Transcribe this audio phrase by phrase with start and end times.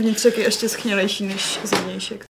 [0.00, 2.24] Vnitřek je ještě schnělejší než zevnějšek.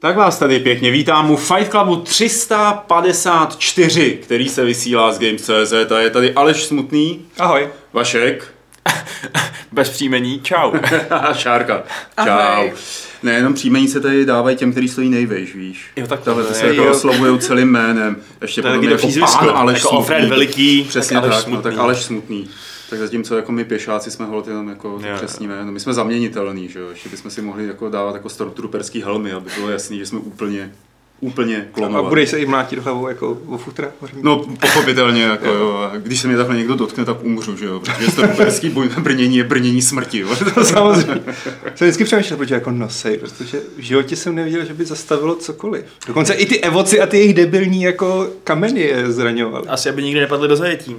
[0.00, 5.98] Tak vás tady pěkně vítám u Fight Clubu 354, který se vysílá z Games.cz a
[5.98, 7.26] je tady Aleš Smutný.
[7.38, 7.68] Ahoj.
[7.92, 8.55] Vašek.
[9.72, 10.72] Bez příjmení, čau.
[11.32, 11.82] Šárka.
[12.24, 12.30] Čau.
[12.30, 12.72] Ahoj.
[13.22, 15.90] Nejenom příjmení se tady dávají těm, který stojí nejvejš, víš.
[15.96, 18.16] Jo, tak Tahle to se jako oslovují celým jménem.
[18.40, 20.28] Ještě To je taky jako pán Aleš jako Smutný.
[20.28, 21.78] Veliký, Přesně tak tak, Aleš no, tak Smutný.
[21.84, 22.48] Aleš Smutný.
[22.90, 25.16] Tak zatímco jako my pěšáci jsme holt jenom jako jo.
[25.16, 25.72] přesní jméno.
[25.72, 26.90] My jsme zaměnitelní, že jo.
[26.90, 30.72] Ještě bychom si mohli jako dávat jako stormtrooperský helmy, aby bylo jasný, že jsme úplně,
[31.20, 32.08] úplně A klonovat.
[32.08, 33.88] budeš se i mlátit hlavou jako o futra?
[34.22, 35.88] No, pochopitelně, jako jo.
[35.92, 37.80] A Když se mě takhle někdo dotkne, tak umřu, že jo.
[37.80, 40.28] Protože stormtrooperský boj brnění je brnění smrti, jo.
[40.62, 41.20] Samozřejmě.
[41.74, 45.84] Jsem vždycky přemýšlel, proč jako nosej, protože v životě jsem neviděl, že by zastavilo cokoliv.
[46.06, 49.68] Dokonce i ty evoci a ty jejich debilní jako kameny je zraňovaly.
[49.68, 50.96] Asi, aby nikdy nepadli do zajetí.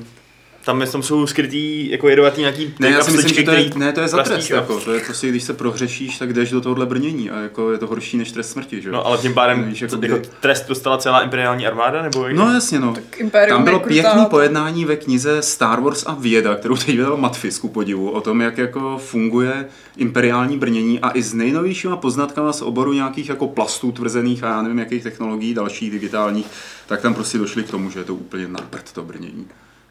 [0.68, 3.70] Tam, je- tam jsou skrytý, jako jedovatý nějaký Ne, já si myslím, že to je,
[3.76, 4.80] ne, to je za trest, jako.
[4.80, 7.88] To je prostě, když se prohřešíš, tak jdeš do tohohle brnění a jako je to
[7.88, 8.94] horší než trest smrti, že jo.
[8.94, 12.36] No ale tím pádem Víš, jako, jako jako trest dostala celá imperiální armáda, nebo jak?
[12.36, 12.94] No jasně, no.
[13.18, 17.60] Imperium Tam bylo pěkný pojednání ve knize Star Wars a věda, kterou teď vydal Matfis
[17.60, 19.66] ku podivu, o tom, jak jako funguje
[19.98, 24.62] imperiální brnění a i s nejnovějšíma poznatkama z oboru nějakých jako plastů tvrzených a já
[24.62, 26.46] nevím jakých technologií, dalších digitálních,
[26.88, 29.48] tak tam prostě došli k tomu, že je to úplně na prd to brnění.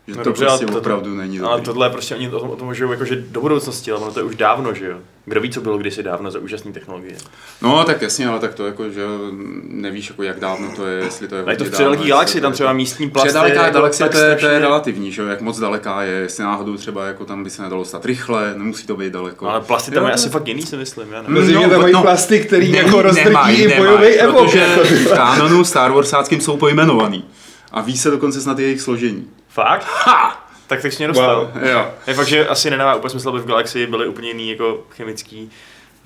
[0.08, 1.64] Že No to dobře, prostě ale to- opravdu není Ale dobrý.
[1.64, 4.20] tohle je prostě oni o tom, o tom můžou jakože do budoucnosti, ale ono to
[4.20, 4.96] je už dávno, že jo?
[5.24, 7.14] Kdo ví, co bylo kdysi dávno za úžasné technologie.
[7.62, 9.02] No tak jasně, ale tak to jako, že
[9.62, 12.08] nevíš jako jak dávno to je, jestli to je je to v hodně předaleký dávno,
[12.08, 15.28] galaxii, tam třeba místní plast Předaleká jako galaxie, to je, to je relativní, že jo,
[15.28, 18.86] jak moc daleká je, jestli náhodou třeba jako tam by se nedalo stát rychle, nemusí
[18.86, 19.44] to být daleko.
[19.44, 21.34] No, Ale plasty tam Jo, je asi fakt jiný, si myslím, já nevím.
[21.36, 24.44] No, že tam mají no, plasty, který Ne- jako rozdrtí i bojový evok.
[24.44, 24.84] protože Jako.
[24.84, 27.24] v kánonu Star Warsáckým jsou pojmenovaný.
[27.72, 29.28] A ví se dokonce snad jejich složení.
[29.56, 29.86] Fakt?
[30.04, 30.48] Ha!
[30.66, 31.50] Tak jsi mě dostal.
[31.72, 31.90] Jo.
[32.06, 35.50] Je fakt, že asi nedává úplně smysl, aby v galaxii byly úplně jiný jako chemický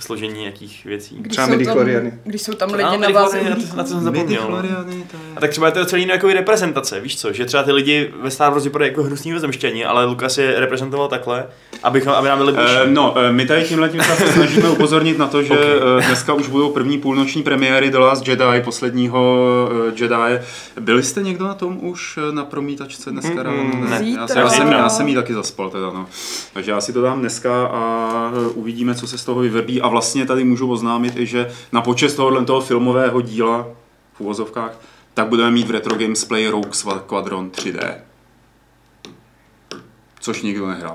[0.02, 1.16] složení nějakých věcí.
[1.18, 2.12] Když Třeba jsou tam- midichloriany.
[2.24, 3.40] Když jsou tam lidi na váze
[3.76, 4.40] na to- jsem zapomněl.
[4.50, 4.56] no.
[4.62, 5.22] Midichloriany, to je...
[5.36, 7.32] A tak třeba je to celý jako reprezentace, víš co?
[7.32, 11.08] Že třeba ty lidi ve Star Wars vypadají jako hnusný vezemštění, ale Lukas je reprezentoval
[11.08, 11.46] takhle,
[11.82, 12.70] abychom, aby nám byli blíž.
[12.84, 15.60] Eh, No, eh, my tady tímhle tím se snažíme upozornit na to, že Ok.
[15.98, 19.48] eh, dneska už budou první půlnoční premiéry The Last Jedi, posledního
[19.96, 20.40] Jedi.
[20.80, 23.64] Byli jste někdo na tom už na promítačce dneska Mm, ráno?
[23.64, 24.20] mm, Ne, Zítra.
[24.22, 26.06] já, jsem, já, jsem, já jsem jí taky zaspal teda, no.
[26.54, 29.80] Takže já si to dám dneska a uvidíme, co se z toho vyvrbí.
[29.82, 33.66] A vlastně tady můžu oznámit i, že na počest tohohle toho filmového díla
[34.12, 34.80] v uvozovkách,
[35.14, 37.94] tak budeme mít v Retro Games Play Rogue Squadron 3D.
[40.20, 40.94] Což nikdo nehrál.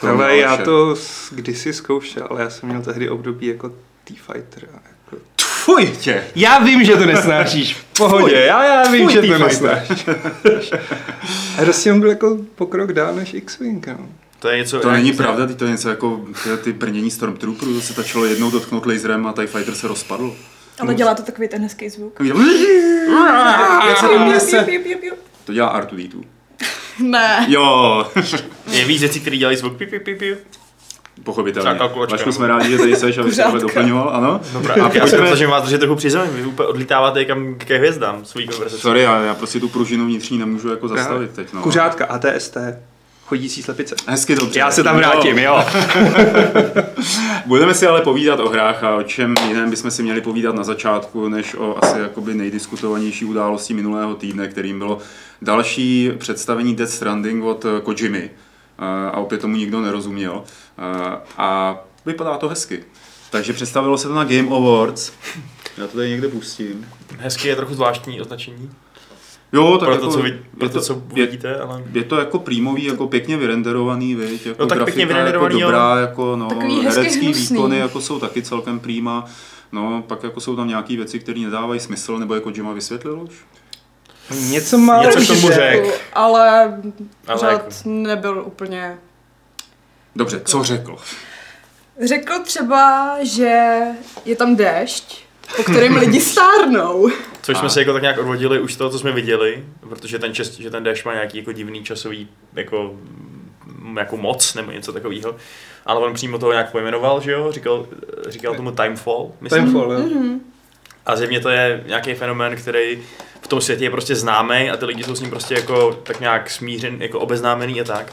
[0.00, 0.64] Kromě Ale já Aleše.
[0.64, 0.94] to
[1.30, 3.72] kdysi zkoušel, ale já jsem měl tehdy období jako
[4.04, 4.68] T-Fighter.
[4.74, 5.24] a Jako...
[5.36, 6.24] Tfuj tě!
[6.34, 7.74] Já vím, že to nesnášíš.
[7.92, 10.06] V pohodě, já, já vím, Tvůj že to nesnášíš.
[11.58, 13.86] A prostě on byl jako pokrok dál než X-Wing.
[13.86, 14.08] No.
[14.42, 14.80] To je něco...
[14.80, 16.20] To není pravda, ty to je něco jako
[16.64, 20.36] ty, brnění Stormtrooperů, to se tačilo jednou dotknout laserem a TIE Fighter se rozpadl.
[20.80, 22.20] Ale dělá to takový ten hezký zvuk.
[23.88, 24.66] Jak se to nese?
[25.52, 26.24] dělá R2D2.
[27.00, 27.46] Ne.
[27.48, 28.06] Jo,
[28.72, 30.36] Je víc věcí, které dělají zvuk pi, pi, pi, pi.
[31.22, 31.80] pochopitelně.
[32.10, 34.40] Vašku jsme rádi, že tady seš, aby se tohle doplňoval, ano.
[34.52, 37.54] Dobrá, A a já se snažím vás držet trochu při zemi, vy úplně odlítáváte kam
[37.54, 38.82] ke hvězdám svojí konverzaci.
[38.82, 41.52] Sorry, já, já prostě tu pružinu vnitřní nemůžu jako zastavit teď.
[41.52, 41.62] No.
[41.62, 42.56] Kuřátka, ATST,
[43.32, 43.94] chodící slepice.
[44.06, 44.58] Hezky dobře.
[44.58, 45.64] Já se tam vrátím, jo.
[47.46, 50.64] Budeme si ale povídat o hrách a o čem jiném bychom si měli povídat na
[50.64, 54.98] začátku, než o asi jakoby nejdiskutovanější události minulého týdne, kterým bylo
[55.42, 58.30] další představení Death Stranding od Kojimy.
[59.12, 60.44] A opět tomu nikdo nerozuměl.
[61.38, 62.84] A vypadá to hezky.
[63.30, 65.12] Takže představilo se to na Game Awards.
[65.78, 66.88] Já to tady někde pustím.
[67.18, 68.70] Hezky je trochu zvláštní označení.
[69.52, 71.82] Jo, tak Pro jako, to, co, vid, pro je, to, to, co je, vidíte, ale...
[71.92, 74.46] je to jako prýmový, jako pěkně vyrenderovaný, viď?
[74.46, 77.56] Jako No tak pěkně grafika vyrenderovaný, jako dobrá, jako no, Takový hezky herecký hnusný.
[77.56, 79.24] výkony jako jsou taky celkem prýma.
[79.72, 83.30] No, pak jako jsou tam nějaké věci, které nedávají smysl, nebo jako Jima vysvětlil už?
[84.50, 86.00] Něco málo Něco k tomu že- řek.
[86.12, 86.62] Ale
[87.26, 88.98] Ale pořád jako- nebyl úplně...
[90.16, 90.96] Dobře, co řekl?
[92.04, 93.80] Řekl třeba, že
[94.24, 95.24] je tam déšť,
[95.56, 97.08] po kterém lidi stárnou.
[97.42, 97.58] Což A.
[97.58, 100.50] jsme se jako tak nějak odvodili už z toho, co jsme viděli, protože ten, čas,
[100.50, 102.94] že ten Dash má nějaký jako divný časový jako,
[103.64, 105.36] mm, jako moc nebo něco takového.
[105.86, 107.52] Ale on přímo toho nějak pojmenoval, že jo?
[107.52, 107.86] Říkal,
[108.28, 109.64] říkal tomu Timefall, myslím.
[109.64, 109.98] Timefall, jo.
[109.98, 110.40] Mhm.
[111.06, 113.02] A zjevně to je nějaký fenomén, který
[113.40, 116.20] v tom světě je prostě známý a ty lidi jsou s ním prostě jako tak
[116.20, 118.12] nějak smířen, jako obeznámený a tak.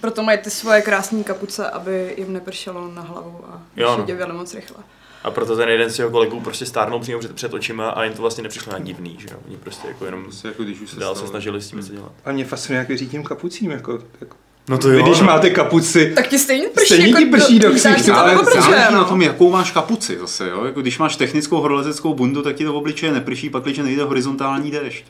[0.00, 4.34] Proto mají ty svoje krásné kapuce, aby jim nepršelo na hlavu a Jo, no.
[4.34, 4.76] moc rychle.
[5.24, 8.12] A proto ten jeden z jeho kolegů prostě stárnul přímo před, před očima a jim
[8.12, 9.38] to vlastně nepřišlo nějak divný, že jo?
[9.46, 11.92] Oni prostě jako jenom Prostě jako když už se dál se snažili s tím něco
[11.92, 12.12] dělat.
[12.24, 13.70] A mě fascinuje, jak věří tím kapucím.
[13.70, 14.36] Jako, jako.
[14.68, 15.26] No to Vy, když no.
[15.26, 18.44] máte kapuci, Tak ti stejně prší, Stejně jako ti prší do ksichtu, se Ale jako
[18.44, 18.98] záleží no.
[18.98, 20.64] na tom, jakou máš kapuci zase, jo?
[20.64, 24.04] Jako když máš technickou horolezeckou bundu, tak ti to v obličeje neprší, pak když nejde
[24.04, 25.04] horizontální déšť.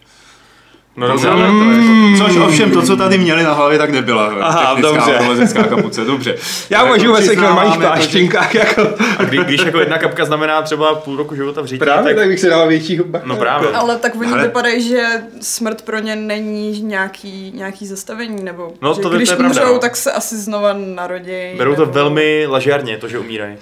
[0.96, 4.32] No dobře, ale to jako, což ovšem to, co tady měli na hlavě, tak nebyla
[4.40, 5.76] Aha, technická dobře.
[5.76, 6.36] kapuce, dobře.
[6.70, 8.54] já Jako uvažuji ve svých normálních to, že- pláštěnkách.
[8.54, 8.82] Jako,
[9.18, 12.16] a kdy, když jako jedna kapka znamená třeba půl roku života v říti, právě tak
[12.22, 13.24] tak bych si dával většího bacha.
[13.28, 13.66] No právě.
[13.68, 13.78] Jako.
[13.80, 15.06] Ale tak oni Ale- vypadají, že
[15.40, 19.72] smrt pro ně není nějaký, nějaký zastavení, nebo No, to- to když je pravda, umřou,
[19.74, 19.78] no.
[19.80, 21.32] tak se asi znova narodí.
[21.58, 21.92] berou to nebo...
[21.92, 23.56] velmi ležérně, to, že umírají.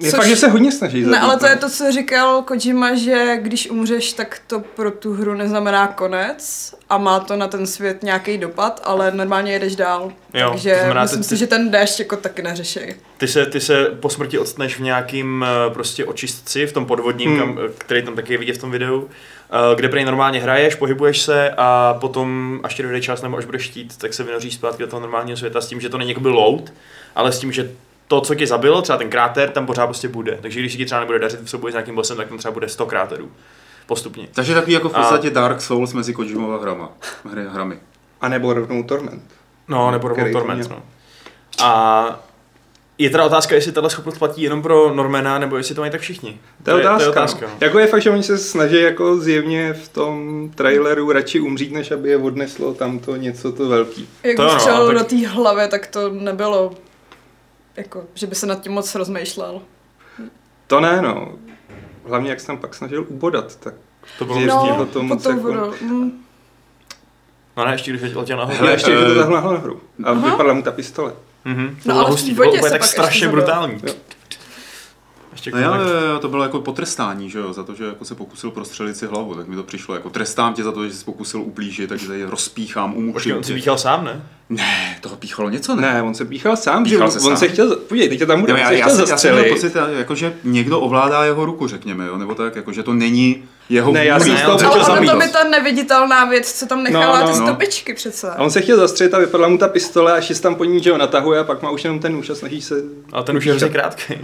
[0.00, 1.02] Je Což- fakt, že se hodně snaží.
[1.04, 5.14] Ne, ale to je to, co říkal Kojima, že když umřeš, tak to pro tu
[5.14, 10.12] hru neznamená konec a má to na ten svět nějaký dopad, ale normálně jedeš dál.
[10.34, 12.80] Jo, to Takže znamená, myslím ty- si, že ten déšť jako taky neřeší.
[13.18, 17.30] Ty se, ty se po smrti odstneš v nějakým eh, prostě očistci, v tom podvodním,
[17.30, 17.38] Hmm.
[17.38, 19.08] kam, eh, který tam taky je vidět v tom videu,
[19.50, 23.44] eh, kde prej normálně hraješ, pohybuješ se a potom, až ti dojde čas nebo až
[23.44, 26.10] budeš chtít, tak se vynoříš zpátky do toho normálního světa s tím, že to není
[26.10, 26.72] jakoby load,
[27.14, 27.70] ale s tím, že
[28.12, 30.38] to, co tě zabilo, třeba ten kráter, tam pořád prostě bude.
[30.42, 32.52] Takže když se ti třeba nebude dařit v souboji s nějakým bossem, tak tam třeba
[32.52, 33.30] bude 100 kráterů.
[33.86, 34.28] Postupně.
[34.32, 36.90] Takže takový jako v A- podstatě Dark Souls mezi Kojimova hrama,
[37.24, 37.78] hry, hrami.
[38.20, 39.22] A nebo rovnou Torment.
[39.68, 40.82] No, nebo rovnou to Torment, no.
[41.62, 42.20] A
[42.98, 46.00] je teda otázka, jestli tahle schopnost platí jenom pro Normana, nebo jestli to mají tak
[46.00, 46.40] všichni.
[46.62, 46.96] To je otázka.
[46.98, 47.52] To je otázka no.
[47.52, 47.58] no.
[47.60, 51.90] Jako je fakt, že oni se snaží jako zjevně v tom traileru radši umřít, než
[51.90, 54.08] aby je odneslo tamto něco to velký.
[54.22, 56.72] Jak To to no, ale do tak- té hlavy, tak to nebylo
[57.76, 59.62] jako, že by se nad tím moc rozmýšlel.
[60.66, 61.32] To ne, no.
[62.08, 63.74] Hlavně jak se tam pak snažil ubodat, tak
[64.18, 64.86] To bylo no.
[64.86, 65.74] to moc jako- budou.
[65.80, 66.24] Mm.
[67.56, 68.56] no ne, ještě když letěl nahoru.
[68.58, 69.80] Hele, ještě to zahnul nahoru.
[70.04, 70.30] A Aha.
[70.30, 71.12] vypadla mu ta pistole.
[71.44, 71.76] Mhm.
[71.82, 73.40] To No, ale v hustý, té vodě se tak pak strašně ještě zabil.
[73.40, 73.80] brutální.
[73.86, 73.94] Jo.
[75.32, 76.20] Ještě No já, kolik.
[76.20, 79.34] to bylo jako potrestání, že jo, za to, že jako se pokusil prostřelit si hlavu,
[79.34, 82.24] tak mi to přišlo jako trestám tě za to, že jsi pokusil ublížit, takže tady
[82.24, 83.54] rozpíchám, Počkej, umučím on si tě.
[83.54, 84.22] píchal sám, ne?
[84.48, 85.82] Ne, toho píchalo něco, ne?
[85.82, 87.36] Ne, on se píchal sám, Píchal že se on sám.
[87.36, 89.32] se chtěl, podívej, teď tam bude, Jo, on já, se já, chtěl jsem, já jsem
[89.34, 89.76] měl zastřelit.
[89.82, 92.18] pocit, jako, že někdo ovládá jeho ruku, řekněme, jo?
[92.18, 95.10] nebo tak, jako, že to není jeho Ne, já jsem Ale chtěl ono zabít.
[95.10, 97.46] to by ta neviditelná věc, co tam nechala, No, ty no, no.
[97.46, 98.30] stopičky přece.
[98.30, 100.82] A on se chtěl zastřelit a vypadla mu ta pistole a šest tam po ní,
[100.82, 102.74] že ho natahuje a pak má už jenom ten nůž a snaží se...
[103.12, 104.14] Ale ten už je krátký.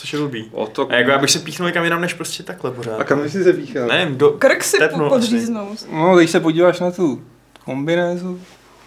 [0.00, 0.48] Což je blbý.
[0.52, 0.88] O to...
[0.90, 3.00] A jako já bych se píchnul někam jinam než prostě takhle pořád.
[3.00, 3.86] A kam jsi se píchal?
[3.88, 4.30] Nevím, do...
[4.30, 5.26] Krk si Tepnul po- asi.
[5.28, 5.86] podříznout.
[5.92, 7.22] No, když se podíváš na tu
[7.64, 8.40] kombinézu,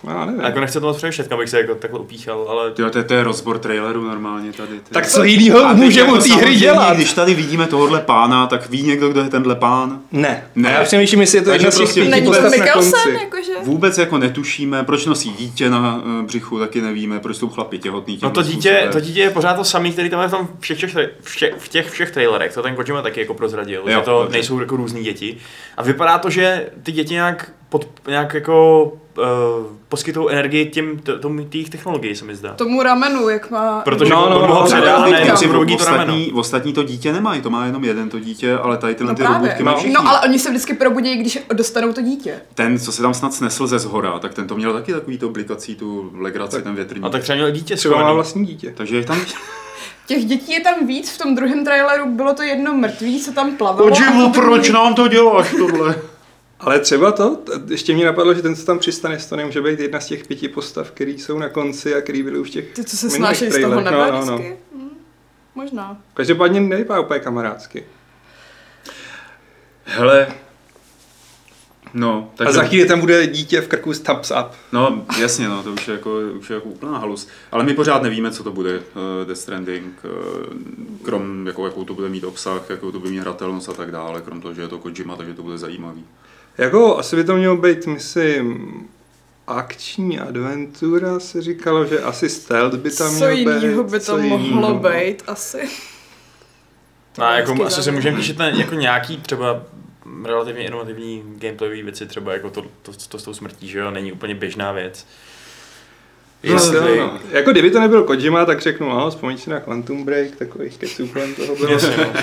[0.09, 0.41] já nevím.
[0.41, 2.71] Jako nechci to moc přemýšlet, kam bych se jako takhle upíchal, ale...
[2.71, 4.71] Tyjo, to, je, to je rozbor traileru normálně tady.
[4.71, 4.93] Ty.
[4.93, 6.95] Tak co teď může jako mu té hry dělat?
[6.95, 9.99] Když tady vidíme tohohle pána, tak ví někdo, kdo je tenhle pán?
[10.11, 10.47] Ne.
[10.55, 10.69] Ne.
[10.69, 12.13] A já přemýšlím, jestli je to jedna z těch prostě pěti
[13.21, 13.51] jakože?
[13.63, 18.19] Vůbec jako netušíme, proč nosí dítě na eh, břichu, taky nevíme, proč jsou chlapi těhotný.
[18.23, 20.77] No to dítě, to dítě je pořád to samý, který tam je v, tom všech,
[20.77, 24.19] všech, všech, v těch všech trailerech, to ten Kojima taky jako prozradil, Jo, že to
[24.19, 24.33] dobře.
[24.33, 25.37] nejsou jako různý děti.
[25.77, 28.83] A vypadá to, že ty děti nějak, pod, nějak jako
[29.17, 29.23] uh,
[29.89, 32.53] poskytují energii těm, t- tomu těch technologií, se mi zdá.
[32.53, 33.81] Tomu ramenu, jak má...
[33.81, 37.13] Protože No, no, no, ho no, předá no, no, ne, no, ostatní, ostatní to dítě
[37.13, 39.79] nemají, to má jenom jeden to dítě, ale tady tyhle No ty robotky mají No.
[39.79, 39.93] všichni.
[39.93, 42.41] No ale oni se vždycky probudí, když dostanou to dítě.
[42.55, 45.29] Ten, co se tam snad snesl ze zhora, tak ten to měl taky takový to
[45.29, 47.05] blikací, tu legraci, ten větrník.
[47.05, 48.73] A tak třeba měl dítě Třeba má vlastní dítě.
[48.77, 49.17] Takže je tam...
[50.07, 53.55] Těch dětí je tam víc, v tom druhém traileru bylo to jedno mrtvý, co tam
[53.57, 53.89] plavalo.
[53.89, 55.95] To proč nám to děláš tohle?
[56.63, 57.37] Ale třeba to,
[57.69, 60.47] ještě mě napadlo, že ten, co tam přistane, to nemůže být jedna z těch pěti
[60.47, 63.61] postav, který jsou na konci a který byly už těch Ty, co se snášejí z
[63.61, 64.37] toho nebe no, no, no.
[64.37, 64.57] vždycky?
[64.75, 64.89] Hm,
[65.55, 65.97] Možná.
[66.13, 67.85] Každopádně nevypadá úplně kamarádsky.
[69.85, 70.27] Hele,
[71.93, 74.51] No, A takže, za chvíli tam bude dítě v krku s thumbs up.
[74.71, 77.27] no jasně, no, to už je jako, už je jako úplná halus.
[77.51, 78.83] Ale my pořád nevíme, co to bude uh,
[79.27, 83.69] Death Stranding, uh, krom jako, jakou to bude mít obsah, jakou to bude mít hratelnost
[83.69, 86.05] a tak dále, krom toho, že je to Kojima, takže to bude zajímavý.
[86.57, 88.73] Jako asi by to mělo být, myslím,
[89.47, 93.63] akční adventura se říkalo, že asi stealth by tam Co měl být.
[93.63, 95.69] jinýho by to co mohlo být asi.
[97.17, 99.63] A jako asi se můžeme těšit na jako nějaký třeba
[100.25, 104.11] relativně inovativní gameplayové věci, třeba jako to, to, to, s tou smrtí, že jo, není
[104.11, 105.07] úplně běžná věc.
[106.43, 107.19] No, Jestli, no, no.
[107.31, 111.07] Jako kdyby to nebyl Kojima, tak řeknu, no, vzpomeň si na Quantum Break, takových keců
[111.07, 111.71] kolem toho bylo.
[111.71, 112.13] Jasně, no.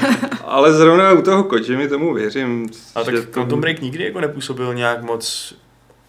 [0.44, 2.68] Ale zrovna u toho Kojimy tomu věřím.
[3.04, 5.54] Že tak Quantum Break nikdy jako nepůsobil nějak moc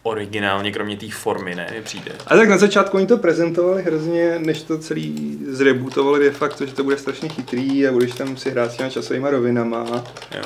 [0.03, 2.11] originálně, kromě té formy, ne, mi přijde.
[2.27, 6.73] A tak na začátku oni to prezentovali hrozně, než to celý zrebootovali de facto, že
[6.73, 10.03] to bude strašně chytrý a budeš tam si hrát s těma časovými rovinama.
[10.35, 10.43] Jo.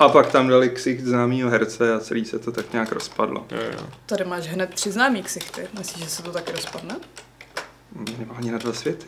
[0.00, 3.46] A pak tam dali ksicht známýho herce a celý se to tak nějak rozpadlo.
[3.50, 3.86] Jo, jo.
[4.06, 5.68] Tady máš hned tři známý ksichty.
[5.78, 6.96] Myslíš, že se to taky rozpadne?
[8.18, 9.06] Nemá ani na dva světy.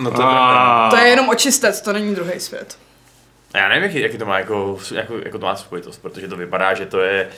[0.00, 2.78] No to, A- To je jenom očistec, to není druhý svět.
[3.54, 6.36] A já nevím, jaký, jaký to má jako, jako, jako to má spojitost, protože to
[6.36, 7.28] vypadá, že to je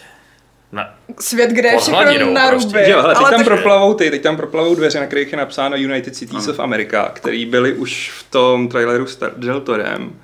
[0.73, 2.69] na, Svět, kde je všechno na prostě.
[2.69, 2.91] ruby.
[2.91, 5.77] Jo, ale teď tam tak- proplavou ty, teď tam proplavou dveře, na kterých je napsáno
[5.77, 10.21] United Cities of America, který byly už v tom traileru s Deltorem.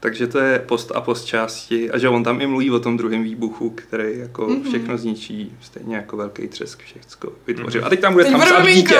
[0.00, 1.90] Takže to je post a post části.
[1.90, 4.56] A že on tam i mluví o tom druhém výbuchu, který jako Mhm.
[4.56, 4.68] mm-hmm.
[4.68, 7.86] všechno zničí, stejně jako velký třesk všechno vytvořil.
[7.86, 8.70] A teď tam bude Teď tam mínko.
[8.80, 8.98] dítě.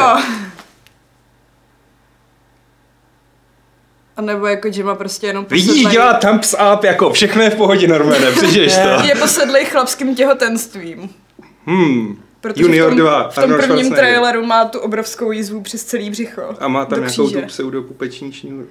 [4.17, 7.57] A nebo jako Jima prostě jenom Vidíš, posedlej- dělá thumbs up, jako všechno je v
[7.57, 9.07] pohodě, Normane, přežiješ to.
[9.07, 11.11] Je posedlej chlapským těhotenstvím.
[11.67, 12.23] Hmm.
[12.41, 15.85] Protože Junior v tom, 2, v tom Arnold prvním traileru má tu obrovskou jízvu přes
[15.85, 16.43] celý břicho.
[16.61, 18.69] A má tam nějakou tu pseudopupeční šňůru.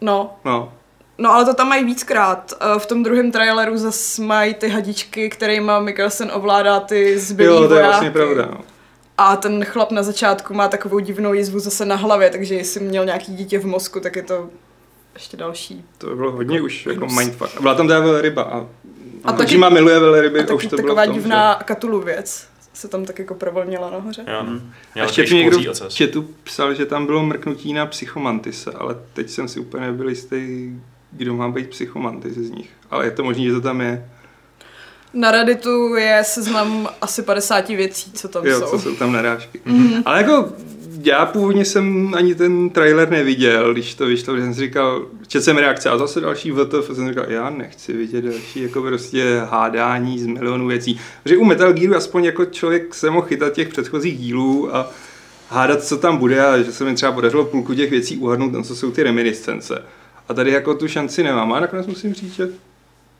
[0.00, 0.72] No, No,
[1.20, 2.52] no ale to tam mají víckrát.
[2.60, 7.68] Eh, V tom druhém traileru zas mají ty hadičky, kterýma Mikkelsen ovládá ty zbylý jo,
[7.68, 8.48] to je vlastně pravda.
[8.50, 8.60] No.
[9.18, 13.04] A ten chlap na začátku má takovou divnou jizvu zase na hlavě, takže jestli měl
[13.04, 14.50] nějaký dítě v mozku, tak je to
[15.14, 15.84] ještě další.
[15.98, 17.60] To bylo hodně už jako mindfuck.
[17.60, 18.42] Byla tam ta velryba.
[18.42, 18.66] A, A
[19.24, 22.00] a taky- Kojima miluje velryby, A a už taky to bylo taková tom, divná Katulu
[22.00, 24.24] věc se tam tak jako provolnila nahoře.
[24.28, 24.44] jo.
[24.44, 24.50] Že...
[24.94, 25.64] Měl A ještě mi někdo v
[26.44, 30.70] psal, že tam bylo mrknutí na psychomantise, ale teď jsem si úplně nebyl jistý,
[31.12, 32.70] kdo má být psychomantis z nich.
[32.90, 34.10] Ale je to možné, že to tam je.
[35.14, 38.70] Na Redditu je seznam asi 50 věcí, co tam jo, jsou.
[38.70, 39.60] co jsou tam narážky.
[39.64, 40.02] Mhm.
[40.04, 40.52] Ale jako
[41.04, 45.44] já původně jsem ani ten trailer neviděl, když to vyšlo, že jsem si říkal, četl
[45.44, 49.42] jsem reakce a zase další VTF, a jsem říkal, já nechci vidět další jako prostě
[49.50, 51.00] hádání z milionů věcí.
[51.22, 54.90] Protože u Metal Gearu aspoň jako člověk se mohl chytat těch předchozích dílů a
[55.48, 58.64] hádat, co tam bude a že se mi třeba podařilo půlku těch věcí uhadnout, tam
[58.64, 59.82] co jsou ty reminiscence.
[60.30, 61.52] A tady jako tu šanci nemám.
[61.52, 62.48] A nakonec musím říct, že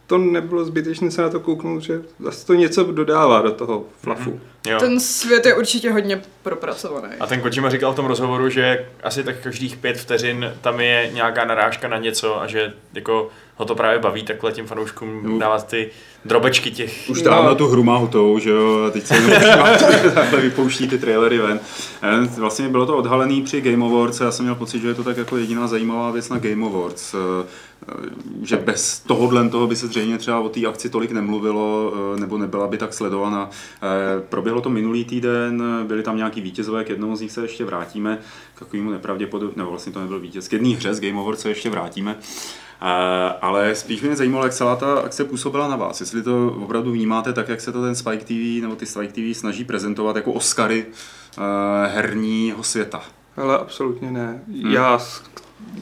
[0.06, 4.40] to nebylo zbytečné se na to kouknout, že zase to něco dodává do toho flafu.
[4.66, 4.78] Jo.
[4.78, 7.08] Ten svět je určitě hodně propracovaný.
[7.20, 11.10] A ten Kojima říkal v tom rozhovoru, že asi tak každých pět vteřin tam je
[11.14, 15.38] nějaká narážka na něco a že jako ho to právě baví takhle těm fanouškům Jo.
[15.38, 15.90] dávat ty
[16.24, 17.10] drobečky těch...
[17.10, 19.30] Už dávno tu hru má hotovou, že jo, a teď se jenom
[20.14, 21.60] takhle vypouští ty trailery ven.
[22.02, 24.94] Eh, Vlastně bylo to odhalený při Game Awards a já jsem měl pocit, že je
[24.94, 27.14] to tak jako jediná zajímavá věc na Game Awards.
[27.14, 27.46] Eh,
[27.88, 27.94] eh,
[28.42, 32.66] Že bez tohohle toho by se zřejmě třeba o té akci tolik nemluvilo, nebo nebyla
[32.66, 33.50] by tak sledovaná.
[33.82, 37.64] Eh, Proběhlo to minulý týden, byli tam nějaký vítězové, k jednomu z nich se ještě
[37.64, 38.18] vrátíme,
[38.54, 41.48] k takovému nepravděpodobně, nebo vlastně to nebyl vítěz, k jedné hře z Game Awards se
[41.48, 42.16] ještě vrátíme.
[42.18, 46.00] Eh, ale spíš mě zajímalo, jak celá ta akce působila na vás.
[46.00, 49.36] Jestli to opravdu vnímáte tak, jak se to ten Spike TV nebo ty Spike TV
[49.38, 53.02] snaží prezentovat jako Oscary eh, herního světa.
[53.36, 54.42] Ale absolutně ne.
[54.48, 54.72] Hmm.
[54.72, 54.98] Já,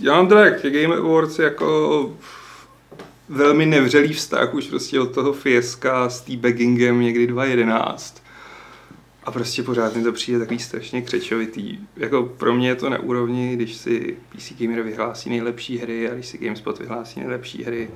[0.00, 2.10] já mám teda Game Awards jako
[3.28, 8.27] velmi nevřelý vztah už prostě od toho fieska s Teabaggingem někdy 2011.
[9.28, 11.78] A prostě pořád mi to přijde takový strašně křečovitý.
[11.97, 16.14] Jako pro mě je to na úrovni, když si PC Gamer vyhlásí nejlepší hry a
[16.14, 17.90] když si GameSpot vyhlásí nejlepší hry.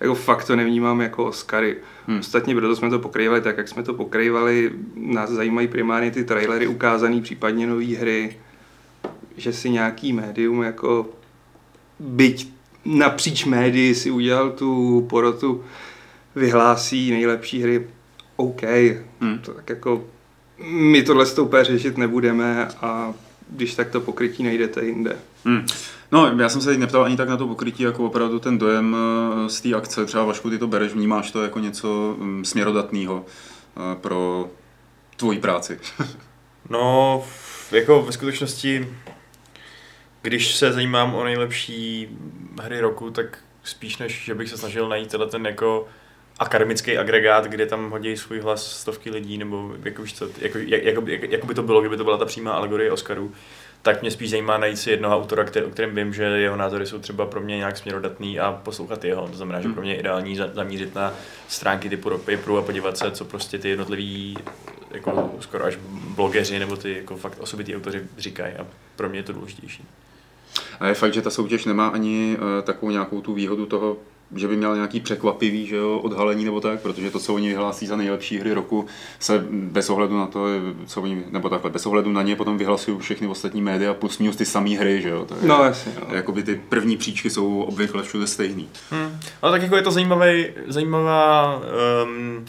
[0.00, 1.76] Jako fakt to nevnímám jako Oscary.
[2.06, 2.18] Hmm.
[2.18, 4.72] Ostatně proto jsme to pokrývali tak, jak jsme to pokrývali.
[4.96, 8.36] Nás zajímají primárně ty trailery ukázané, případně nové hry
[9.36, 11.08] že si nějaký médium jako
[11.98, 12.48] byť
[12.84, 15.64] napříč médii si udělal tu porotu,
[16.34, 17.86] vyhlásí nejlepší hry,
[18.36, 18.62] OK,
[19.20, 19.38] Hmm.
[19.38, 20.04] to tak jako
[20.64, 23.14] my tohle s tou úplně řešit nebudeme a
[23.50, 25.16] když tak to pokrytí najdete jinde.
[25.44, 25.66] Hmm.
[26.12, 28.96] No, já jsem se teď neptal ani tak na to pokrytí, jako opravdu ten dojem
[28.96, 30.06] eh, z té akce.
[30.06, 34.50] Třeba Vašku, ty to bereš, vnímáš to jako něco mm, směrodatného eh, pro
[35.16, 35.78] tvoji práci.
[36.70, 37.22] No,
[37.70, 38.88] jako ve skutečnosti,
[40.22, 42.08] když se zajímám o nejlepší
[42.62, 45.88] hry roku, tak spíš než, že bych se snažil najít tenhle ten jako
[46.40, 50.82] akademický agregát, kde tam hodí svůj hlas stovky lidí, nebo jako, víš co, jako, jak,
[50.84, 53.32] jako, jak, jako by to bylo, kdyby to byla ta přímá alegorie Oscarů,
[53.82, 56.86] tak mě spíš zajímá najít si jednoho autora, který, o kterém vím, že jeho názory
[56.86, 59.28] jsou třeba pro mě nějak směrodatný a poslouchat jeho.
[59.28, 59.74] To znamená, že Hmm.
[59.74, 61.12] pro mě je ideální za- zamířit na
[61.48, 64.38] stránky typu Rock Paperu a podívat se, co prostě ty jednotliví
[64.90, 65.76] jako skoro až
[66.16, 68.66] blogeři nebo ty jako fakt osoby ty autoři říkají a
[68.96, 69.84] pro mě je to důležitější.
[70.80, 73.96] A je fakt, že ta soutěž nemá ani uh, takovou nějakou tu výhodu toho,
[74.36, 77.86] že by měl nějaký překvapivý že jo, odhalení nebo tak, protože to, co oni vyhlásí
[77.86, 78.86] za nejlepší hry roku,
[79.18, 80.44] se bez ohledu na to,
[80.86, 84.36] co oni, nebo takhle, bez ohledu na ně potom vyhlasují všechny ostatní média plus minus
[84.36, 85.24] ty samé hry, že jo.
[85.24, 86.14] To je, No jasně, no.
[86.14, 88.68] Jakoby ty první příčky jsou obvykle všude stejný.
[88.90, 89.20] Hmm.
[89.42, 91.56] Ale tak jako je to zajímavý, zajímavá
[92.04, 92.44] um,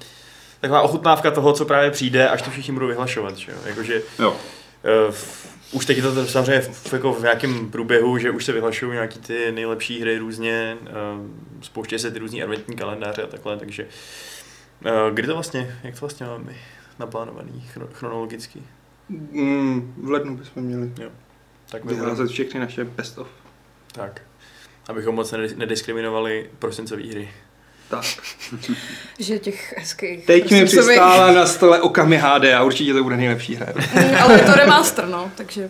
[0.60, 3.38] taková ochutnávka toho, co právě přijde, až to všichni budou vyhlašovat.
[3.38, 3.52] Že?
[3.52, 3.58] jo?
[3.66, 4.36] Jakože Jo.
[5.12, 8.92] v- už teď je to samozřejmě v, jako v nějakém průběhu, že už se vyhlašují
[8.92, 10.88] nějaký ty nejlepší hry různě, uh,
[11.62, 13.88] spouštějí se ty různý adventní kalendáře a takhle, takže
[14.86, 16.56] uh, kdy to vlastně, jak to vlastně máme
[17.00, 18.64] naplánovaný chronologicky?
[19.10, 21.10] Mm, v lednu bychom měli Jo.
[21.70, 23.28] Tak vyházet všechny naše best of.
[23.92, 24.22] Tak.
[24.88, 27.30] Abychom moc nedis- nediskriminovali prosincové hry.
[27.92, 28.06] Tak.
[29.20, 30.26] Že těch hezkých...
[30.26, 33.68] Teď mi přistála na stole Okami HD a určitě to bude nejlepší hra.
[33.94, 35.70] Mm, Ale je to remaster, no, takže...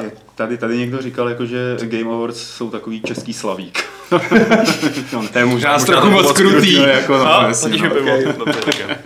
[0.00, 3.84] Je- Tady, tady někdo říkal, jako, že Game Awards jsou takový český slavík.
[5.12, 6.78] no, To je možná možná trochu moc krutý.
[6.78, 7.90] no, jako, no, A, jasně, no.
[7.90, 8.32] pivo.
[8.44, 8.60] Dobře,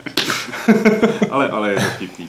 [1.31, 2.29] ale, ale je to vtipný.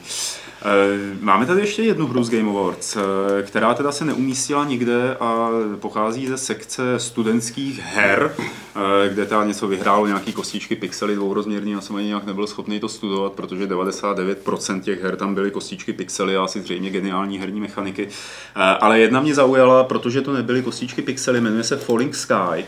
[0.66, 5.16] Eh, Máme tady ještě jednu hru z Game Awards, eh, která teda se neumístila nikde
[5.20, 11.70] a pochází ze sekce studentských her, eh, kde ta něco vyhrálo nějaký kostičky pixely dvourozměrný,
[11.70, 15.92] já jsem ani nějak nebyl schopný to studovat, protože 99% těch her tam byly kostičky
[15.92, 18.08] pixely a asi zřejmě geniální herní mechaniky.
[18.54, 22.64] Ale jedna mě zaujala, protože to nebyly kostičky pixely, jmenuje se Falling Sky.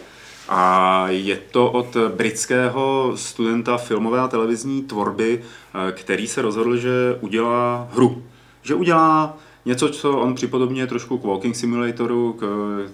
[0.49, 7.19] A je to od britského studenta filmové a televizní tvorby, eh, který se rozhodl, že
[7.21, 8.23] udělá hru.
[8.63, 12.43] Že udělá něco, co on připodobně trošku k Walking Simulatoru, k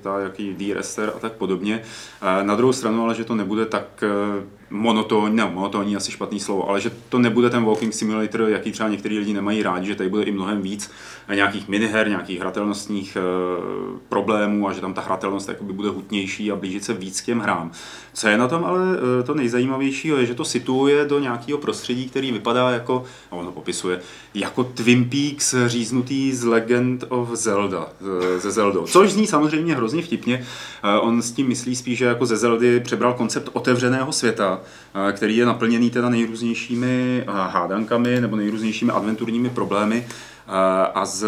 [0.03, 1.83] ta, jaký D-Rester a tak podobně.
[2.23, 6.41] Eh, Na druhou stranu ale, že to nebude tak eh, monotónní, ne, monotónní asi špatný
[6.41, 9.95] slovo, ale že to nebude ten Walking Simulator, jaký třeba některý lidi nemají rádi, že
[9.95, 10.91] tady bude i mnohem víc
[11.35, 16.57] nějakých miniher, nějakých hratelnostních eh, problémů a že tam ta hratelnost jakoby bude hutnější a
[16.57, 17.71] blížit se víc k těm hrám.
[18.15, 18.81] Co je na tom ale
[19.21, 23.53] eh, to nejzajímavější, je, že to situuje do nějakého prostředí, který vypadá jako, a ono
[23.53, 24.01] popisuje,
[24.35, 28.87] jako Twin Peaks říznutý z Legend of Zelda, eh, ze Zeldou.
[28.87, 30.47] Což zní samozřejmě hrozně vtipně.
[30.85, 35.13] Eh, On s tím myslí spíš, že jako ze Zeldy přebral koncept otevřeného světa, eh,
[35.13, 40.51] který je naplněný teda nejrůznějšími eh, hádankami nebo nejrůznějšími adventurními problémy eh,
[40.95, 41.27] a z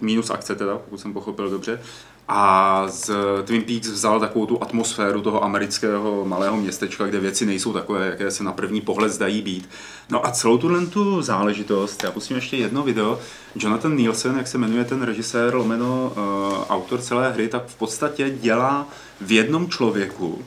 [0.00, 1.80] minus akce teda, pokud jsem pochopil dobře.
[2.28, 3.10] A z
[3.44, 8.30] Twin Peaks vzal takovou tu atmosféru toho amerického malého městečka, kde věci nejsou takové, jaké
[8.30, 9.68] se na první pohled zdají být.
[10.10, 13.18] No a celou tuhle tu záležitost, já pustím ještě jedno video,
[13.54, 16.22] Jonathan Nielsen, jak se jmenuje ten režisér, lomeno uh,
[16.68, 18.88] autor celé hry, tak v podstatě dělá
[19.20, 20.44] v jednom člověku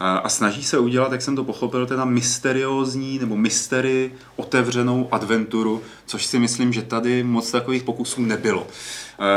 [0.00, 6.26] a snaží se udělat, jak jsem to pochopil, teda mysteriózní nebo mystery otevřenou adventuru, což
[6.26, 8.66] si myslím, že tady moc takových pokusů nebylo.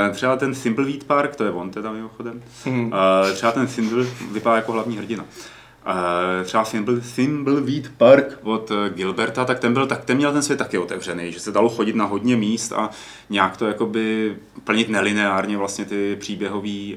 [0.10, 2.42] Eh, Třeba ten Thimbleweed Park, to je on teda mimochodem.
[2.66, 5.26] Eh, třeba ten Thimble vypadá jako hlavní hrdina.
[5.90, 10.42] Eh, třeba Thimble, Thimbleweed Park od eh, Gilberta, tak ten, byl, tak ten měl ten
[10.42, 12.90] svět taky otevřený, že se dalo chodit na hodně míst a
[13.30, 16.96] nějak to jakoby plnit nelineárně vlastně ty příběhové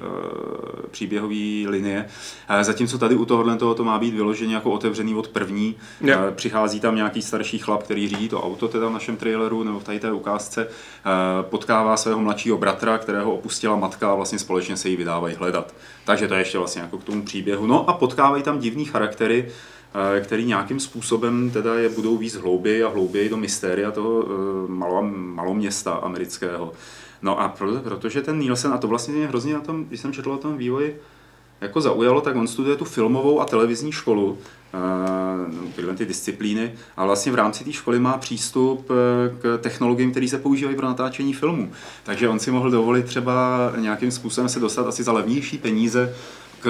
[0.91, 2.07] příběhový linie.
[2.49, 5.75] Eh, Zatímco tady u tohohle toho to má být vyloženě jako otevřený od první.
[6.09, 9.81] Eh, Přichází tam nějaký starší chlap, který řídí to auto teda v našem traileru nebo
[9.81, 14.77] v tady té ukázce, eh, potkává svého mladšího bratra, kterého opustila matka a vlastně společně
[14.77, 15.75] se jí vydávají hledat.
[16.05, 17.67] Takže to je ještě vlastně jako k tomu příběhu.
[17.67, 22.83] No a potkávají tam divný charaktery, eh, který nějakým způsobem teda je budou víc hlouběji
[22.83, 26.73] a hlouběji do mystéria toho eh, malo, maloměsta amerického.
[27.23, 30.13] No a pro, protože ten Nielsen, a to vlastně mě hrozně na tom, když jsem
[30.13, 31.01] četl o tom vývoji,
[31.61, 34.39] jako zaujalo, tak on studuje tu filmovou a televizní školu,
[34.75, 38.89] eh, tyhle ty disciplíny, a vlastně v rámci té školy má přístup
[39.41, 41.73] k technologiím, které se používají pro natáčení filmů.
[42.03, 46.15] Takže on si mohl dovolit třeba nějakým způsobem se dostat asi za levnější peníze
[46.61, 46.69] k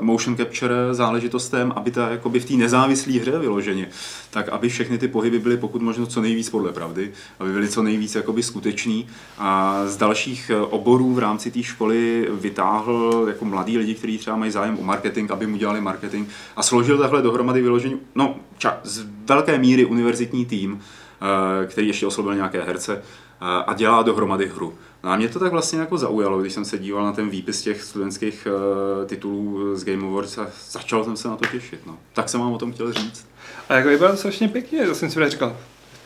[0.00, 3.88] motion capture záležitostem, aby ta jakoby v té nezávislé hře vyloženě,
[4.30, 7.82] tak aby všechny ty pohyby byly pokud možno co nejvíc podle pravdy, aby byly co
[7.82, 9.06] nejvíc jakoby skutečný.
[9.38, 14.36] A z dalších eh, oborů v rámci té školy vytáhl jako mladý lidi, kteří třeba
[14.36, 18.78] mají zájem o marketing, aby mu dělali marketing a složil takhle dohromady vyloženě, no ča,
[18.84, 24.48] z velké míry univerzitní tým, eh, který ještě oslovil nějaké herce eh, a dělá dohromady
[24.48, 24.74] hru.
[25.04, 27.62] No a mě to tak vlastně jako zaujalo, když jsem se díval na ten výpis
[27.62, 31.86] těch studentských uh, titulů z Game Awards a začal jsem se na to těšit.
[31.86, 31.98] No.
[32.12, 33.28] Tak jsem vám o tom chtěl říct.
[33.68, 35.56] A jako vypadá to strašně pěkně, to jsem si říkal,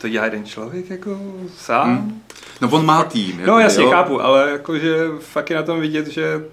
[0.01, 1.19] to dělá jeden člověk jako
[1.57, 1.97] sám.
[1.97, 2.21] Hmm.
[2.61, 3.37] No on má tým.
[3.37, 3.91] No jako, jasně, jo.
[3.91, 6.45] chápu, ale jakože fakt je na tom vidět, že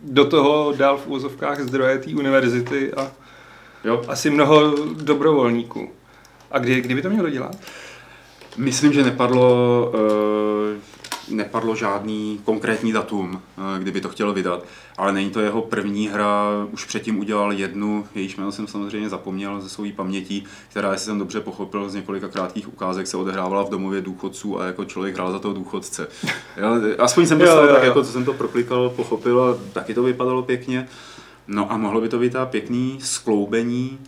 [0.00, 3.12] do toho dal v úzovkách zdroje té univerzity a
[3.84, 4.02] Jo.
[4.08, 5.90] asi mnoho dobrovolníků.
[6.50, 7.56] A kdy, kdyby to mělo dělat?
[8.56, 10.53] Myslím, že nepadlo, uh,
[11.28, 14.64] nepadlo žádný konkrétní datum, uh, kdyby to chtěl vydat,
[14.98, 19.60] ale není to jeho první hra, už předtím udělal jednu, jejíž jméno jsem samozřejmě zapomněl
[19.60, 23.70] ze své paměti, která, jestli jsem dobře pochopil, z několika krátkých ukázek se odehrávala v
[23.70, 26.08] domově důchodců a jako člověk hrál za toho důchodce.
[26.56, 27.88] Jo, aspoň jsem to Jo, jo, tak, jo.
[27.88, 30.88] jako, co jsem to proklikal, pochopil a taky to vypadalo pěkně.
[31.46, 33.98] No a mohlo by to být ta pěkný skloubení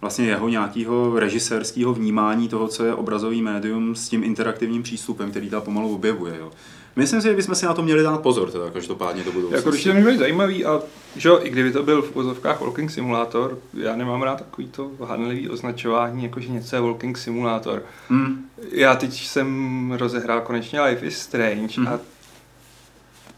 [0.00, 5.50] vlastně jeho nějakého režisérského vnímání toho, co je obrazový médium s tím interaktivním přístupem, který
[5.50, 6.36] ta pomalu objevuje.
[6.38, 6.50] Jo.
[6.96, 9.56] Myslím si, že bychom si na to měli dát pozor, teda každopádně do budoucnosti.
[9.56, 10.80] Jako určitě může být zajímavý a
[11.16, 14.90] že jo, i kdyby to byl v pozovkách Walking Simulator, já nemám rád takový to
[15.04, 17.82] hanlivý označování, jakože něco je Walking Simulator.
[18.08, 18.44] Hmm.
[18.72, 21.88] Já teď jsem rozehrál konečně Life is Strange Mhm.
[21.88, 22.00] a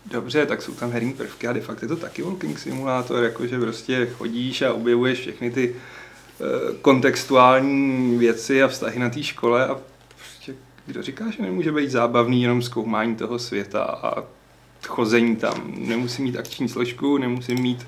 [0.07, 3.61] dobře, tak jsou tam herní prvky a de facto je to taky Walking Simulator, jakože
[3.61, 5.77] prostě chodíš a objevuješ všechny ty
[6.83, 9.77] kontextuální věci a vztahy na té škole a
[10.17, 10.55] prostě
[10.87, 14.25] kdo říká, že nemůže být zábavný jenom zkoumání toho světa a
[14.87, 15.73] chození tam.
[15.77, 17.87] Nemusí mít akční složku, nemusí mít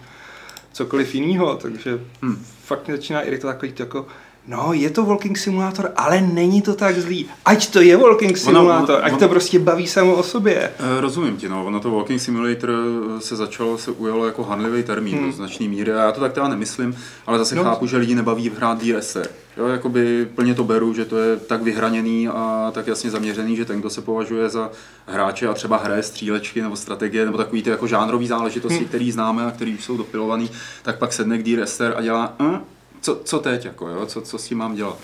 [0.73, 2.45] cokoliv jiného, takže Hmm.
[2.65, 4.07] fakt mě začíná iritovat takový jako
[4.47, 7.27] No, je to Walking Simulator, ale není to tak zlý.
[7.45, 10.71] Ať to je Walking Simulator, ono- ať to prostě baví samo o sobě.
[10.79, 11.65] Eh, Rozumím ti, no.
[11.67, 12.71] Ono to Walking Simulator
[13.19, 15.27] se začalo, se ujalo jako hanlivý termín Hmm.
[15.27, 17.65] do značné míry a já to tak teda nemyslím, ale zase No.
[17.65, 19.29] chápu, že lidi nebaví hrát DSR.
[19.57, 23.65] Jo, jakoby plně to beru, že to je tak vyhraněný a tak jasně zaměřený, že
[23.65, 24.71] ten, kdo se považuje za
[25.07, 28.87] hráče a třeba hraje střílečky nebo strategie nebo takový ty jako žánrový záležitosti, Hmm.
[28.89, 30.51] který známe a který už jsou dopilovaný,
[30.83, 32.59] tak pak sedne k DSR a dělá, hm,
[33.03, 34.07] co, co teď, jako, jo?
[34.07, 34.99] Co, co s tím mám dělat.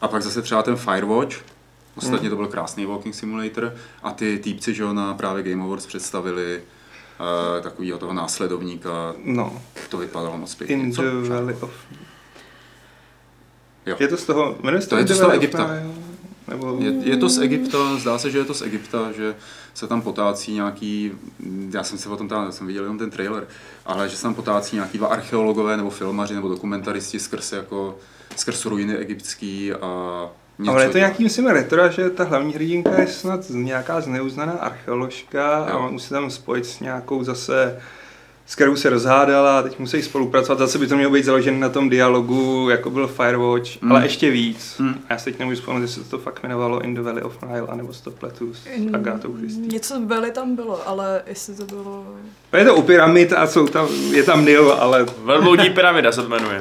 [0.00, 1.36] A pak zase třeba ten Firewatch,
[1.96, 6.62] Ostatně to byl krásný walking simulator a ty týpci, že na právě Game Awards představili
[7.20, 10.76] uh, takového toho následovníka, No, to vypadalo moc pěkně.
[10.76, 11.02] In Co?
[11.02, 11.70] the Valley of...
[13.86, 13.96] Jo.
[13.98, 15.70] Je to z toho, jmenuje se To je In to z toho Egypta.
[16.48, 16.78] Nebo...
[16.80, 19.34] Je, je to z Egypta, zdá se, že je to z Egypta, že
[19.74, 21.12] se tam potácí nějaký,
[21.70, 23.46] já jsem si o tom tam, jsem viděl jenom ten trailer,
[23.86, 27.98] ale že se tam potácí nějaký dva archeologové nebo filmaři nebo dokumentaristi skrz jako,
[28.36, 33.00] skrz ruiny egyptský a něco Ale je to nějaký, myslím, retro, že ta hlavní hrdinka
[33.00, 35.78] je snad nějaká zneuznaná archeoložka a Jo.
[35.78, 37.80] on musí tam spojit s nějakou zase
[38.46, 40.58] s kterou se rozhádala a teď musí spolupracovat.
[40.58, 43.92] Zase by to mělo být založeno na tom dialogu, jako byl Firewatch, Mm.
[43.92, 44.76] ale ještě víc.
[44.78, 44.94] Mm.
[45.08, 47.42] A já se teď nemůžu vzpomenout, jestli se to fakt jmenovalo In the Valley of
[47.42, 49.66] Nile, anebo se to pletu s Agátou Christie.
[49.66, 52.04] Něco Veli tam bylo, ale jestli to bylo...
[52.58, 56.28] Je to u pyramid a jsou tam, je tam Nil, ale Velbloudí pyramida se to
[56.28, 56.60] jmenuje.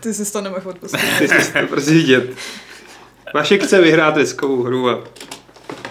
[0.00, 1.00] Ty jsi to nemohl odpustit.
[1.18, 2.30] ty jsi to prostě vidět.
[3.34, 4.98] Vašek chce vyhrát deskovou hru a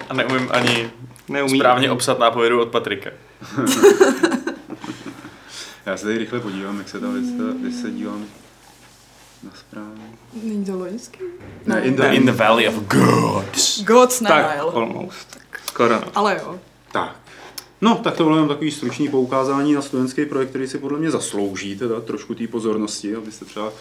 [0.10, 0.92] A neumím ani
[1.28, 1.60] neumí.
[1.60, 3.10] správně obsat nápovědu od Patrika.
[5.90, 7.26] Já se tady rychle podívám, jak se ta věc,
[7.62, 8.26] když se dívám
[9.44, 9.94] na zprávu.
[10.44, 11.20] Není to loňský?
[11.66, 13.84] Ne, in the, In the Valley of Gods.
[13.84, 14.72] Gods Tak, Nile.
[14.74, 15.38] almost.
[15.66, 16.04] Skoro no.
[16.16, 16.60] Ale jo.
[16.92, 17.16] Tak.
[17.82, 21.12] No, tak to bylo jenom takový stručný poukázání na studentský projekt, který si podle mě
[21.12, 23.72] zaslouží teda trošku té pozornosti, abyste třeba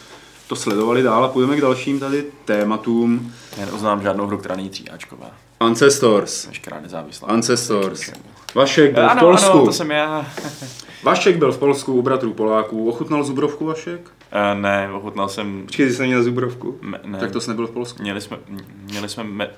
[0.46, 3.34] to sledovali dál a půjdeme k dalším tady tématům.
[3.56, 5.30] Já neuznám žádnou hru, která není tříáčková.
[5.60, 6.46] Ancestors.
[6.46, 7.28] Veškerá nezávislá.
[7.28, 8.10] Ancestors.
[8.54, 9.52] Vašek byl v Ano, Polsku.
[9.52, 10.26] ano, to jsem já.
[11.02, 12.88] Vašek byl v Polsku u bratrů Poláků.
[12.88, 14.00] Ochutnal Zubrovku Vašek?
[14.00, 15.62] Uh, ne, ochutnal jsem...
[15.66, 16.78] Počkej, ty jsi neměl Zubrovku.
[16.82, 18.02] Me, ne, Tak to jsi nebyl v Polsku?
[18.02, 18.38] Měli jsme,
[18.84, 19.50] měli jsme me,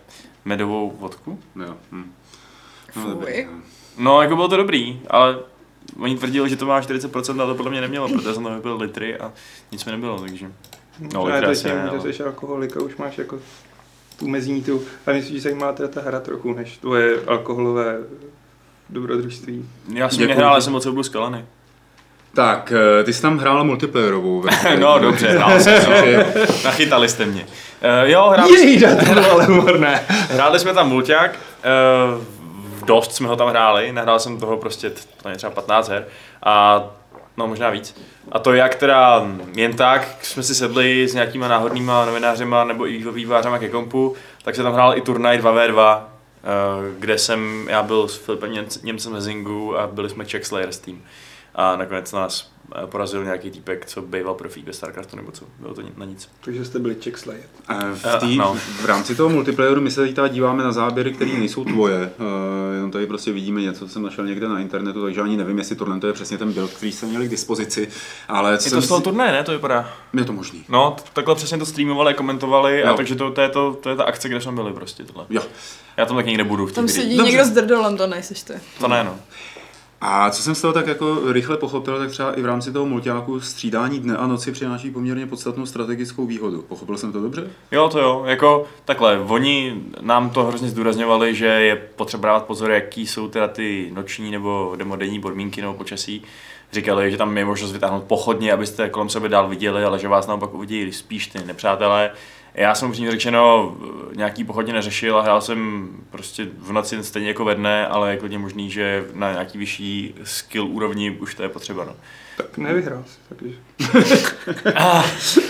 [0.45, 1.39] medovou vodku?
[1.67, 1.75] Jo.
[1.93, 2.13] Hm.
[2.93, 3.11] Fuj.
[3.11, 3.51] dobrý, no.
[3.99, 5.39] No, jako bylo to dobrý, ale
[6.01, 8.77] oni tvrdili, že to má 40%, ale to podle mě nemělo, protože jsem tam vypil
[8.77, 9.33] litry a
[9.73, 10.53] nic mi nebylo, takže...
[11.15, 12.13] No, litry to asi ne, že ale...
[12.13, 13.39] jsi alkoholik a už máš jako
[14.19, 17.99] tu mezní tu, ale myslím, že zajímá teda ta hra trochu, než tvoje alkoholové
[18.93, 19.69] dobrodružství.
[19.95, 20.29] Já jsem Děkuju.
[20.29, 21.45] nehrál, ale jsem moc byl skalený.
[22.35, 24.41] Tak, eh, ty jsi tam hrál multiplayerovou.
[24.41, 25.83] ve- No, dobře, hrál jsem,
[26.17, 26.25] no.
[26.65, 27.47] Nachytali jste mě.
[28.03, 30.01] Uh, jo, hráli, Jejda, to bylo ale humorné.
[30.09, 31.39] hráli jsme tam mulťák,
[32.15, 32.25] uh,
[32.87, 34.91] dost jsme ho tam hráli, nahrál jsem toho prostě
[35.23, 36.07] to je třeba 15 her
[36.43, 36.85] a
[37.37, 38.01] no možná víc.
[38.33, 39.23] A to jak teda
[39.57, 44.55] jen tak jsme si sedli s nějakýma náhodnýma novinářema nebo i vývářema ke kompu, tak
[44.57, 46.10] se tam hrál i turnaj 2v2, eh,
[46.99, 50.79] kde jsem, já byl s Filipem Němc- Němcem ze Zingu a byli jsme Czech Slayers
[50.79, 51.05] tým.
[51.55, 52.51] A nakonec nás
[52.83, 56.29] eh, porazil nějaký týpek, co býval profík ve StarCraftu nebo co, bylo to na nic.
[56.45, 57.45] Takže jste byli Czech Slayer.
[57.69, 58.57] Eh, V, Eh, tý, no.
[58.83, 62.13] v rámci toho multiplayeru my se teď teda díváme na záběry, které nejsou tvoje.
[62.19, 65.59] Uh, jenom tady prostě vidíme něco, co jsem našel někde na internetu, takže ani nevím,
[65.59, 67.89] jestli tohle to je přesně ten build, který jsme měli k dispozici.
[68.29, 69.45] Ale co Je to z toho turnaje, ne?
[69.45, 69.93] To vypadá.
[70.15, 70.65] Je to možný.
[70.69, 74.05] No, takhle přesně to streamovali, komentovali, a takže to, to, je to, to je ta
[74.05, 75.27] akce, kde jsme byli prostě tohle.
[75.31, 75.43] Jo.
[75.97, 78.53] Já tam taky někde budu v Tam sedí někdo s drdolem, to nejseš ty.
[78.81, 79.17] To ne, no.
[80.03, 82.87] A co jsem z toho tak jako rychle pochopil, tak třeba i v rámci toho
[82.87, 86.63] multiáku střídání dne a noci přináší poměrně podstatnou strategickou výhodu.
[86.63, 87.51] Pochopil jsem to dobře?
[87.73, 92.71] Jo, to jo, jako takhle, oni nám to hrozně zdůrazňovali, že je potřeba dávat pozor,
[92.71, 96.23] jaký jsou teda ty noční nebo demodenní podmínky nebo počasí.
[96.73, 100.27] Říkali, že tam je možnost vytáhnout pochodně, abyste kolem sebe dál viděli, ale že vás
[100.27, 102.11] naopak uvidí spíš ty nepřátelé.
[102.55, 103.75] Já jsem upřímně řečeno
[104.17, 108.17] nějaký pochodně neřešil a hrál jsem prostě v noci stejně jako ve dne, ale je
[108.17, 111.85] klidně možný, že na nějaký vyšší skill úrovni už to je potřeba.
[111.85, 111.93] No.
[112.37, 113.55] Tak nevyhrál jsi, takže.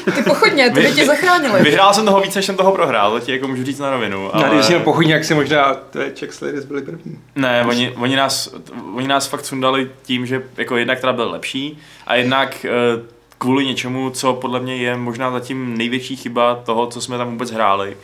[0.14, 1.62] Ty pochodně, ty by tě zachránili.
[1.62, 4.34] Vyhrál jsem toho víc, než jsem toho prohrál, to ti jako můžu říct na rovinu.
[4.34, 4.54] Ale...
[4.54, 5.76] Když jsem pochodně, jak si možná
[6.14, 7.18] Czech Slayers byli první.
[7.34, 8.54] Ne, oni, oni, nás,
[8.94, 13.02] oni nás fakt sundali tím, že jako jednak teda byl lepší a jednak uh,
[13.40, 17.50] kvůli něčemu, co podle mě je možná zatím největší chyba toho, co jsme tam vůbec
[17.50, 17.96] hráli.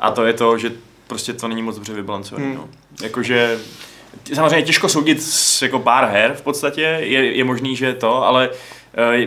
[0.00, 0.72] A to je to, že
[1.06, 2.46] prostě to není moc dobře vybalancované.
[2.46, 2.54] Hmm.
[2.54, 2.68] No.
[3.02, 3.58] Jakože
[4.34, 8.24] samozřejmě těžko soudit s jako pár her v podstatě, je, je možný, že je to,
[8.24, 8.50] ale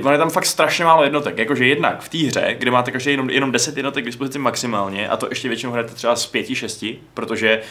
[0.01, 1.37] uh, je tam fakt strašně málo jednotek.
[1.37, 5.09] Jakože jednak v té hře, kde máte každý jenom, jenom 10 jednotek k dispozici maximálně,
[5.09, 7.61] a to ještě většinou hrajete třeba z 5-6, protože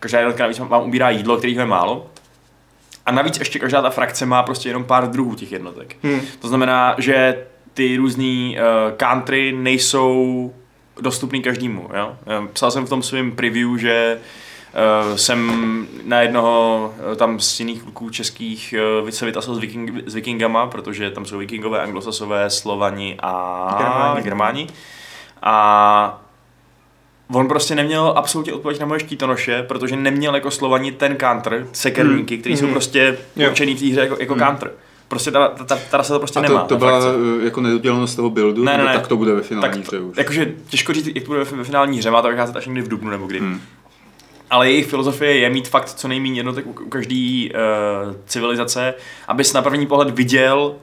[0.00, 2.10] každá jednotka navíc vám ubírá jídlo, kterých je málo,
[3.06, 5.96] a navíc ještě každá ta frakce má prostě jenom pár druhů těch jednotek.
[6.02, 6.20] Hmm.
[6.40, 10.54] To znamená, že ty různý uh, country nejsou
[11.00, 11.88] dostupný každému.
[11.96, 12.16] Jo?
[12.52, 14.20] Psal jsem v tom svém preview, že
[15.10, 19.90] uh, jsem na jednoho uh, tam z jiných kluků českých uh, se vytasil s, viking,
[20.06, 24.22] s vikingama, protože tam jsou vikingové, anglosasové, slovani a germáni.
[24.22, 24.66] germáni.
[25.42, 26.22] A
[27.32, 32.34] on prostě neměl absolutně odpověď na moje štítonoše, protože neměl jako slovani ten counter, sekerníky,
[32.34, 32.40] hmm.
[32.40, 32.74] který jsou hmm.
[32.74, 34.42] prostě určený v té hře jako, jako hmm.
[34.42, 34.70] counter.
[35.08, 36.64] Prostě ta, ta, ta, ta se to prostě a to, nemá.
[36.64, 37.18] to byla frakce.
[37.40, 38.92] Eh, jako nedodělanost toho buildu, ne, ne, ne.
[38.92, 40.16] tak to bude ve finální hře už.
[40.16, 42.88] Jakože těžko říct, jak to bude ve finální hře, má to vycházet až někdy v
[42.88, 43.38] dubnu nebo kdy.
[43.38, 43.60] Hmm.
[44.50, 48.94] Ale jejich filozofie je mít fakt co nejméně jednotek u, u každé uh, civilizace,
[49.28, 50.74] abys na první pohled viděl,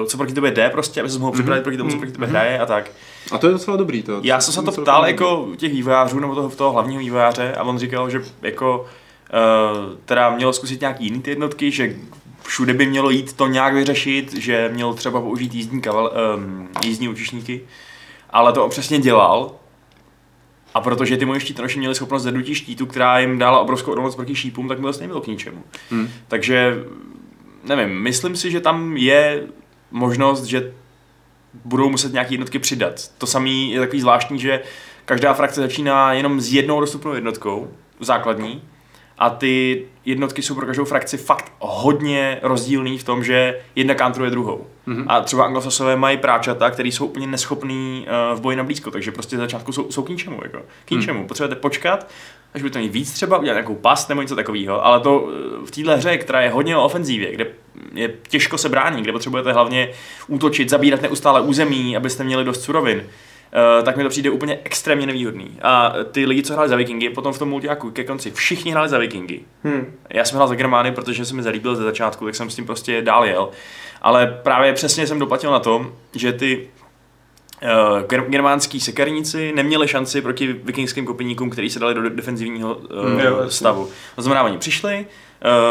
[0.00, 1.62] uh, co proti tobě jde prostě, aby se mohl připravit mm-hmm.
[1.62, 2.30] proti tomu, co proti tobě mm-hmm.
[2.30, 2.90] hraje a tak.
[3.32, 4.02] A to je docela dobrý.
[4.02, 7.62] To, Já jsem se to ptal jako těch vývojářů, nebo toho, toho hlavního vývojáře a
[7.62, 11.96] on říkal, že jako uh, teda mělo zkusit nějaký jiný ty jednotky, že
[12.42, 17.08] všude by mělo jít to nějak vyřešit, že měl třeba použít jízdní, kaval, um, jízdní
[17.08, 17.60] učišníky,
[18.30, 19.52] ale to on přesně dělal.
[20.74, 24.34] A protože ty moje štítonoši měli schopnost zednutí štítu, která jim dala obrovskou odolnost proti
[24.34, 25.62] šípům, tak mi vlastně nebylo k ničemu.
[25.90, 26.08] Hmm.
[26.28, 26.84] Takže
[27.64, 29.42] nevím, myslím si, že tam je
[29.90, 30.72] možnost, že
[31.64, 33.10] budou muset nějaké jednotky přidat.
[33.18, 34.60] To samé je takový zvláštní, že
[35.04, 38.62] každá frakce začíná jenom s jednou dostupnou jednotkou, základní,
[39.18, 44.30] a ty jednotky jsou pro každou frakci fakt hodně rozdílný v tom, že jedna kantruje
[44.30, 44.66] druhou.
[44.88, 45.04] Mm-hmm.
[45.08, 49.12] A třeba anglosasové mají práčata, který jsou úplně neschopný uh, v boji na blízko, takže
[49.12, 50.40] prostě začátku jsou, jsou k ničemu.
[50.42, 50.58] Jako.
[50.84, 51.20] K ničemu.
[51.20, 51.26] Mm.
[51.26, 52.10] Potřebujete počkat,
[52.56, 55.70] až budete mít víc třeba, udělat nějakou past nebo něco takového, ale to eh, v
[55.70, 57.46] téhle hře, která je hodně o ofenzívě, kde
[57.94, 59.90] je těžko se bránit, kde potřebujete hlavně
[60.28, 63.04] útočit, zabírat neustále území, abyste měli dost surovin,
[63.78, 65.58] Uh, tak mi to přijde úplně extrémně nevýhodný.
[65.62, 68.88] A ty lidi, co hráli za Vikingy, potom v tom multiáku ke konci všichni hráli
[68.88, 69.40] za Vikingy.
[69.64, 69.92] Hmm.
[70.10, 72.66] Já jsem hrál za Germány, protože se mi zalíbil ze začátku, tak jsem s tím
[72.66, 73.48] prostě dál jel.
[74.02, 76.68] Ale právě přesně jsem doplatil na tom, že ty
[78.28, 83.88] germánský sekerníci neměli šanci proti vikingským kopiníkům, kteří se dali do defenzivního uh, hmm, stavu.
[84.16, 85.06] To znamená, oni přišli,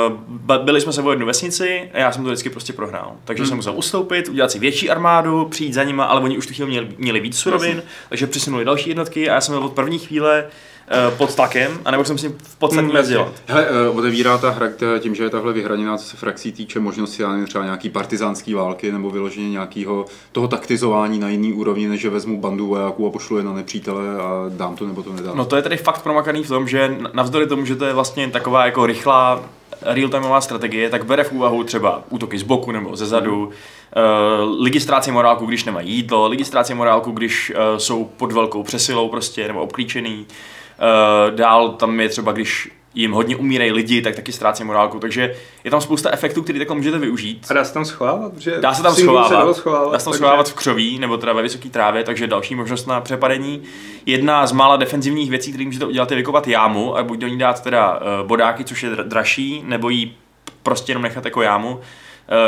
[0.07, 3.15] Uh, byli jsme se o jednu vesnici a já jsem to vždycky prostě prohrál.
[3.23, 3.47] Takže hmm.
[3.47, 6.69] jsem musel ustoupit, udělat si větší armádu, přijít za nima, ale oni už tu chvíli
[6.69, 10.43] měli, měli víc surovin, takže přisunuli další jednotky a já jsem byl od první chvíle
[10.43, 10.49] uh,
[11.17, 13.33] pod tlakem, anebo jsem si v podstatě hmm, dělat.
[13.45, 14.67] Hele, uh, otevírá ta hra
[14.99, 19.09] tím, že je tahle vyhraněná, co se frakcí týče možnosti, třeba nějaký partizánský války nebo
[19.09, 23.43] vyloženě nějakého toho taktizování na jiný úrovni, než že vezmu bandu vojáků a pošlu je
[23.43, 25.37] na nepřítele a dám to nebo to nedám.
[25.37, 28.27] No to je tedy fakt promakaný v tom, že navzdory tomu, že to je vlastně
[28.27, 29.43] taková jako rychlá
[29.81, 34.79] real-timeová strategie, tak bere v úvahu třeba útoky z boku nebo ze zadu, uh, lidi
[34.79, 39.47] ztrácí morálku, když nemají jídlo, lidi ztrácí morálku, když uh, jsou pod velkou přesilou prostě
[39.47, 40.25] nebo obklíčený.
[40.29, 40.35] Uh,
[41.29, 44.99] dál tam je třeba, když jim hodně umírají lidi, tak taky ztrácí morálku.
[44.99, 47.47] Takže je tam spousta efektů, které takhle můžete využít.
[47.49, 48.37] A dá se tam schovávat?
[48.37, 49.55] Že dá se tam schovávat.
[49.55, 49.93] Se schovávat.
[49.93, 50.17] Dá se tam takže...
[50.17, 53.61] schovávat v křoví nebo teda ve vysoké trávě, takže další možnost na přepadení.
[54.05, 57.37] Jedna z mála defenzivních věcí, které můžete udělat, je vykopat jámu a buď do ní
[57.37, 60.15] dát teda uh, bodáky, což je dražší, nebo ji
[60.63, 61.69] prostě jenom nechat jako jámu.
[61.71, 61.81] Uh,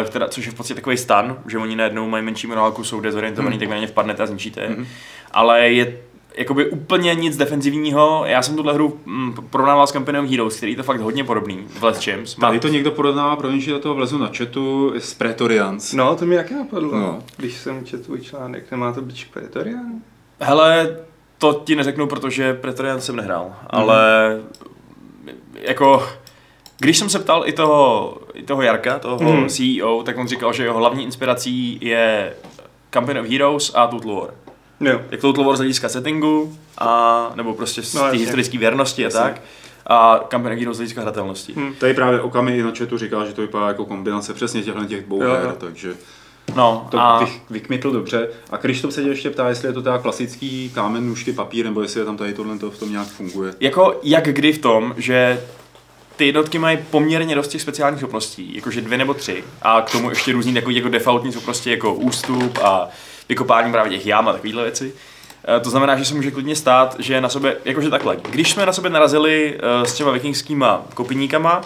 [0.08, 3.56] která, což je v podstatě takový stan, že oni najednou mají menší morálku, jsou dezorientovaní,
[3.56, 3.60] hmm.
[3.60, 4.68] tak na ně vpadnete a zničíte.
[4.68, 4.88] Hmm.
[5.32, 5.98] Ale je
[6.38, 8.24] jakoby úplně nic defenzivního.
[8.26, 11.66] Já jsem tuhle hru mm, porovnával s Campaign Heroes, který je to fakt hodně podobný
[11.68, 12.36] v Last Champs.
[12.36, 15.94] Tady to někdo porovnává, promiň, že do toho vlezu na chatu, s Pretorians.
[15.94, 17.20] No, to mi jaký napadlo, no.
[17.38, 18.72] když jsem četl tvůj článek.
[18.72, 19.92] Nemá to být Pretorian?
[20.40, 20.98] Hele,
[21.38, 23.54] to ti neřeknu, protože Pretorian jsem nehrál, mm.
[23.70, 24.02] ale
[25.54, 26.08] jako
[26.80, 29.50] když jsem se ptal i toho, i toho Jarka, toho mm.
[29.50, 32.34] CEO, tak on říkal, že jeho hlavní inspirací je
[32.90, 34.30] Campaign of Heroes a Total War.
[34.80, 35.02] Jo.
[35.12, 39.10] Jak to War z hlediska settingu, a, nebo prostě z no, té historické věrnosti a
[39.10, 39.42] tak.
[39.90, 41.54] A Campaign Hero z hlediska hratelnosti.
[41.54, 41.76] Hmm.
[41.76, 45.20] Tady právě Okami na chatu říká, že to vypadá jako kombinace přesně těchto těch dvou
[45.20, 45.94] her, takže...
[46.56, 47.20] No, To a...
[47.20, 48.30] vych, vykmitl dobře.
[48.50, 51.82] A Krištof se tě ještě ptá, jestli je to teda klasický kámen, nůžky, papír, nebo
[51.82, 53.54] jestli je tam tady tohle to v tom nějak funguje.
[53.60, 55.42] Jako jak kdy v tom, že
[56.16, 60.10] ty jednotky mají poměrně dost těch speciálních schopností, jakože dvě nebo tři, a k tomu
[60.10, 62.90] ještě různý takový jako defaultní schopnosti, jako ústup a
[63.30, 64.94] vykopání právě těch jam a takovéhle věci.
[65.48, 68.66] Eh, To znamená, že se může klidně stát, že na sobě, jakože takhle, když jsme
[68.66, 71.62] na sobě narazili eh, s těma vikingskýma kopíníkama,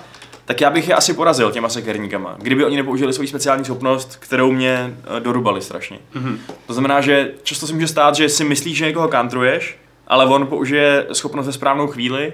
[0.46, 4.52] tak já bych je asi porazil těma sekerníkama, kdyby oni nepoužili svoji speciální schopnost, kterou
[4.52, 6.00] mě eh, dorubali strašně.
[6.16, 6.38] Mm-hmm.
[6.68, 10.48] To znamená, že často se může stát, že si myslíš, že někoho kantruješ, ale on
[10.48, 12.34] použije schopnost ve správnou chvíli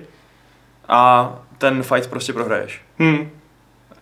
[0.88, 2.82] a ten fight prostě prohraješ.
[3.00, 3.30] Hm.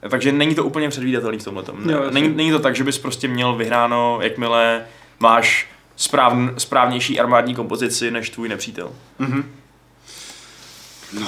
[0.09, 1.63] Takže není to úplně předvídatelný v tomhle.
[2.11, 4.81] Není, není to tak, že bys prostě měl vyhráno, jakmile
[5.19, 8.91] máš správn, správnější armádní kompozici než tvůj nepřítel.
[9.19, 9.51] Mhm.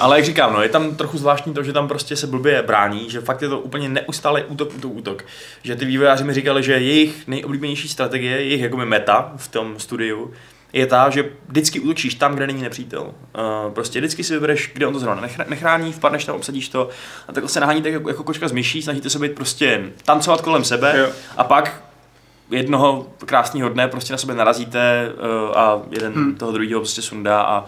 [0.00, 3.10] Ale jak říkám, no, je tam trochu zvláštní to, že tam prostě se blbě brání,
[3.10, 5.24] že fakt je to úplně neustálý útok, útok, útok.
[5.62, 10.32] Že ty vývojáři mi říkali, že jejich nejoblíbenější strategie, jejich jakoby meta v tom studiu,
[10.72, 13.02] je ta, že vždycky útočíš tam, kde není nepřítel.
[13.02, 16.88] Uh, prostě vždycky si vybereš, kde on to zrovna nechr- nechrání, vpadneš tam, obsadíš to
[17.28, 20.64] a takhle se naháníte jako, jako kočka z myší, snažíte se být prostě tancovat kolem
[20.64, 21.08] sebe Jo.
[21.36, 21.87] a pak
[22.50, 25.12] jednoho krásného dne prostě na sebe narazíte
[25.48, 26.34] uh, a jeden hmm.
[26.34, 27.66] toho druhého prostě sundá a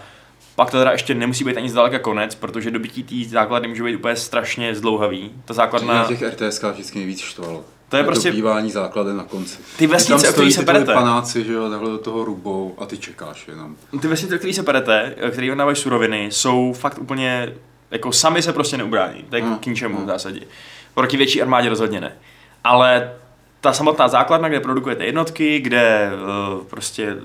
[0.57, 3.97] pak to teda ještě nemusí být ani zdaleka konec, protože dobytí té základny může být
[3.97, 5.31] úplně strašně zdlouhavý.
[5.45, 7.65] Ta Na základna, těch RTS vždycky nejvíc štvalo.
[7.89, 9.59] To je prostě- Dobývání základy na konci.
[9.79, 10.95] Ty vesnice, o který stojí se perete.
[10.95, 13.77] panáci, že jo, takhle do toho rubou a ty čekáš jenom.
[14.01, 17.53] ty vesnice, které se perete, které odnávají suroviny, jsou fakt úplně,
[17.91, 19.25] jako sami se prostě neubrání.
[19.31, 19.59] To je Hmm.
[19.59, 20.07] k ničemu v Hmm.
[20.09, 20.41] zásadě.
[20.95, 22.13] Proti větší armádě rozhodně ne.
[22.65, 23.13] Ale
[23.61, 27.17] ta samotná základna, kde produkujete jednotky, kde uh, prostě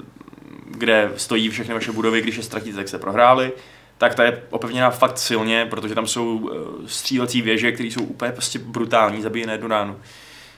[0.65, 3.51] kde stojí všechny vaše budovy, když je ztratíte, tak jste prohráli,
[3.97, 6.51] tak ta je opevněná fakt silně, protože tam jsou uh,
[6.85, 9.97] střílecí věže, které jsou úplně prostě brutální, zabíjí na jednu ránu.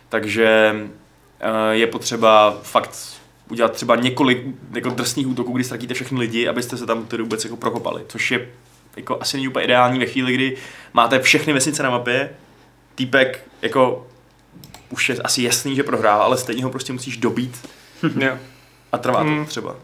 [0.10, 6.48] Takže uh, je potřeba fakt udělat třeba několik jako drsných útoků, kdy ztratíte všechny lidi,
[6.48, 8.48] abyste se tam tedy vůbec jako prokopali, což je
[8.96, 10.58] jako asi není úplně ideální ve chvíli, kdy
[10.94, 12.30] máte všechny vesnice na mapě,
[12.96, 14.08] týpek jako
[14.90, 17.68] už je asi jasný, že prohrál, ale stejně ho prostě musíš dobít
[18.92, 19.46] a trvá to Hmm.
[19.46, 19.76] třeba.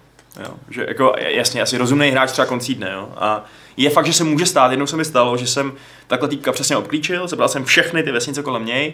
[0.43, 3.09] Jo, že jako jasně, asi rozumný hráč třeba koncídne, jo.
[3.17, 3.45] A
[3.77, 5.73] je fakt, že se může stát, jednou se mi stalo, že jsem
[6.07, 8.93] takhle týpka přesně obklíčil, sebral jsem všechny ty vesnice kolem něj,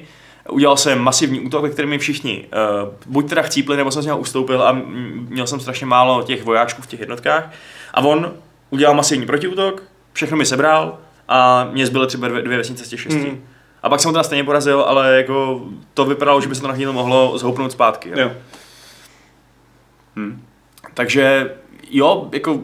[0.50, 2.45] udělal jsem masivní útok, ve kterém mi všichni
[2.84, 4.78] uh, buď teda chcípli, nebo jsem z něho ustoupil a
[5.30, 7.52] měl jsem strašně málo těch vojáčků v těch jednotkách.
[7.93, 8.34] A on
[8.69, 13.02] udělal masivní protiútok, všechno mi sebral a mě zbyly třeba dvě, dvě vesnice z těch
[13.02, 13.19] šesti.
[13.30, 13.43] Hmm.
[13.84, 15.62] A pak jsem ho teda stejně porazil, ale jako
[15.94, 18.10] to vypadalo, že by se to na chvíli mohlo zhoupnout zpátky.
[18.10, 18.20] Jo.
[18.20, 18.32] Jo.
[20.15, 20.42] Hm.
[20.94, 21.56] Takže
[21.92, 22.60] jo, jako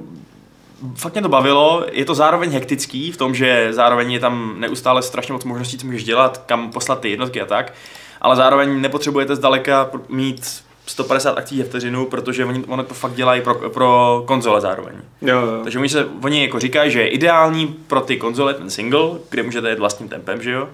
[0.95, 5.01] fakt mě to bavilo, je to zároveň hektický v tom, že zároveň je tam neustále
[5.01, 7.73] strašně moc možností, co můžeš dělat, kam poslat ty jednotky a tak,
[8.21, 13.41] ale zároveň nepotřebujete zdaleka mít 150 akcí za vteřinu, protože oni, oni to fakt dělají
[13.41, 14.95] pro, pro konzole zároveň.
[15.21, 15.60] Jo, jo.
[15.63, 19.43] Takže oni, se, oni jako říkají, že je ideální pro ty konzole ten single, kde
[19.43, 20.69] můžete jet vlastním tempem, že jo?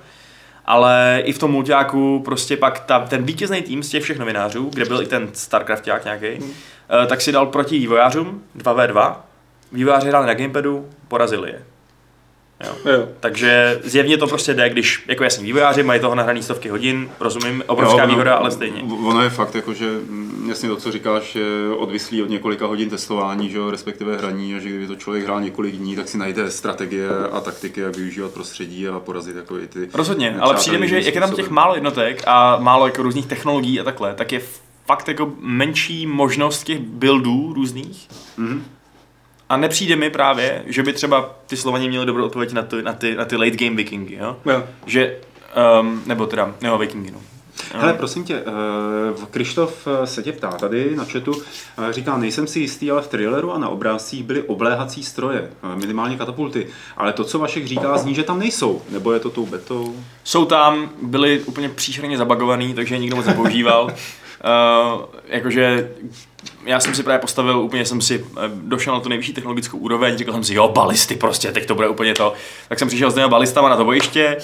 [0.66, 4.70] Ale i v tom multiáku prostě pak ta, ten vítězný tým z těch všech novinářů,
[4.74, 6.54] kde byl i ten Starcrafták nějaký, hmm.
[7.08, 9.16] tak si dal proti vývojářům 2v2.
[9.72, 11.64] Vývojáři hráli na gamepadu, porazili je.
[12.66, 12.92] Jo.
[12.92, 13.08] jo.
[13.20, 17.64] Takže zjevně to prostě jde, když, jako jasně, vývojáři mají toho nahraný stovky hodin, rozumím,
[17.68, 18.82] obrovská Jo, no, výhoda, ale stejně.
[18.84, 19.90] Ono je fakt jako, že
[20.48, 24.60] jasně to, co říkáš, je odvislý od několika hodin testování, že jo, respektive hraní a
[24.60, 28.32] že kdyby to člověk hrál několik dní, tak si najde strategie a taktiky, jak využívat
[28.32, 31.50] prostředí a porazit jako i ty Rozhodně, ale přijde mi, že jak je tam těch
[31.50, 34.42] málo jednotek a málo jako různých technologií a takhle, tak je
[34.86, 38.08] fakt jako menší možnost těch buildů různých.
[38.38, 38.64] Mhm.
[39.52, 42.94] A nepřijde mi právě, že by třeba ty Slovani měli dobrou odpověď na ty, na
[42.94, 44.38] ty, na ty late game vikingy, jo?
[44.46, 44.64] Jo.
[44.86, 45.18] Že,
[45.82, 47.20] um, nebo teda, jo, vikingy, no.
[47.74, 51.42] Hele, prosím tě, uh, Krištof eh, se tě ptá tady na chatu, uh,
[51.90, 56.18] říká, nejsem si jistý, ale v traileru a na obrázcích byly obléhací stroje, uh, minimálně
[56.18, 59.96] katapulty, ale to, co Vašek říká, zní, že tam nejsou, nebo je to tou betou?
[60.24, 63.94] Jsou tam, byli úplně příšerně zabagovaný, takže nikdo moc nepoužíval.
[64.44, 65.90] uh, jakože
[66.66, 70.18] já jsem si právě postavil, úplně jsem si eh, došel na tu nejvyšší technologickou úroveň,
[70.18, 72.34] říkal jsem si, jo, balisty prostě, teď to bude úplně to.
[72.70, 74.44] Tak jsem přišel s těmi balistama na to bojiště, eh,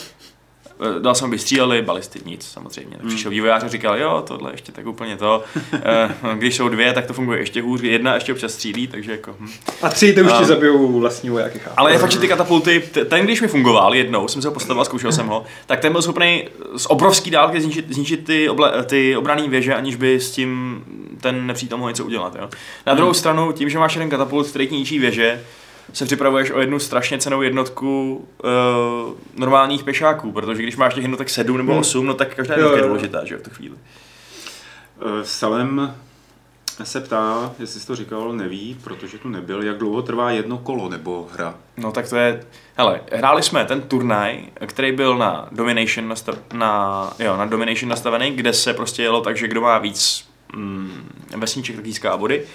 [0.99, 2.97] dal jsem, aby stříleli, balisty nic samozřejmě.
[2.97, 5.43] Tak přišel vývojář a říkal, jo, tohle ještě tak úplně to.
[5.73, 9.35] Eh, Když jsou dvě, tak to funguje ještě hůř, jedna ještě občas střílí, takže jako...
[9.39, 9.49] Hm.
[9.81, 11.75] A tři to už ti zabijou vlastní vojáky, chápu.
[11.79, 14.81] Ale je fakt, že ty katapulty, ten když mi fungoval jednou, jsem se ho postavil
[14.81, 18.83] a zkoušel jsem ho, tak ten byl schopný z obrovský dálky zničit, zničit ty, oble,
[18.85, 20.83] ty obrané věže, aniž by s tím
[21.21, 22.35] ten nepřítel mohl něco udělat.
[22.39, 22.49] Jo?
[22.85, 25.41] Na druhou stranu, tím, že máš jeden katapult, který ničí věže,
[25.93, 31.29] se připravuješ o jednu strašně cenou jednotku uh, normálních pešáků, protože když máš těch jednotek
[31.29, 31.79] 7 nebo Hmm.
[31.81, 33.75] 8, no tak každá jednotka je důležitá, že jo, v tu chvíli.
[35.01, 35.95] Eh, Salem
[36.83, 40.89] se ptá, jestli jsi to říkal, neví, protože tu nebyl, jak dlouho trvá jedno kolo
[40.89, 41.55] nebo hra.
[41.77, 42.45] No tak to je,
[42.77, 48.31] hele, hráli jsme ten turnaj, který byl na Domination, nastav, na, jo, na Domination nastavený,
[48.31, 52.45] kde se prostě jelo tak, že kdo má víc mm, vesniček, tak získá body.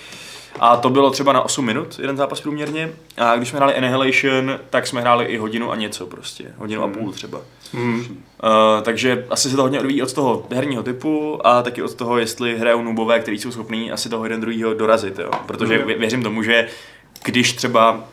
[0.60, 2.92] A to bylo třeba na 8 minut, jeden zápas průměrně.
[3.16, 6.54] A když jsme hráli Annihilation, tak jsme hráli i hodinu a něco prostě.
[6.56, 7.40] Hodinu a půl třeba.
[7.72, 8.00] Hmm.
[8.00, 12.18] Uh, takže asi se to hodně odvíjí od toho herního typu a taky od toho,
[12.18, 15.30] jestli hrajou nubové, kteří jsou schopní asi toho jeden druhýho dorazit, jo.
[15.46, 16.68] Protože vě- věřím tomu, že
[17.24, 18.04] když třeba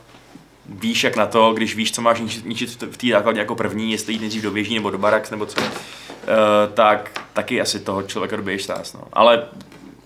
[0.66, 4.14] víš jak na to, když víš, co máš ničit, v té základně jako první, jestli
[4.14, 5.68] jít nejdřív do věží nebo do barax nebo co, uh,
[6.74, 9.02] tak taky asi toho člověka dobiješ stás, no.
[9.14, 9.44] Ale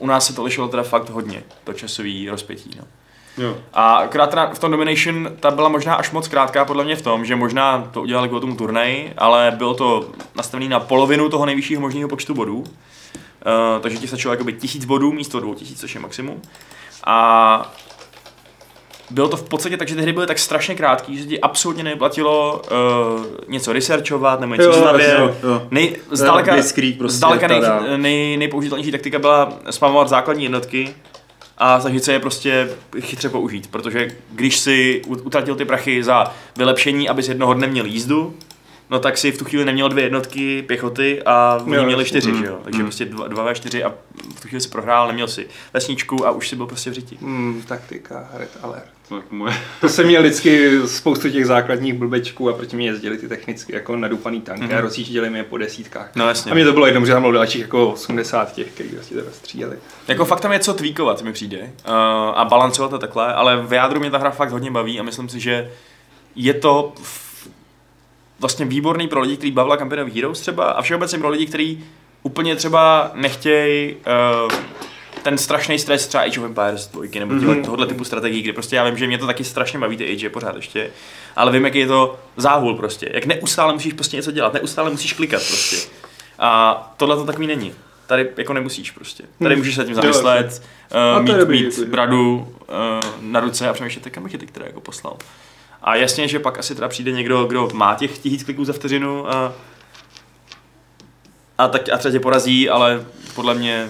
[0.04, 2.84] u nás se to lišilo teda fakt hodně, to časový rozpětí, no.
[3.38, 3.58] Jo.
[3.74, 7.02] A akorát teda v tom Domination ta byla možná až moc krátká podle mě v
[7.02, 11.46] tom, že možná to udělali kvůli tomu turnaji, ale bylo to nastavené na polovinu toho
[11.46, 12.58] nejvyššího možného počtu bodů.
[12.58, 12.66] Uh,
[13.82, 16.42] takže ti stačilo jakoby tisíc bodů místo dvou tisíc, což je maximum.
[17.06, 17.74] A
[19.10, 21.84] bylo to v podstatě tak, že ty hry byly tak strašně krátký, že ti absolutně
[21.84, 25.18] neplatilo uh, něco researchovat nebo něco stavět.
[25.72, 26.52] Nej, zdaleka,
[26.98, 27.98] prostě zdaleka nej, tada.
[27.98, 30.96] nej, nejpoužitelnější taktika byla spamovat základní jednotky
[31.58, 32.70] a snažit se je prostě
[33.02, 37.86] chytře použít, protože když si ut- utratil ty prachy za vylepšení, abys jednoho dne měl
[37.86, 38.34] jízdu,
[38.94, 42.32] no tak si v tu chvíli neměl dvě jednotky pěchoty a oni Jo, měli čtyři,
[42.32, 42.60] Mm, že jo?
[42.64, 42.86] Takže mm.
[42.86, 43.90] prostě dva, dva ve čtyři a
[44.36, 47.18] v tu chvíli si prohrál, neměl si vesničku a už si byl prostě v řiti.
[47.22, 48.84] Hmm, taktika, red alert.
[49.10, 49.54] Tak moje.
[49.82, 53.96] To jsem měl vždycky spoustu těch základních blbečků a proti mě jezdili ty technicky jako
[53.96, 54.72] nadupaný tanky mm-hmm.
[54.72, 54.82] a Mhm.
[54.84, 56.12] rozjížděli mě po desítkách.
[56.16, 56.52] No jasně.
[56.52, 59.32] A mě to bylo jedno, že tam bylo dalších jako 80 těch, kteří vlastně teda
[59.32, 59.78] stříleli.
[60.08, 61.58] Jako fakt tam je co tweakovat, mi přijde.
[61.60, 61.94] Uh,
[62.36, 65.30] a balancovat to takhle, ale v jádru mě ta hra fakt hodně baví a myslím
[65.30, 65.72] si, že
[66.36, 66.94] je to
[68.44, 71.84] vlastně výborný pro lidi, kteří bavila Campaign of Heroes třeba a všeobecně pro lidi, kteří
[72.24, 74.52] úplně třeba nechtějí uh,
[75.24, 77.48] ten strašný stres třeba Age of Empires 2 nebo mm-hmm.
[77.48, 77.64] Mhm.
[77.64, 80.30] tohohle typu strategií, kde prostě já vím, že mě to taky strašně baví ty Age
[80.30, 80.90] pořád ještě,
[81.36, 85.14] ale vím, jaký je to záhul prostě, jak neustále musíš prostě něco dělat, neustále musíš
[85.14, 85.90] klikat prostě.
[86.40, 87.74] A tohle to takový není.
[88.08, 89.24] Tady jako nemusíš prostě.
[89.40, 89.60] Tady Hmm.
[89.60, 90.64] můžeš se tím zamyslet,
[91.18, 94.66] uh, mít, mít jako, bradu uh, na ruce a přemýšlet, kam bych je ty, které
[94.66, 95.18] jako poslal.
[95.84, 99.30] A jasně, že pak asi teda přijde někdo, kdo má těch tisíc kliků za vteřinu
[99.32, 99.54] a,
[101.58, 103.06] a, tak, a třeba tě porazí, ale
[103.36, 103.90] podle mě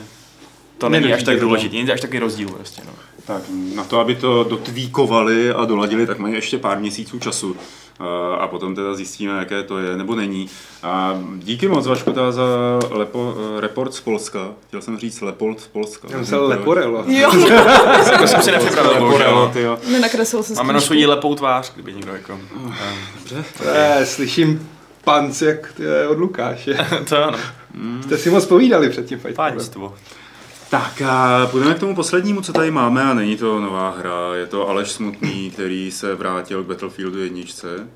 [0.77, 2.81] to není až tak tě to, důležitý, není až takový rozdíl prostě.
[2.85, 2.93] No.
[3.25, 3.43] Tak
[3.75, 7.55] na to, aby to dotvíkovali a doladili, tak mají ještě pár měsíců času.
[7.99, 10.49] A- A potom teda zjistíme, jaké to je, nebo není.
[10.83, 12.43] A díky moc, Vašku, teda za
[12.89, 14.39] lepo, report z Polska.
[14.67, 16.07] Chtěl jsem říct Lepold z Polska.
[16.11, 17.03] Já myslel Leporello.
[17.07, 17.31] Jo,
[18.19, 19.49] To jsem si nepřipravil, Leporello, bohužel.
[19.53, 19.77] ty jo.
[19.91, 22.39] nenakreslil se Máme na svou lepou tvář, kdyby někdo jako...
[23.19, 23.43] Dobře.
[23.65, 24.69] Eh, slyším
[25.03, 26.73] panc jak to je od Lukáše.
[27.09, 27.37] to ano,
[28.03, 29.35] Jste si moc povídali před tím fightem.
[29.35, 29.93] pánstvo.
[30.73, 34.35] Tak a půjdeme k tomu poslednímu, co tady máme a není to nová hra.
[34.35, 37.87] Je to Aleš Smutný, který se vrátil k Battlefieldu jedničce.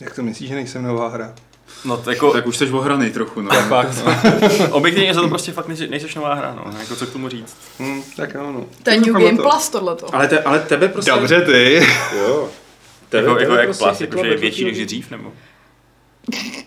[0.00, 1.34] Jak to myslíš, že nejsem nová hra?
[1.84, 3.50] No to jako, Tak už jsi ohraný trochu, no.
[3.50, 4.04] Fakt.
[4.70, 6.78] objektivně za to prostě fakt nejsi, nejseš nová hra, no.
[6.78, 7.56] Jako co k tomu říct.
[7.80, 8.66] Hm, tak jo, no.
[8.82, 9.42] To je New Game to.
[9.42, 10.14] Plus tohleto.
[10.14, 11.10] Ale, te, ale tebe prostě...
[11.10, 11.86] Dobře ty.
[12.18, 12.48] Jo.
[13.08, 15.32] Tebe, Jako, jako tebe jak prostě chytlo jako, že je větší než dřív, nebo?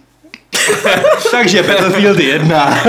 [1.31, 2.83] Takže Battlefield 1.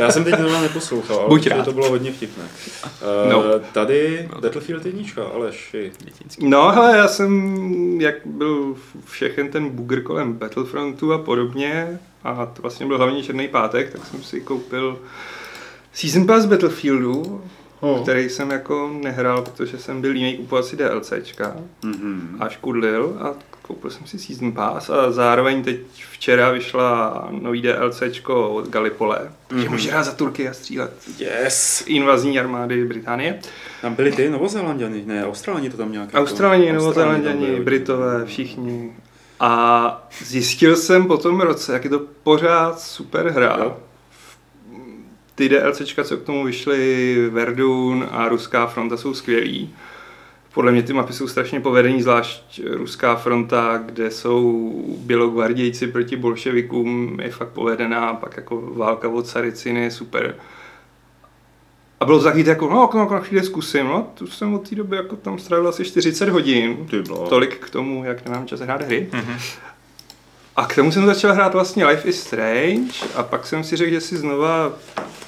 [0.00, 1.64] Já jsem teď zrovna neposlouchal, ale Buď rád.
[1.64, 2.44] to bylo hodně vtipné.
[2.44, 3.44] Uh, No.
[3.72, 5.92] Tady Battlefield jednička, Aleši.
[6.40, 7.54] No hele, já jsem,
[8.00, 13.48] jak byl všechen ten bugr kolem Battlefrontu a podobně, a to vlastně byl hlavně Černý
[13.48, 14.98] pátek, tak jsem si koupil
[15.92, 17.42] Season Pass Battlefieldu,
[17.80, 18.02] Oh.
[18.02, 22.20] který jsem jako nehrál, protože jsem byl jiný kupovat si DLCčka Mm-hmm.
[22.40, 23.34] a škudlil a
[23.68, 25.76] koupil jsem si Season Pass a zároveň teď
[26.12, 29.18] včera vyšla nový DLCčko od Gallipole,
[29.50, 29.56] mm-hmm.
[29.56, 29.72] že Mhm.
[29.72, 31.84] může hrát za Turky a střílet Yes.
[31.86, 33.38] invazní armády Británie.
[33.82, 36.06] Tam byli ty Novozélanděni, ne, Australani to tam nějak.
[36.08, 37.60] jako- Australani, byli.
[37.64, 38.92] Britové, všichni.
[39.40, 43.56] A zjistil jsem po tom roce, jak je to pořád super hra.
[43.60, 43.76] Jo.
[45.34, 49.74] Ty DLCčka, co k tomu vyšly, Verdun a Ruská fronta jsou skvělý.
[50.58, 57.18] Podle mě ty mapy jsou strašně povedení, zvlášť Ruská fronta, kde jsou bělogvardějci proti bolševikům,
[57.22, 60.34] je fakt povedená, pak jako válka od Sariciny je super.
[62.00, 64.96] A bylo to jako, no, no, no, chvíli zkusím, no, tu jsem od té doby
[64.96, 66.86] jako tam strávil asi 40 hodin.
[66.90, 67.28] Ty bylo.
[67.28, 69.08] Tolik k tomu, jak nemám čas hrát hry.
[69.12, 69.38] Mhm.
[70.58, 73.90] A k tomu jsem začal hrát vlastně Life is Strange a pak jsem si řekl,
[73.90, 74.72] že si znova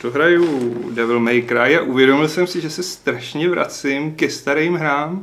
[0.02, 5.22] dohraju Devil May Cry a uvědomil jsem si, že se strašně vracím ke starým hrám.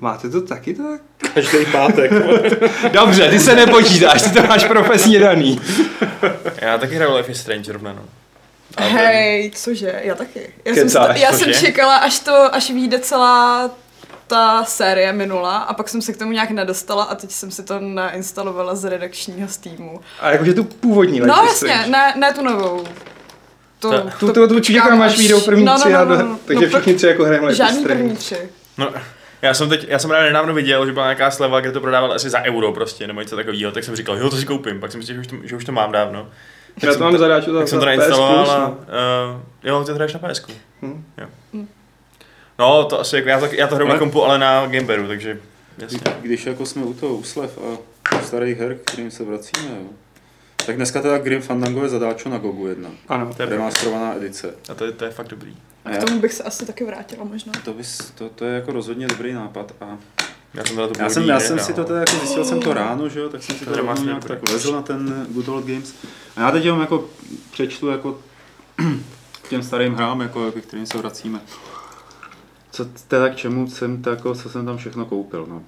[0.00, 1.00] Máte to taky tak?
[1.34, 2.10] Každý pátek.
[2.92, 5.60] Dobře, ty se nepočítáš, ty to máš profesně daný.
[6.56, 8.02] Já taky hraju Life is Strange rovna, no.
[8.78, 10.40] Hej, cože, já taky.
[10.64, 13.70] Já, jsem, Kecáš, sta- já jsem čekala, až to, až vyjde celá
[14.26, 17.62] ta série minula a pak jsem se k tomu nějak nedostala a teď jsem si
[17.62, 20.00] to nainstalovala z redakčního Steamu.
[20.20, 22.84] A jakože tu původní No jasně, ne, ne tu novou.
[23.80, 26.22] To, Ta- Tu, tu, tu čekám, až vyjdou první no, no, tři, no, no, do-
[26.22, 28.36] no, takže no, všichni tři jako hrajeme Žádný první tři.
[28.78, 28.90] No,
[29.42, 32.12] já jsem teď, já jsem právě nedávno viděl, že byla nějaká sleva, kde to prodával
[32.12, 34.92] asi za euro prostě, nebo něco takového, tak jsem říkal, jo, to si koupím, pak
[34.92, 36.28] jsem si že už to, že už to mám dávno.
[36.82, 38.68] Já to mám zadáču za Tak jsem to za PS nainstaloval Plus, a, no.
[38.68, 40.52] uh, jo, ty to hraješ na PSku.
[40.82, 41.04] Hm.
[41.18, 41.26] Jo.
[41.54, 41.68] Hm.
[42.58, 45.06] No, to asi jako, já to, já to hraju na Ale- kompu, ale na Gameberu,
[45.08, 45.40] takže
[45.78, 46.00] jasně.
[46.20, 49.86] Když jako jsme u toho úslev a starých her, k kterým se vracíme, jo.
[50.66, 52.90] Tak dneska teda Grim Fandango je zadáčo na Gogu jedna.
[53.08, 53.34] Ano.
[53.36, 53.48] To je.
[53.48, 54.54] Remasterovaná edice.
[54.70, 55.56] A to, je- to je fakt dobrý.
[55.84, 57.52] A k tomu bych se asi taky vrátila možná.
[57.64, 59.72] to, bys, to, to, je jako rozhodně dobrý nápad.
[59.80, 59.98] A
[60.54, 62.74] Já jsem teda to já jsem, já jsem si to teda jako zjistil jsem to
[62.74, 64.28] ráno, že jo, tak jsem si To to nějak dobrý.
[64.28, 65.94] tak vezl na ten Good Old Games.
[66.36, 67.04] A já teď jenom jako
[67.50, 68.18] přečtu jako
[69.42, 71.40] k těm starým hrám, jako, jako k kterým se vracíme.
[72.76, 75.62] Co teda k čemu jsem, tak, jako, co jsem tam všechno koupil, no.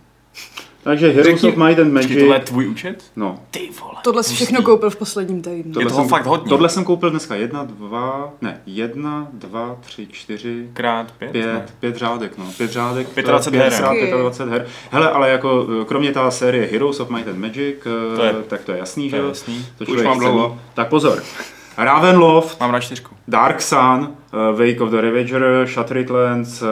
[0.82, 3.04] Takže Heroes Řekni- of Might and Počkej, tohle je Magic, tvůj účet?
[3.16, 3.94] no, Ty vole.
[4.04, 5.80] Tohle si všechno koupil v posledním týdnu.
[5.80, 6.48] Je toho jsem, fakt hodně.
[6.48, 11.30] Tohle jsem koupil dneska jedna, dva, ne, jedna, dva, tři, čtyři, Krát pět?
[11.32, 11.66] pět, Ne.
[11.80, 14.18] pět řádek, no, pět řádek, 25 her, krát jo.
[14.18, 14.66] 25 her.
[14.90, 17.76] Hele, ale jako, kromě té série Heroes of Might and Magic,
[18.16, 19.28] To je- tak to je jasný, To že je jo?
[19.28, 19.66] jasný.
[19.78, 20.59] To Už mám dlouho.
[20.74, 21.22] Tak pozor.
[21.85, 23.14] Ravenloft, Mám na čtyřku.
[23.29, 24.01] Dark Sun,
[24.53, 26.68] uh, Wake of the Ravager, Shattered Lands, uh,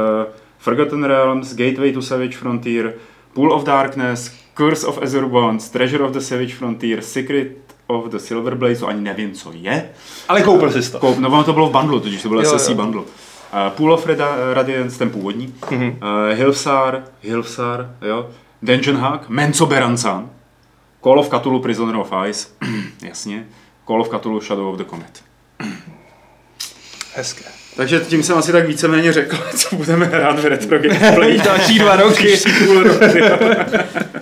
[0.58, 2.94] Forgotten Realms, Gateway to Savage Frontier,
[3.32, 8.18] Pool of Darkness, Curse of Azure Bonds, Treasure of the Savage Frontier, Secret of the
[8.18, 9.88] Silver Blaze, to ani nevím, co je.
[10.28, 10.98] Ale koupil jsi to.
[10.98, 12.74] Koup, no ono to bylo v bundlu, totiž to byl Jo, SSC jo.
[12.74, 13.00] bundle.
[13.00, 13.06] Uh,
[13.76, 15.54] Pool of Rada- Radiance, ten původní.
[15.70, 15.88] Mhm.
[15.88, 15.98] Uh,
[16.36, 18.26] Hilfsar, Hilfsar, jo.
[18.62, 20.30] Dungeon Hack, Menzo Berancan,
[21.04, 22.48] Call of Cthulhu Prisoner of Ice,
[23.02, 23.46] jasně.
[23.86, 25.22] Call of Cthulhu Shadow of the Comet.
[27.14, 27.44] Hezké.
[27.76, 31.38] Takže tím jsem asi tak víceméně řekl, co budeme hrát v Retro Gameplay.
[31.44, 32.36] Další dva roky.
[32.64, 33.38] Půl roku, jo.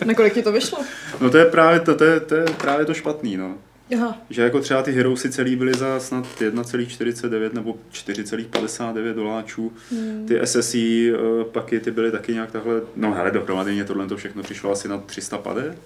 [0.05, 0.79] Na kolik ti to vyšlo?
[1.21, 3.55] no to je právě to, to, je, to je právě to špatný, no.
[3.97, 4.19] Aha.
[4.31, 9.73] Že jako třeba ty Heroesy celý byly za snad 1,49 nebo 4,59 doláčů.
[9.91, 10.27] Hmm.
[10.29, 14.43] Ty SSI uh, pakety byly taky nějak takhle, no hele, dohromady mě tohle to všechno
[14.43, 15.77] přišlo asi na 300 pade.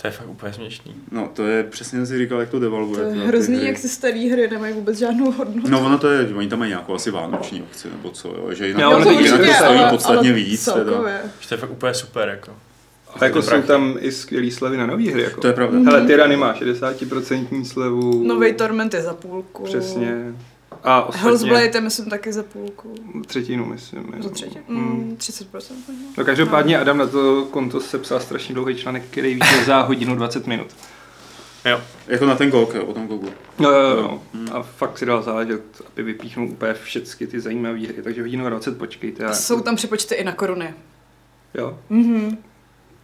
[0.00, 0.94] To je fakt úplně směšný.
[1.10, 3.00] No to je přesně, jsem si říkal, jak to To devalvuje.
[3.00, 3.66] je teda ty hrozný, hry.
[3.66, 5.68] jak ty staré hry nemají vůbec žádnou hodnotu.
[5.70, 8.66] No ono to je, oni tam mají nějakou asi vánoční akci nebo co, jo, že
[8.68, 10.64] jinak, Jo, No to jinak to stojí ale, podstatně ale víc.
[10.64, 10.92] Teda.
[11.40, 12.52] Že to je fakt úplně super, jako.
[13.20, 13.66] A jako To jsou prachy.
[13.66, 15.22] tam i skvělý slevy na nový hry.
[15.22, 15.40] Jako.
[15.40, 15.78] To je pravda.
[15.92, 18.24] Hele, Tyranny má 60% slevu.
[18.26, 19.64] Nový Torment je za půlku.
[19.64, 20.34] Přesně.
[20.84, 22.94] A ostatně Hellsblade je myslím taky za půlku.
[23.26, 24.06] třetinu, myslím.
[24.18, 24.30] Za jo.
[24.30, 24.58] třetí?
[24.68, 24.76] Mm.
[24.78, 25.44] Mm, 30%.
[25.88, 26.08] možná.
[26.18, 30.46] No každopádně Adam na to konto sepsal strašně dlouhý článek, který vyšel za hodinu 20
[30.46, 30.66] minut.
[31.64, 31.80] Jo.
[32.06, 33.28] Jako na ten GOG, jo, o tom GOGu.
[33.58, 34.22] Jo, jo, jo.
[34.34, 34.48] Hmm.
[34.52, 35.62] A fakt si dal záležet,
[35.92, 39.24] aby vypíchnul úplně všechny ty zajímavé hry, takže hodinu 20 počkejte.
[39.24, 40.74] A A jsou tam připočty i na koruny.
[41.54, 42.38] Jo, Mhm.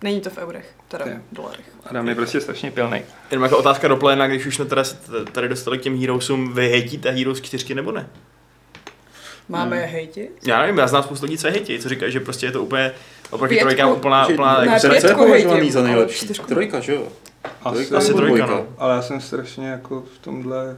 [0.03, 1.65] Není to v eurech, teda v dolarech.
[1.85, 3.03] Adam je prostě strašně pilnej.
[3.31, 4.83] Jenom jako otázka do pléna, když už jsme teda
[5.33, 8.09] tady dostali k těm Heroesům, vy hejtíte Heroes 4 nebo ne?
[9.49, 9.85] Máme Hmm.
[9.85, 10.31] je hejtit?
[10.47, 12.63] Já nevím, já znám spoustu lidí, co je hejtí, co říkají, že prostě je to
[12.63, 12.93] úplně
[13.31, 16.27] oproti trojkám úplná, úplná Ne, jako pětku považovaný hejtím, za ale nejlepší?
[16.29, 17.09] Trojka, že jo?
[17.63, 18.67] Asi, Asi nebo trojka, no.
[18.79, 20.77] Ale já jsem strašně jako v tomhle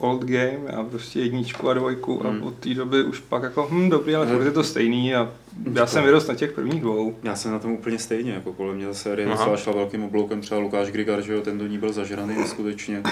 [0.00, 2.42] old game, já prostě jedničku a dvojku Hmm.
[2.42, 4.36] a od té doby už pak jako, hm, dobrý, ale Hmm.
[4.36, 5.28] furt je to stejný a
[5.74, 7.14] já jsem vyrost na těch prvních dvou.
[7.22, 10.60] Já jsem na tom úplně stejně, jako kolem mě ta série šla velkým obloukem, třeba
[10.60, 13.02] Lukáš Grigar, že jo, ten do ní byl zažraný neskutečně.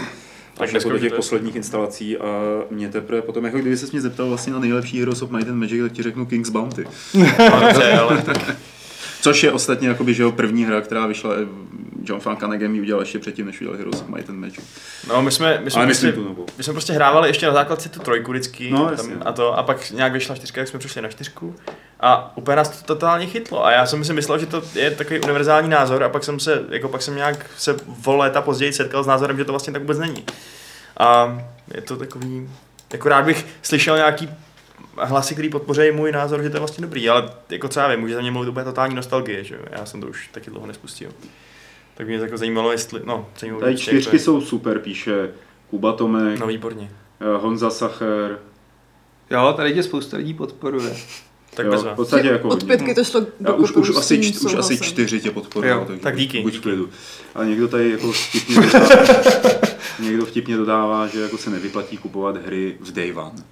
[0.60, 2.24] Až jako do těch posledních instalací a
[2.70, 5.56] mě teprve potom, jako kdyby se mě zeptal vlastně na nejlepší Heroes of Might and
[5.58, 6.84] Magic, tak ti řeknu King's Bounty.
[7.14, 8.56] Dobře, ale tak
[9.20, 11.46] Což je ostatně jakoby, že jo, první hra, která vyšla, eh,
[12.04, 14.64] John Van Canegem ji udělal ještě předtím, než udělal Heroes of Might and Magic.
[15.08, 16.14] No, my jsme, my jsme, prostě,
[16.56, 19.62] my jsme prostě hrávali ještě na základce tu trojku vždycky No, tam, a to, a
[19.62, 21.56] pak nějak vyšla čtyřka, jak jsme přišli na čtyřku
[22.00, 25.20] a úplně nás to totálně chytlo a já jsem si myslel, že to je takový
[25.20, 29.04] univerzální názor a pak jsem se, jako pak jsem nějak se o léta později setkal
[29.04, 30.24] s názorem, že to vlastně tak vůbec není.
[30.98, 31.38] A
[31.74, 32.48] je to takový,
[32.92, 34.28] jako rád bych slyšel nějaký
[35.02, 38.14] hlasy, který podpoří můj názor, že to je vlastně dobrý, ale jako třeba vím, může
[38.14, 39.60] za mě mluvit úplně totální nostalgie, že jo?
[39.70, 41.10] já jsem to už taky dlouho nespustil.
[41.94, 45.30] Tak mě to jako zajímalo, jestli, no, zajímalo, Tady čtyřky jako je- jsou super, píše
[45.70, 46.90] Kuba Tomek, No výborně.
[47.20, 48.38] eh, Honza Sacher,
[49.30, 50.96] Jo, tady tě spousta lidí podporuje.
[51.54, 54.78] Tak jo, v podstatě jako Od pětky to šlo do už, už, asi, už asi
[54.80, 56.62] čtyři tě podporují, tak díky, buď v díky.
[56.62, 56.88] klidu.
[57.34, 58.88] A někdo tady jako vtipně dodává,
[60.00, 63.42] někdo vtipně dodává, že jako se nevyplatí kupovat hry v Day One.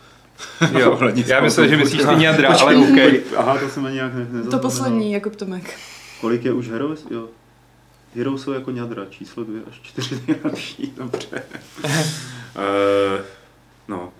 [0.78, 2.06] Jo, já myslel, že myslíš ty
[2.46, 3.22] Počkej, ale OK.
[3.36, 5.74] Aha, to jsem ani nějak ne, To poslední, Jakub Tomek.
[6.20, 7.04] Kolik je už Heroes?
[7.10, 7.28] Jo.
[8.16, 11.42] Heroes jsou jako ňadra, číslo dvě až čtyři nejlepší, dobře.
[11.84, 11.90] uh,
[13.88, 14.12] no,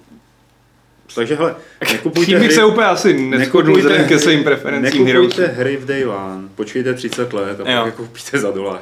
[1.14, 1.56] Takže hele,
[1.92, 5.02] nekupujte Tím bych hry, se úplně asi neschodnul nekupujte vzhledem ke svým preferencím nekupujte
[5.42, 5.44] hvěroučím.
[5.44, 7.76] hry v Day One, počkejte 30 let a Jo.
[7.78, 8.80] pak je koupíte za dolar.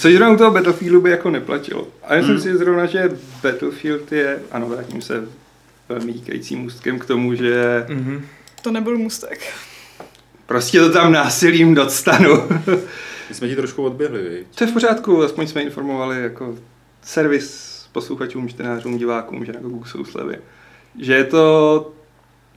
[0.00, 1.88] Což zrovna u toho Battlefieldu by jako neplatilo.
[2.02, 2.42] A myslím Hmm.
[2.42, 3.10] si zrovna, že
[3.42, 5.24] Battlefield je, ano, vrátím se
[5.90, 8.26] velmi díkajícím ústkem k tomu, že Mhm.
[8.62, 9.52] To nebyl mustek.
[10.46, 12.34] prostě to tam násilím dostanu.
[13.28, 14.46] My jsme ti trošku odběhli, viď?
[14.54, 16.56] to je v pořádku, aspoň jsme informovali jako
[17.02, 20.36] servis posluchačům, čtenářům, divákům, že na Google jsou slevy.
[21.00, 21.92] Že je to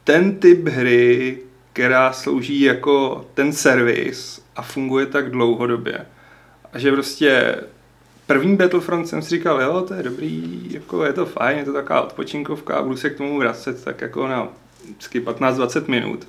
[0.04, 1.38] ten typ hry,
[1.74, 6.06] která slouží jako ten servis a funguje tak dlouhodobě.
[6.74, 7.56] A že prostě
[8.28, 11.74] první Battlefront jsem si říkal, jo, to je dobrý, jako je to fajn, je to
[11.74, 14.48] taková odpočinkovka a budu se k tomu vracet tak jako na
[14.84, 16.28] vždycky 15-20 minut.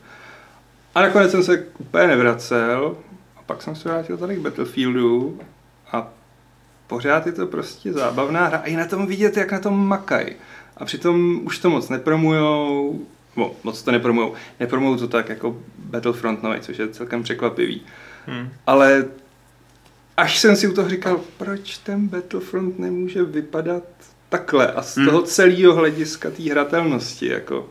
[0.94, 2.96] A nakonec jsem se úplně nevracel
[3.36, 5.40] a pak jsem se vrátil tady k Battlefieldu
[5.92, 6.08] a
[6.86, 10.26] pořád je to prostě zábavná hra a i na tom vidět, jak na tom makají.
[10.76, 13.00] A přitom už to moc nepromujou,
[13.36, 17.82] no, moc to nepromujou, nepromujou to tak jako Battlefront nový, což je celkem překvapivý.
[18.26, 18.48] Hmm.
[18.66, 19.04] Ale
[20.16, 23.82] až jsem si u toho říkal, proč ten Battlefront nemůže vypadat
[24.28, 25.06] takhle a z Hmm.
[25.06, 27.68] toho celého hlediska té hratelnosti, jako.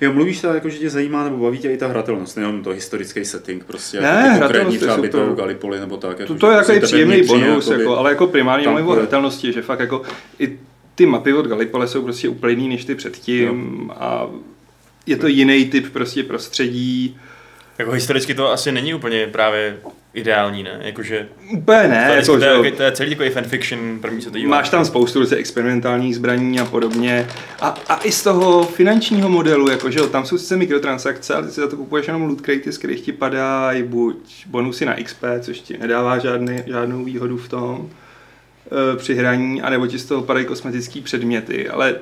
[0.00, 2.70] Jo, mluvíš tak, jako, že tě zajímá nebo baví tě i ta hratelnost, nejenom to
[2.70, 5.10] historický setting, prostě Ne, jako konkrétní je třeba super.
[5.10, 6.16] bitvou Gallipoli nebo tak.
[6.16, 9.52] To, že to je jako příjemný bonus, jakoby- jako, ale jako primárně mluvím o hratelnosti,
[9.52, 10.02] že fakt jako
[10.38, 10.58] i
[10.94, 14.26] ty mapy od Gallipole jsou prostě úplně jiný než ty předtím a
[15.06, 17.18] je to jiný typ prostě prostředí.
[17.78, 19.78] Jako historicky to asi není úplně právě
[20.14, 20.78] ideální, ne?
[20.80, 24.38] Jakože Úplně ne, to, jako, to, je, to je celý takový fanfiction, první se to
[24.38, 24.50] dívá.
[24.50, 27.26] Máš tam spoustu prostě experimentálních zbraní a podobně.
[27.60, 31.46] A, a i z toho finančního modelu, jako, že jo, tam jsou sice mikrotransakce, ale
[31.46, 34.94] ty si za to kupuješ jenom loot cratey, z kterých ti padají buď bonusy na
[34.94, 37.90] XP, což ti nedává žádný, žádnou výhodu v tom
[38.92, 41.68] e, při hraní, anebo ti z toho padají kosmetické předměty.
[41.68, 41.94] Ale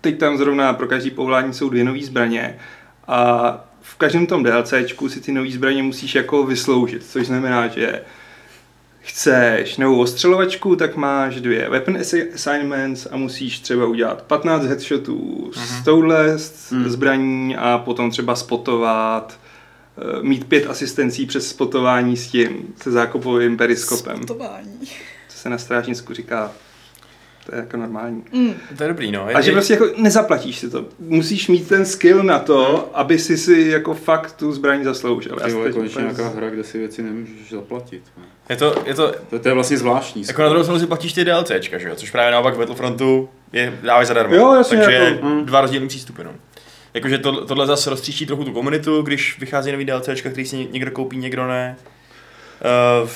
[0.00, 2.58] teď tam zrovna pro každý povolání jsou dvě nové zbraně
[3.08, 8.02] a v každém tom DLCčku si ty nové zbraně musíš jako vysloužit, což znamená, že
[9.00, 15.50] chceš novou ostřelovačku, tak máš dvě weapon assi- assignments a musíš třeba udělat 15 headshotů
[15.54, 16.88] s touhle s- Mhm.
[16.90, 19.38] zbraní a potom třeba spotovat,
[19.98, 24.16] eh, mít pět asistencí přes spotování s tím, se zákopovým periskopem.
[24.16, 24.80] Spotování.
[25.28, 26.52] Co se na strážnicku říká,
[27.46, 28.24] to je jako normální.
[28.32, 28.54] Mm.
[28.76, 29.26] To je dobrý, no.
[29.34, 30.84] A že prostě jako nezaplatíš si to.
[30.98, 35.36] Musíš mít ten skill na to, aby si si jako fakt tu zbraň zasloužil.
[35.52, 38.02] Vole, teď konečně nějaká hra, kde si věci nemůžeš zaplatit.
[38.18, 38.24] ne.
[38.48, 40.24] Je to, je to, To, to je vlastně zvláštní.
[40.28, 41.94] jako na druhou stranu si platíš ty DLCčka, že jo?
[41.94, 44.34] Což právě naopak v Battlefrontu je dávají zadarmo.
[44.34, 45.44] Jo, jasně, Takže jako- mm.
[45.46, 46.30] dva rozdílné přístupy, no.
[46.94, 50.90] Jakože to, tohle zase roztříští trochu tu komunitu, když vychází nový DLCčka, který si někdo
[50.90, 51.76] koupí, někdo ne.
[53.02, 53.08] Uh,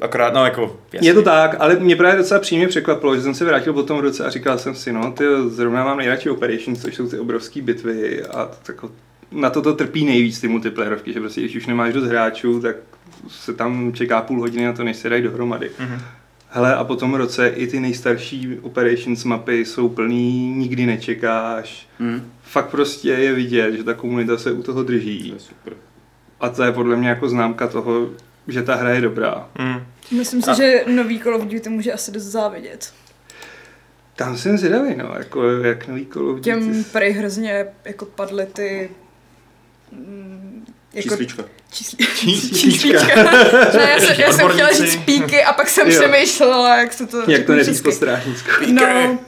[0.00, 1.08] akorát, no jako, jasně.
[1.08, 3.98] Je to tak, ale mě právě docela přímě překvapilo, že jsem se vrátil po tom
[3.98, 7.62] roce a říkal jsem si, no, ty zrovna mám nejradši Operations, což jsou ty obrovské
[7.62, 8.90] bitvy a t- jako
[9.32, 12.76] na to to trpí nejvíc ty multiplayerovky, že prostě když už nemáš dost hráčů, tak
[13.28, 15.70] se tam čeká půl hodiny na to, než se dají dohromady.
[15.80, 15.98] Mhm.
[16.48, 21.88] Hele, a po tom roce i ty nejstarší Operations mapy jsou plný, nikdy nečekáš.
[21.98, 25.28] Hmm, Fakt prostě je vidět, že ta komunita se u toho to drží.
[25.28, 25.72] je super.
[26.40, 28.08] A to je podle mě jako známka toho,
[28.48, 29.48] že ta hra je dobrá.
[29.58, 29.86] Mm.
[30.10, 32.92] Myslím si, A- že nový Call of Duty může asi dost závidět.
[34.16, 36.44] Tam jsem zvědavý, no, jako jak nový Call of Duty.
[36.44, 38.90] Těm prej hrozně jako padly ty...
[39.92, 41.44] mm, Jako Číslička.
[41.72, 42.58] čísli, Číslička.
[42.58, 43.22] číslička.
[43.76, 45.98] ne, já, jsem, já jsem chtěla říct píky a pak jsem Jo.
[46.00, 48.50] přemýšlela, jak se to Jak to neříct po strážnicku.
[48.72, 49.18] No,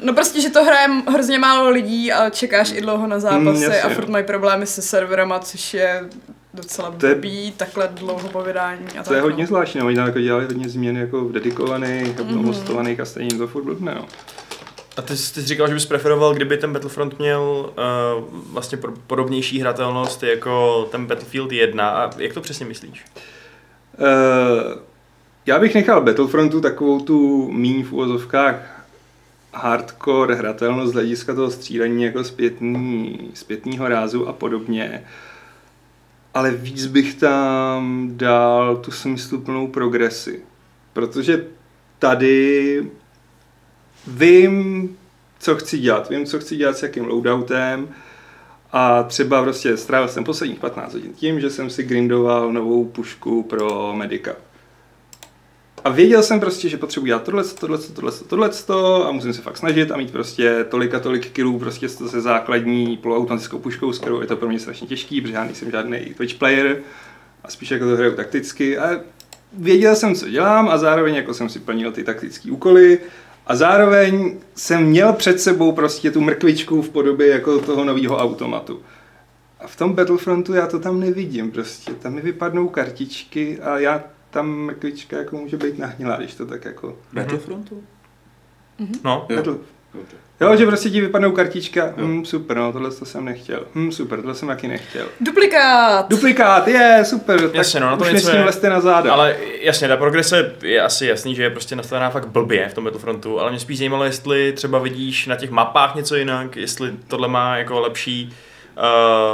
[0.00, 3.62] no prostě, že to hraje hrozně málo lidí a čekáš i dlouho na zápasy Mm,
[3.62, 6.04] jasně, a furt mají problémy se serverama, což je
[6.54, 8.86] docela To je- blbý, takhle dlouho po vydání.
[8.98, 9.46] A To je tak, hodně no.
[9.46, 12.36] zvláštní, no, oni tam jako dělali hodně změn jako v dedikovaných a Mhm.
[12.38, 12.44] mm.
[12.44, 14.06] hostovaných a stejně to furt blbne, no.
[14.96, 17.40] A ty, jsi- ty jsi říkal, že bys preferoval, kdyby ten Battlefront měl
[18.20, 21.88] uh, vlastně pro, podobnější hratelnost jako ten Battlefield 1.
[21.90, 23.04] A jak to přesně myslíš?
[23.98, 24.78] Uh,
[25.46, 28.84] já bych nechal Battlefrontu takovou tu míň v úvozovkách
[29.54, 35.04] hardcore hratelnost z hlediska toho střílení jako zpětný, zpětnýho rázu a podobně.
[36.34, 40.42] Ale víc bych tam dal tu smysluplnou progresi.
[40.92, 41.46] Protože
[41.98, 42.86] tady
[44.06, 44.88] vím,
[45.38, 46.10] co chci dělat.
[46.10, 47.88] Vím, co chci dělat s jakým loadoutem.
[48.72, 53.42] A třeba prostě strávil jsem posledních 15 hodin tím, že jsem si grindoval novou pušku
[53.42, 54.32] pro medika.
[55.84, 57.78] A věděl jsem prostě, že potřebuji dělat tohle, tohle,
[58.28, 61.88] tohle, tohle, a musím se fakt snažit a mít prostě tolik a tolik kilů prostě
[61.88, 65.70] se základní poloautomatickou puškou, s kterou je to pro mě strašně těžký, protože já nejsem
[65.70, 66.78] žádný Twitch player
[67.44, 69.00] a spíš jako to hraju takticky a
[69.52, 72.98] věděl jsem, co dělám a zároveň jako jsem si plnil ty taktické úkoly
[73.46, 78.80] A zároveň jsem měl před sebou prostě tu mrkvičku v podobě jako toho nového automatu.
[79.60, 81.92] A v tom Battlefrontu já to tam nevidím prostě.
[81.92, 86.64] Tam mi vypadnou kartičky a já tam mrkvička jako může být nahnilá, když to tak
[86.64, 86.96] jako...
[87.12, 87.82] Battlefrontu?
[89.04, 89.36] No, Jo.
[89.36, 89.54] Battle...
[90.40, 93.64] Jo, že prostě ti vypadnou kartička, hm, super, no, tohle to jsem nechtěl.
[93.74, 95.06] Hm, super, tohle jsem taky nechtěl.
[95.20, 96.08] Duplikát!
[96.08, 98.70] Duplikát, je, super, tak Jasně, no, na to už něco je.
[98.70, 99.12] na záda.
[99.12, 102.84] Ale jasně, ta progrese je asi jasný, že je prostě nastavená fakt blbě v tom
[102.84, 107.28] Battlefrontu, ale mě spíš zajímalo, jestli třeba vidíš na těch mapách něco jinak, jestli tohle
[107.28, 108.34] má jako lepší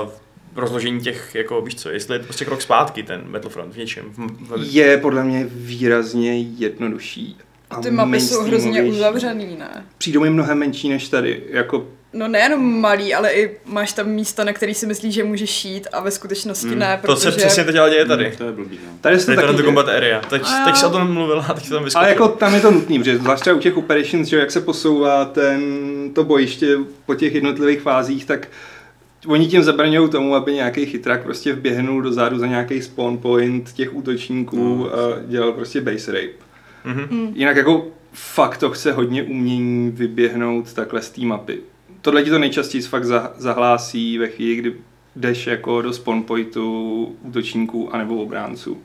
[0.03, 0.11] uh,
[0.59, 4.04] rozložení těch, jako víš co, jestli je to prostě krok zpátky ten Battlefront v něčem.
[4.09, 7.36] V, v, Je podle mě výrazně jednodušší.
[7.70, 9.84] A Ty mapy jsou hrozně uzavřený, ne?
[9.98, 11.42] Přijdou mi mnohem menší než tady.
[11.50, 15.50] Jako, No nejenom malý, ale i máš tam místa, na který si myslíš, že můžeš
[15.50, 16.78] šít a ve skutečnosti Hmm.
[16.78, 17.32] ne, to protože...
[17.32, 18.24] se přesně teď ale děje tady.
[18.30, 18.92] Mm, To je blbý, no.
[19.00, 20.20] tady se to Tady to taky to combat area.
[20.20, 22.00] Teď, A teď se o tom mluvila teď to tam vyskočilo.
[22.00, 25.24] Ale jako tam je to nutný, protože zvlášť u těch operations, že jak se posouvá
[25.24, 25.61] ten,
[26.14, 28.48] to bojiště po těch jednotlivých fázích, tak
[29.26, 33.94] oni tím zabraňují tomu, aby nějaký chytrák prostě vběhnul dozadu za nějaký spawn point těch
[33.94, 36.32] útočníků No, a dělal prostě base rape.
[36.84, 37.32] Mhm.
[37.34, 41.58] Jinak jako fakt to chce hodně umění vyběhnout takhle z té mapy.
[42.00, 44.74] Tohle ti to nejčastěji fakt za- zahlásí ve chvíli, kdy
[45.16, 48.78] jdeš jako do spawn pointu útočníků anebo obránců.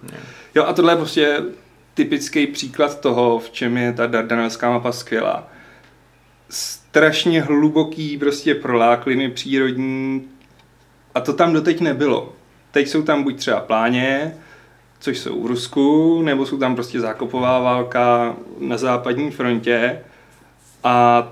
[0.56, 1.40] Jo a tohle je prostě
[1.94, 5.48] typický příklad toho, v čem je ta dardanelská mapa skvělá.
[6.94, 10.28] Strašně hluboký prostě prolákliny přírodní
[11.16, 12.34] a to tam doteď nebylo.
[12.72, 14.36] Teď jsou tam buď třeba pláně,
[15.00, 20.00] což jsou v Rusku, nebo jsou tam prostě zákopová válka na západní frontě
[20.84, 21.28] a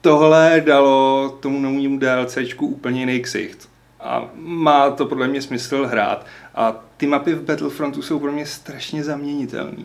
[0.00, 3.68] tohle dalo tomu novému DLCčku úplně jiný ksicht.
[4.00, 6.26] A má to podle mě smysl hrát.
[6.54, 9.84] A ty mapy v Battlefrontu jsou pro mě strašně zaměnitelné.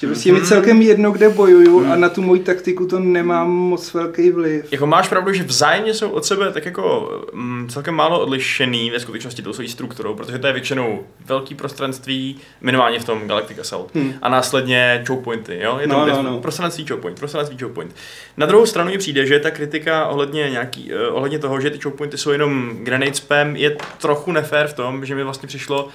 [0.00, 3.94] Že prostě mi celkem jedno, kde bojuju a na tu moji taktiku to nemám moc
[3.94, 4.72] velký vliv.
[4.72, 9.00] Jako máš pravdu, že vzájemně jsou od sebe tak jako mm, celkem málo odlišený ve
[9.00, 13.94] skutečnosti tou svojí strukturou, protože to je většinou velký prostranství, minimálně v tom Galactic Assault,
[13.94, 14.12] Hmm.
[14.22, 15.78] a následně choke pointy, jo?
[15.80, 16.40] Je to No, no, no.
[16.40, 17.94] prostranství choke point, prostranství choke point.
[18.36, 21.78] Na druhou stranu mi přijde, že ta kritika ohledně, nějaký, uh, ohledně toho, že ty
[21.80, 25.88] choke pointy jsou jenom grenade spam, je trochu nefér v tom, že mi vlastně přišlo,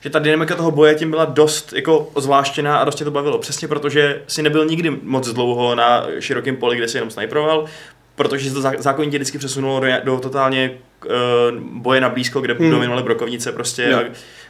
[0.00, 3.38] že ta dynamika toho boje tím byla dost jako zvláštěná a dost tě to bavilo.
[3.38, 7.64] Přesně protože si nebyl nikdy moc dlouho na širokém poli, kde si jenom sniperoval,
[8.14, 10.70] protože se to zá- zákonitě vždycky přesunulo do, do totálně
[11.04, 11.10] uh,
[11.60, 12.70] boje na blízko, kde Hmm.
[12.70, 13.98] dominovaly brokovnice prostě Jo.
[13.98, 14.02] a,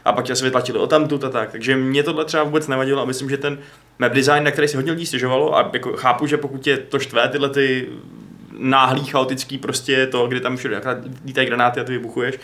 [0.05, 1.51] a pak tě se vytlačili o tamtud a tak.
[1.51, 3.57] Takže mě tohle třeba vůbec nevadilo a myslím, že ten
[3.99, 6.99] map design, na který si hodně lidí stěžovalo a jako chápu, že pokud tě to
[6.99, 7.87] štve tyhle ty
[8.57, 10.81] náhlý, chaotický prostě to, kde tam všude
[11.25, 12.35] lítají granáty a ty vybuchuješ,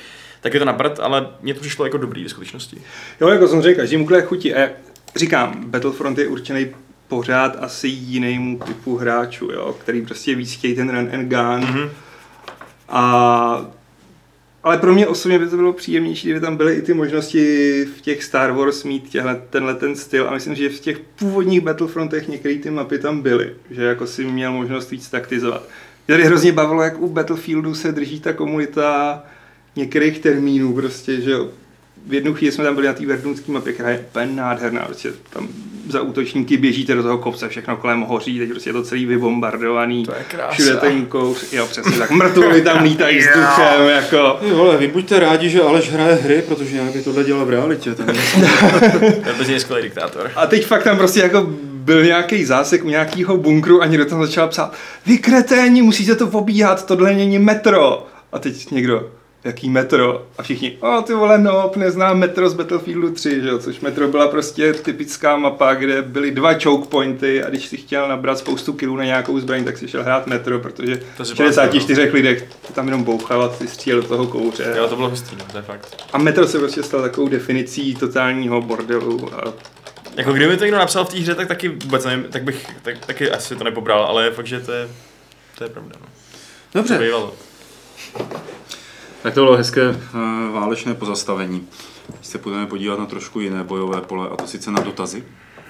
[0.42, 2.82] tak je to na prd, ale mně to přišlo jako dobrý ve skutečnosti.
[3.22, 4.56] Jo, jako jsem každému kdo chutí.
[4.56, 4.70] A
[5.16, 6.68] říkám, Battlefront je určený
[7.08, 11.70] pořád asi jinému typu hráčů, jo, který prostě víc chtějí ten run and gun.
[11.70, 11.90] Mhm.
[12.90, 13.72] A
[14.64, 18.02] ale pro mě osobně by to bylo příjemnější, kdyby tam byly i ty možnosti v
[18.02, 22.28] těch Star Wars mít těhle, tenhle ten styl a myslím, že v těch původních Battlefrontech
[22.28, 25.64] některé ty mapy tam byly, že jako si měl možnost víc taktizovat.
[26.08, 29.24] Mě tady hrozně bavilo, jak u Battlefieldu se drží ta komunita
[29.78, 31.50] některých termínů prostě, že jo.
[32.08, 35.12] V jednu chvíli jsme tam byli na té verdunské mapě, která je úplně nádherná, prostě
[35.30, 35.48] tam
[35.90, 40.06] za útočníky běžíte do toho kopce, všechno kolem hoří, teď prostě je to celý vybombardovaný.
[40.06, 40.54] To je krása.
[40.54, 44.38] Všude ten kouř, jo přesně tak, mrtvoly tam lítají vzduchem, jako.
[44.40, 47.50] Ty vole, vy buďte rádi, že Aleš hraje hry, protože já by tohle dělal v
[47.50, 47.96] realitě.
[47.96, 50.32] To je bez skvělý diktátor.
[50.36, 54.26] A teď fakt tam prostě jako byl nějaký zásek u nějakého bunkru a někdo tam
[54.26, 54.74] začal psát,
[55.06, 58.08] vy kreténi, musíte to pobíhat, tohle není metro.
[58.32, 59.12] A teď někdo,
[59.44, 60.28] jaký metro?
[60.38, 63.60] A všichni, o ty vole, no, neznám metro z Battlefieldu 3, že jo?
[63.60, 68.08] což metro byla prostě typická mapa, kde byly dva choke pointy a když si chtěl
[68.08, 72.02] nabrat spoustu kilů na nějakou zbraň, tak si šel hrát metro, protože To v 64
[72.02, 74.74] lidech to tam jenom bouchal a ty střílel do toho kouře.
[74.78, 76.04] Jo, to bylo hustý, no, to je fakt.
[76.14, 79.54] A metro se prostě stal takovou definicí totálního bordelu a
[80.16, 83.06] Jako kdyby to někdo napsal v té hře, tak taky vůbec nevím, tak bych tak,
[83.06, 84.88] taky asi to nepobral, ale je fakt, že to je,
[85.58, 85.96] to je pravda.
[86.02, 86.08] No.
[86.72, 87.34] To Dobře, bývalo.
[89.24, 89.98] Tak to bylo hezké uh,
[90.54, 91.68] válečné pozastavení.
[92.08, 95.24] Teď se budeme podívat na trošku jiné bojové pole, a to sice na dotazy.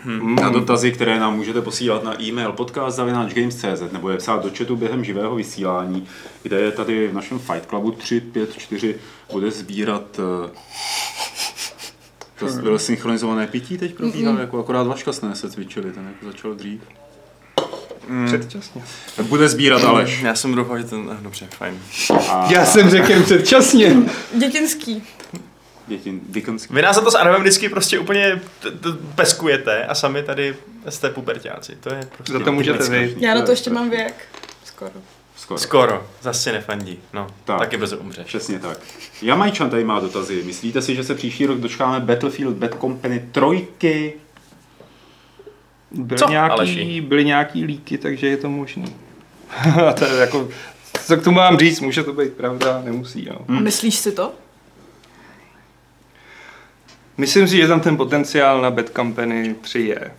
[0.05, 4.75] mm, Na dotazy, které nám můžete posílat na e-mail podcast.games.cz nebo je psát do chatu
[4.75, 6.07] během živého vysílání,
[6.43, 8.95] kde je tady v našem Fight Clubu 354
[9.31, 10.49] bude sbírat eh,
[12.39, 16.53] to bylo synchronizované pití teď probíhá, jako akorát Vaška jsme se cvičili, ten jako začal
[16.53, 16.81] dřív.
[18.25, 18.81] Předčasně.
[19.21, 20.21] Bude sbírat Aleš.
[20.21, 21.79] Já jsem doufal, že ten, eh, dobře, fajn.
[22.31, 23.95] A, Já jsem řekl předčasně.
[24.37, 25.03] Dětinský.
[25.87, 26.67] děti Dickens.
[26.69, 30.55] Vy nás za to s Adamem vždycky prostě úplně t- t- peskujete a sami tady
[30.89, 31.75] jste pubertáci.
[31.79, 33.15] To je prostě Za to můžete vy.
[33.19, 34.13] Já na to ještě mám věk.
[34.65, 34.91] Skoro.
[35.37, 35.57] Skoro.
[35.59, 36.99] Skoro, zase nefandí.
[37.13, 37.35] No, Tak.
[37.45, 37.59] tak.
[37.59, 38.27] taky brzo umřeš.
[38.27, 38.77] Přesně tak.
[39.21, 40.43] Jamajčan tady má dotazy.
[40.45, 44.13] Myslíte si, že se příští rok dočkáme Battlefield Bad Company trojky?
[45.91, 47.01] Byly Co, nějaký, Aleši?
[47.01, 48.95] byly nějaký líky, takže je to možný.
[49.87, 50.49] A to je jako,
[51.05, 53.27] co k tomu mám říct, může to být pravda, nemusí.
[53.29, 53.57] No.
[53.57, 54.33] A myslíš si to?
[57.17, 60.11] Myslím si, že tam ten potenciál na Bad Company 3 je.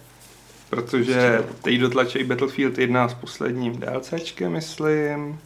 [0.71, 5.41] Protože teď dotlačí Battlefield 1 s posledním DLCčkem, myslím.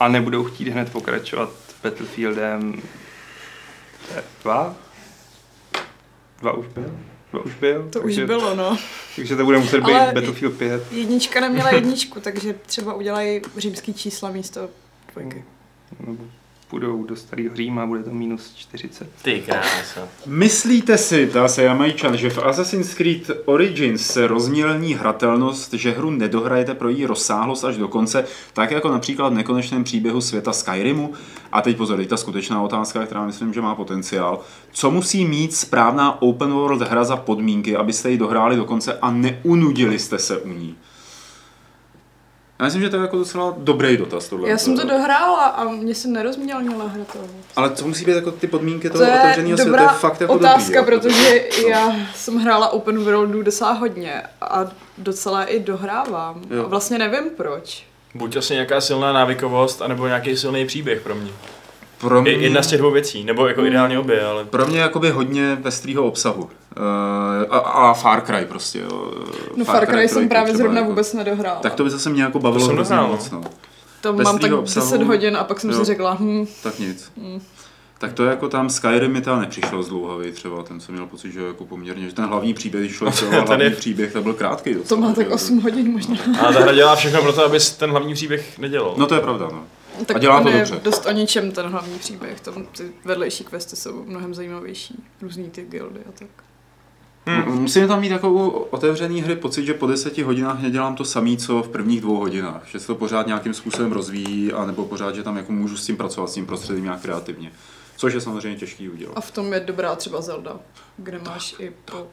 [0.00, 1.50] A nebudou chtít hned pokračovat
[1.82, 2.82] Battlefieldem
[4.42, 4.74] 2.
[6.40, 6.98] Dva už byl?
[7.32, 7.88] Dva už byl?
[7.92, 8.78] To takže, už bylo, no.
[9.16, 10.92] Takže to bude muset být Ale- Battlefield 5.
[10.92, 14.68] Jednička neměla jedničku, takže třeba udělají římský čísla místo
[15.12, 15.44] dvojky.
[16.06, 16.24] Nebo
[16.72, 19.08] půjdou do starého Říma, bude to minus 40.
[19.22, 20.08] Ty krása.
[20.26, 26.10] Myslíte si, ptá se Jamajčan, že v Assassin's Creed Origins se rozmělní hratelnost, že hru
[26.10, 31.12] nedohrajete pro její rozsáhlost až do konce, tak jako například v nekonečném příběhu světa Skyrimu?
[31.52, 34.40] A teď pozor, ta skutečná otázka, která myslím, že má potenciál.
[34.72, 39.10] Co musí mít správná open world hra za podmínky, abyste ji dohráli do konce a
[39.10, 40.76] neunudili jste se u ní?
[42.62, 44.28] Já myslím, že to je jako docela dobrý dotaz.
[44.28, 44.48] Tohle.
[44.50, 47.24] Já jsem to dohrála a mě se nerozmělnila hra toho.
[47.56, 49.76] Ale co musí být jako ty podmínky To toho je otevřeného světa?
[49.76, 51.00] To je fakt jako otázka, dobrý, jako.
[51.08, 51.68] protože No.
[51.68, 54.64] já jsem hrála Open Worldu docela hodně a
[54.98, 56.42] docela i dohrávám.
[56.50, 56.64] Jo.
[56.64, 57.84] A vlastně nevím proč.
[58.14, 61.30] Buď asi nějaká silná návykovost, anebo nějaký silný příběh pro mě.
[62.02, 62.30] Pro I, mě...
[62.30, 66.04] jedna z těch dvou věcí, nebo jako ideálně obě, ale Pro mě jakoby hodně pestrýho
[66.04, 66.42] obsahu.
[66.42, 66.50] Uh,
[67.50, 68.78] a, a Far Cry prostě.
[68.78, 69.12] Jo.
[69.56, 70.90] No Far Cry jsem trojku právě zrovna jako.
[70.90, 71.58] vůbec nedohrála.
[71.60, 73.30] Tak to by zase mě jako bavilo To jsem dohrál, moc.
[73.30, 73.40] No.
[74.00, 75.78] to bez mám tak obsahu- 10 hodin a pak jsem Jo.
[75.78, 77.12] si řekla, hm, Tak nic.
[77.98, 81.40] Tak to jako tam Skyrim mi teda nepřišel zdlouhavý třeba, ten jsem měl pocit, že
[81.46, 84.88] jako poměrně, že ten hlavní příběh, sledoval Ten je- hlavní příběh, tak byl krátký docela.
[84.88, 85.34] to má tak že jo.
[85.34, 86.16] 8 hodin možná.
[86.40, 88.94] ale ta hra dělá všechno pro to, aby ten hlavní příběh nedělal.
[88.96, 89.62] No to je pravda, no.
[90.06, 90.80] Tak A dělá to je dobře.
[90.84, 95.62] dost o ničem ten hlavní příběh, tam ty vedlejší questy jsou mnohem zajímavější, různý ty
[95.62, 96.28] guildy a tak.
[97.26, 97.60] Hmm.
[97.60, 101.36] Musíme tam mít jako u otevřený hry pocit, že po deseti hodinách nedělám to samé,
[101.36, 102.62] co v prvních dvou hodinách.
[102.66, 105.96] Že se to pořád nějakým způsobem rozvíjí, anebo pořád, že tam jako můžu s tím
[105.96, 107.52] pracovat, s tím prostředím nějak kreativně.
[107.96, 109.12] Což je samozřejmě těžký udělat.
[109.16, 110.56] A v tom je dobrá třeba Zelda,
[110.96, 112.06] kde máš i po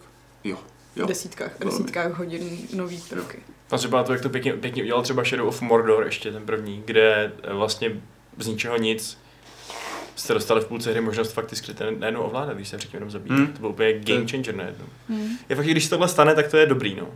[0.43, 0.57] Jo,
[0.95, 1.07] jo.
[1.07, 1.71] desítkách, velmi.
[1.77, 3.39] desítkách hodin nový prvky.
[3.71, 6.83] A třeba to, jak to pěkně, pěkně udělal třeba Shadow of Mordor, ještě ten první,
[6.85, 7.91] kde eh, vlastně
[8.37, 9.17] z ničeho nic
[10.15, 13.11] jste dostali v půlce hry možnost fakt ty skryté najednou ovládat, když se předtím jenom
[13.11, 13.31] zabít.
[13.31, 13.47] Hmm.
[13.47, 14.85] To byl úplně game changer najednou.
[15.09, 15.37] Hmm.
[15.49, 17.07] Je fakt, že když se tohle stane, tak to je dobrý, no.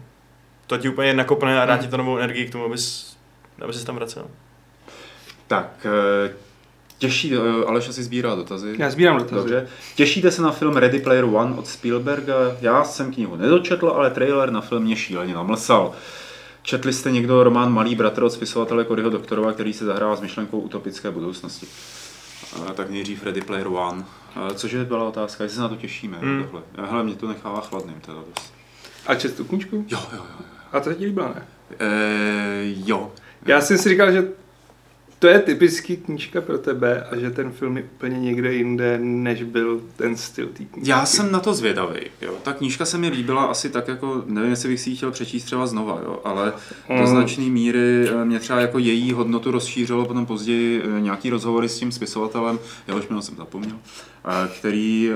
[0.67, 3.17] To ti úplně nakopne a dá ti to novou energii k tomu, abys,
[3.61, 4.25] abys se tam vracel.
[5.47, 6.33] Tak, eh,
[6.97, 8.75] těší, eh, Aleš asi sbírá dotazy.
[8.79, 9.35] Já sbírám dotazy.
[9.35, 9.67] Dobře.
[9.95, 12.35] Těšíte se na film Ready Player One od Spielberga?
[12.61, 15.93] Já jsem knihu nedočetl, ale trailer na film mě šíleně namlsal.
[16.63, 20.59] Četli jste někdo román Malý bratr od spisovatele Coryho Doktorova, který se zahrává s myšlenkou
[20.59, 21.67] utopické budoucnosti?
[22.55, 24.05] A, tak nejdřív Ready Player One.
[24.35, 26.17] A, cože byla otázka, jestli se na to těšíme.
[26.17, 26.43] Hmm.
[26.43, 26.61] Tohle.
[26.89, 28.53] Hele, mě to nechává chladným teda dost.
[29.07, 29.85] A čest tu knížku?
[29.87, 30.25] Jo, jo, jo.
[30.39, 30.45] jo.
[30.71, 31.47] A to se ti líbilo, ne?
[31.79, 33.11] E, jo.
[33.45, 34.27] Já jsem si říkal, že
[35.23, 39.43] to je typický knížka pro tebe a že ten film je úplně někde jinde, než
[39.43, 40.89] byl ten styl té knížky.
[40.89, 41.99] Já jsem na to zvědavý.
[42.21, 42.33] Jo.
[42.43, 45.43] Ta knížka se mi líbila asi tak jako, nevím, jestli bych si ji chtěl přečíst
[45.43, 46.53] třeba znova, jo, ale
[46.89, 47.07] do Mm.
[47.07, 51.79] značné míry eh, mě třeba jako její hodnotu rozšířilo potom později eh, nějaký rozhovory s
[51.79, 53.75] tím spisovatelem, jehož jméno jsem zapomněl,
[54.25, 55.09] eh, který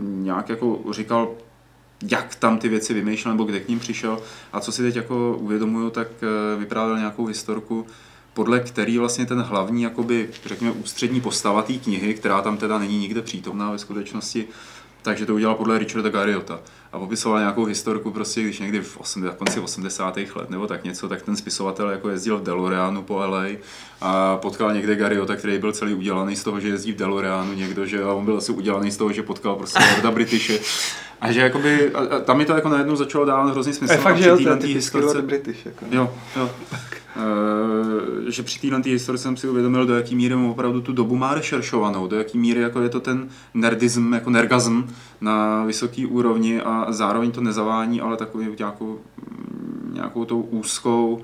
[0.00, 1.28] nějak jako říkal,
[2.10, 4.18] jak tam ty věci vymýšlel nebo kde k ním přišel
[4.52, 6.08] a co si teď jako uvědomuju, tak
[6.58, 7.86] vyprávěl nějakou historku,
[8.36, 12.98] podle který vlastně ten hlavní, jakoby, řekněme, ústřední postava té knihy, která tam teda není
[12.98, 14.48] nikde přítomná ve skutečnosti,
[15.02, 16.60] takže to udělal podle Richarda Garriota.
[16.92, 20.16] A popisoval nějakou historku, prostě, když někdy v, 8, v konci 80.
[20.34, 23.44] let nebo tak něco, tak ten spisovatel jako jezdil v DeLoreanu po LA
[24.00, 27.86] a potkal někde Garriota, který byl celý udělaný z toho, že jezdí v DeLoreanu někdo,
[27.86, 30.58] že a on byl asi udělaný z toho, že potkal prostě Lorda Britishe.
[31.20, 33.92] A že jakoby, a, a tam mi to jako najednou začalo dávat hrozný smysl.
[33.92, 35.66] je fakt, že jo, typický historce- Lord British.
[35.66, 35.84] Jako.
[35.90, 36.50] Jo, jo.
[38.28, 42.06] Že při téhle historii jsem si uvědomil, do jaký míry opravdu tu dobu má rešeršovanou,
[42.06, 44.82] do jaký míry jako je to ten nerdism, jako nergazm
[45.20, 49.00] na vysoký úrovni a zároveň to nezavání, ale takový nějakou,
[49.92, 51.22] nějakou tou úzkou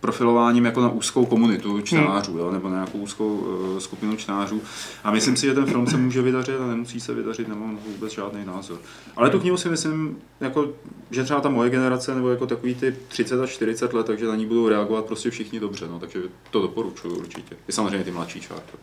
[0.00, 4.62] profilováním jako na úzkou komunitu čtenářů, jo, nebo na nějakou úzkou uh, skupinu čtenářů.
[5.04, 8.12] A myslím si, že ten film se může vydařit a nemusí se vydařit, nemám vůbec
[8.12, 8.78] žádný názor.
[9.16, 10.68] Ale tu knihu si myslím, jako,
[11.10, 14.36] že třeba ta moje generace, nebo jako takový ty 30 až 40 let, takže na
[14.36, 16.20] ní budou reagovat prostě všichni dobře, no, takže
[16.50, 17.56] to doporučuji určitě.
[17.68, 18.76] I samozřejmě ty mladší čárky.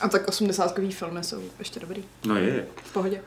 [0.00, 2.04] A tak osmdesátkový filmy jsou ještě dobrý.
[2.26, 2.66] No je.
[2.84, 3.20] V pohodě.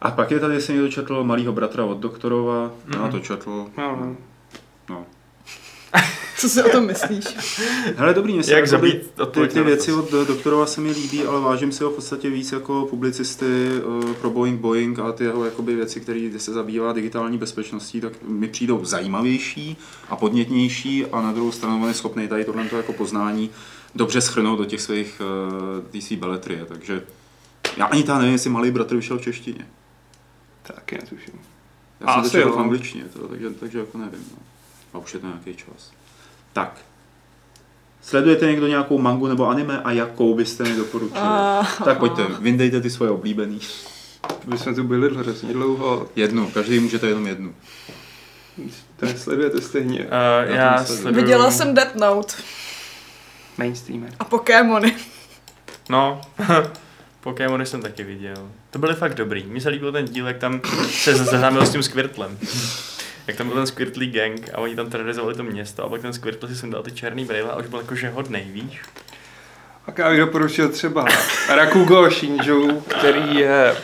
[0.00, 2.92] A pak je tady, jestli někdo četl Malýho bratra od doktorova, mm.
[2.92, 3.66] já to četl.
[3.78, 4.16] No, no.
[4.90, 5.06] No.
[6.36, 7.24] Co si o tom myslíš?
[7.96, 11.40] Hele, dobrý, mě Jak jakoby zabít ty, ty věci od doktorova se mi líbí, ale
[11.40, 15.44] vážím si ho v podstatě víc jako publicisty uh, pro Boeing Boeing a ty jeho
[15.44, 19.76] jakoby věci, které se zabývá digitální bezpečností, tak mi přijdou zajímavější
[20.08, 23.50] a podnětnější a na druhou stranu on je schopný tady tohle jako poznání
[23.94, 27.02] dobře schrnout do těch svých uh, té svý beletrie, takže
[27.76, 29.66] já ani ta nevím, jestli Malý bratr vyšel v češtině.
[30.62, 31.40] Taky netuším.
[32.00, 34.24] Já jsem to v angličtině, to, takže, takže jako nevím.
[34.32, 34.38] No.
[34.96, 35.92] A už je to nějaký čas.
[36.52, 36.78] Tak.
[38.02, 41.20] Sledujete někdo nějakou mangu nebo anime a jakou byste mi doporučili?
[41.20, 43.60] A- tak pojďte, vyndejte ty svoje oblíbený.
[44.46, 47.54] My jsme tu byli hrozně dlouho, Jednu, každý můžete jenom jednu.
[48.96, 49.98] to nesledujete stejně.
[50.00, 51.14] Uh, Já sleduju.
[51.14, 52.34] Viděla jsem Death Note
[53.58, 54.10] Mainstreamer.
[54.18, 54.96] a Pokémony.
[55.88, 56.20] No,
[57.20, 58.50] Pokémony jsem taky viděl.
[58.70, 59.44] To byly fakt dobrý.
[59.46, 62.38] Mně se líbil ten díl, jak tam se seznámil s tím Squirtlem.
[63.26, 66.12] Jak tam byl ten Squirtlý gang a oni tam terorizovali to město a pak ten
[66.12, 68.80] Squirtle si sundal ty černý brýle a už byl jakože hodnej, víš?
[69.86, 71.06] A já bych doporučil třeba
[71.48, 73.76] Rakugo Shinju, který je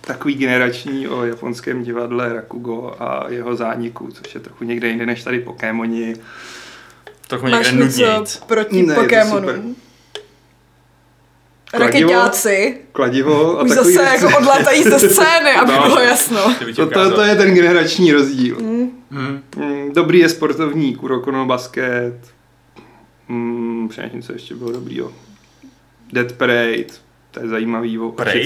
[0.00, 5.22] takový generační o japonském divadle Rakugo a jeho zániku, což je trochu někde jinde než
[5.22, 6.16] tady Pokémoni.
[7.28, 8.36] Trochu Máš někde něco nudnějc.
[8.36, 9.76] proti Ne, Pokémonům?
[11.76, 12.10] Kladivo.
[12.12, 12.78] Raketáci.
[12.92, 15.82] Kladivo a Už takový zase jako odlétají ze scény, aby No.
[15.82, 16.54] bylo jasno.
[16.58, 18.56] Ti To, to, to, je ten generační rozdíl.
[18.60, 18.90] Mm.
[19.10, 19.42] Hmm.
[19.56, 22.14] Mm, Dobrý je sportovní, Kuroko no Basket.
[23.28, 25.12] Mm, přemýšlím, co ještě bylo dobrýho.
[26.12, 26.84] Dead Parade,
[27.30, 27.98] to je zajímavý.
[27.98, 28.40] O Parade?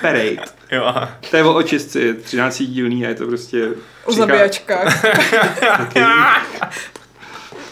[0.00, 0.36] Parade.
[0.72, 1.18] Jo, aha.
[1.30, 3.68] To je o očistci, 13 dílný a je to prostě...
[4.04, 5.04] O přichá- zabíjačkách.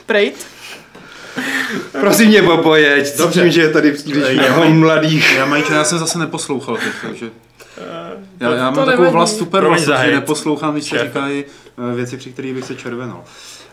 [0.07, 0.47] Prejt.
[2.01, 3.51] Prosím mě, Bobojeď, cítím, Dobře.
[3.51, 5.35] že je tady příliš Já mnoho mladých.
[5.37, 7.31] Já, mají, já jsem zase neposlouchal teď, takže...
[8.41, 12.33] Já, já mám takovou vlast super vlast, že neposlouchám, když se říkají eh, věci, při
[12.33, 13.25] kterých bych se červenal.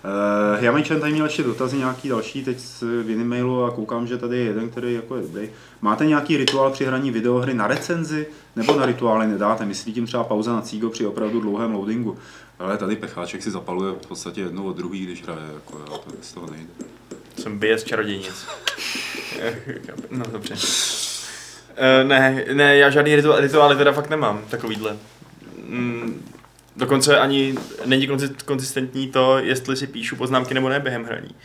[0.05, 4.07] Uh, já Majčan tady měl ještě dotazy nějaký další, teď v jiném mailu a koukám,
[4.07, 5.49] že tady je jeden, který jako je dobrý.
[5.81, 9.65] Máte nějaký rituál při hraní videohry na recenzi nebo na rituály nedáte?
[9.65, 12.17] Myslí tím třeba pauza na cígo při opravdu dlouhém loadingu?
[12.59, 16.11] Ale tady pecháček si zapaluje v podstatě jednou od druhý, když hraje, jako jo, to
[16.21, 16.69] z toho nejde.
[17.39, 18.45] Jsem běs čarodějnic.
[20.11, 20.53] no dobře.
[20.53, 24.97] Uh, ne, ne, já žádný rituál, rituály teda fakt nemám, takovýhle.
[25.65, 26.25] Mm,
[26.75, 27.55] dokonce ani
[27.85, 31.35] není konzi- konzistentní to, jestli si píšu poznámky nebo ne během hraní.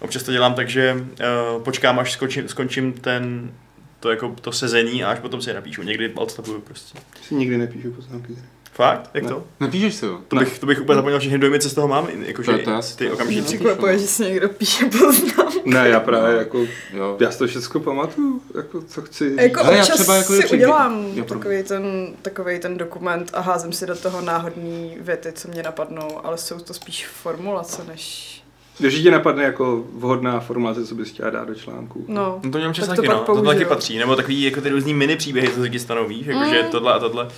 [0.00, 3.52] Občas to dělám tak, že uh, počkám, až skočím, skončím ten,
[4.00, 5.82] to, jako, to sezení a až potom si je napíšu.
[5.82, 6.98] Někdy odstavuju prostě.
[7.22, 8.36] Si nikdy nepíšu poznámky.
[8.74, 9.10] Fakt?
[9.14, 9.28] Jak Ne.
[9.30, 9.44] to?
[9.60, 10.18] Nepíšeš si jo?
[10.28, 12.08] To bych, to bych úplně zapomněl všechny dojmy, co z toho mám.
[12.26, 13.42] Jakože To- to já si- ty okamžitě.
[13.42, 15.52] Překvapuje, že si někdo píše poznám.
[15.64, 16.58] Ne, já právě jako,
[16.92, 17.16] Jo.
[17.20, 19.36] já si to všechno pamatuju, jako co chci.
[19.40, 21.42] Jako Ale já občas třeba jako si při- udělám Jo, promiň.
[21.42, 26.26] takový ten, takový ten dokument a házím si do toho náhodný věty, co mě napadnou,
[26.26, 28.30] ale jsou to spíš formulace, než...
[28.78, 32.04] Když tě napadne jako vhodná formulace, co bys chtěla dát do článku.
[32.08, 33.18] No, No to měl čas taky, no.
[33.18, 33.98] To taky patří.
[33.98, 36.26] Nebo takový jako ty různý mini příběhy, co se ti stanou, víš?
[36.26, 36.50] Jako, Mm.
[36.50, 37.28] že tohle a tohle.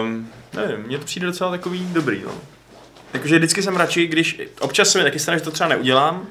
[0.00, 2.32] Um, nevím, mně to přijde docela takový dobrý, no.
[3.14, 6.26] Jakože vždycky jsem radši, když občas se mi taky stane, že to třeba neudělám,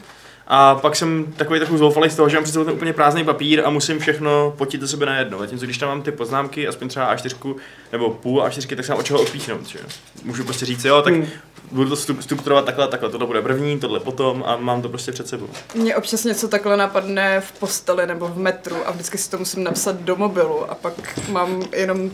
[0.48, 3.26] a pak jsem takový trochu zoufalý z toho, že mám před sebou ten úplně prázdný
[3.26, 5.40] papír a musím všechno potit do sebe najednou.
[5.40, 7.56] Zatímco když tam mám ty poznámky, aspoň třeba A4
[7.92, 9.68] nebo půl A4, tak jsem od čeho odpíchnout.
[9.68, 9.80] Že?
[10.24, 11.28] Můžu prostě říct, jo, tak Hmm.
[11.72, 15.12] budu to stup- strukturovat takhle, takhle, tohle bude první, tohle potom a mám to prostě
[15.12, 15.48] před sebou.
[15.76, 19.64] Mně občas něco takhle napadne v posteli nebo v metru a vždycky si to musím
[19.64, 20.94] napsat do mobilu a pak
[21.30, 22.12] mám jenom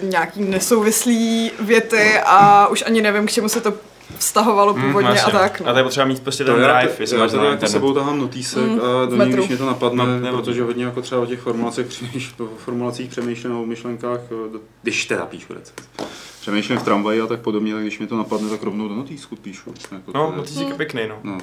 [0.00, 3.74] ty nějaký nesouvislý věty a už ani nevím, k čemu se to
[4.18, 5.32] vztahovalo původně a jasně.
[5.32, 5.60] tak.
[5.60, 5.72] A No.
[5.72, 7.68] to je potřeba mít prostě ten To já, drive, jestli já máš jako internet.
[7.72, 10.84] sebou tahám notýsek Mm, a do něj, když mě to napadne, No, nebo- protože hodně
[10.84, 11.86] jako třeba o těch formulacích
[12.56, 15.88] formulacích přemýšlím o myšlenkách, eh, do- když teda píšu recenzi.
[16.40, 19.36] Přemýšlím v tramvaji a tak podobně, tak když mi to napadne, tak rovnou do notýsku
[19.36, 19.74] píšu.
[19.92, 21.18] Jako to No, je- no ty jsi pěkný, no.
[21.22, 21.38] no.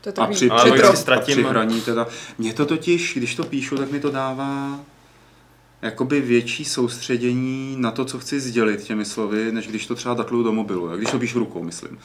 [0.00, 2.06] To je A při, Ale při, tra- si ztratím a při a- hraní teda,
[2.38, 4.80] mě to totiž, když to píšu, tak mi to dává
[5.82, 10.44] jakoby větší soustředění na to, co chci sdělit těmi slovy, než když to třeba datluju
[10.44, 11.98] do mobilu, jak když to píšu rukou, myslím.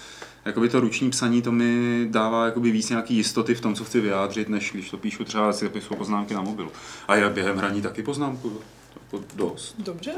[0.45, 4.01] Jakoby to ruční psaní, to mi dává jakoby víc nějaký jistoty v tom, co chci
[4.01, 6.71] vyjádřit, než když to píšu třeba si zapisuju poznámky na mobilu.
[7.07, 8.61] A já během hraní taky poznámku.
[9.03, 9.75] Jako dost.
[9.79, 10.11] Dobře.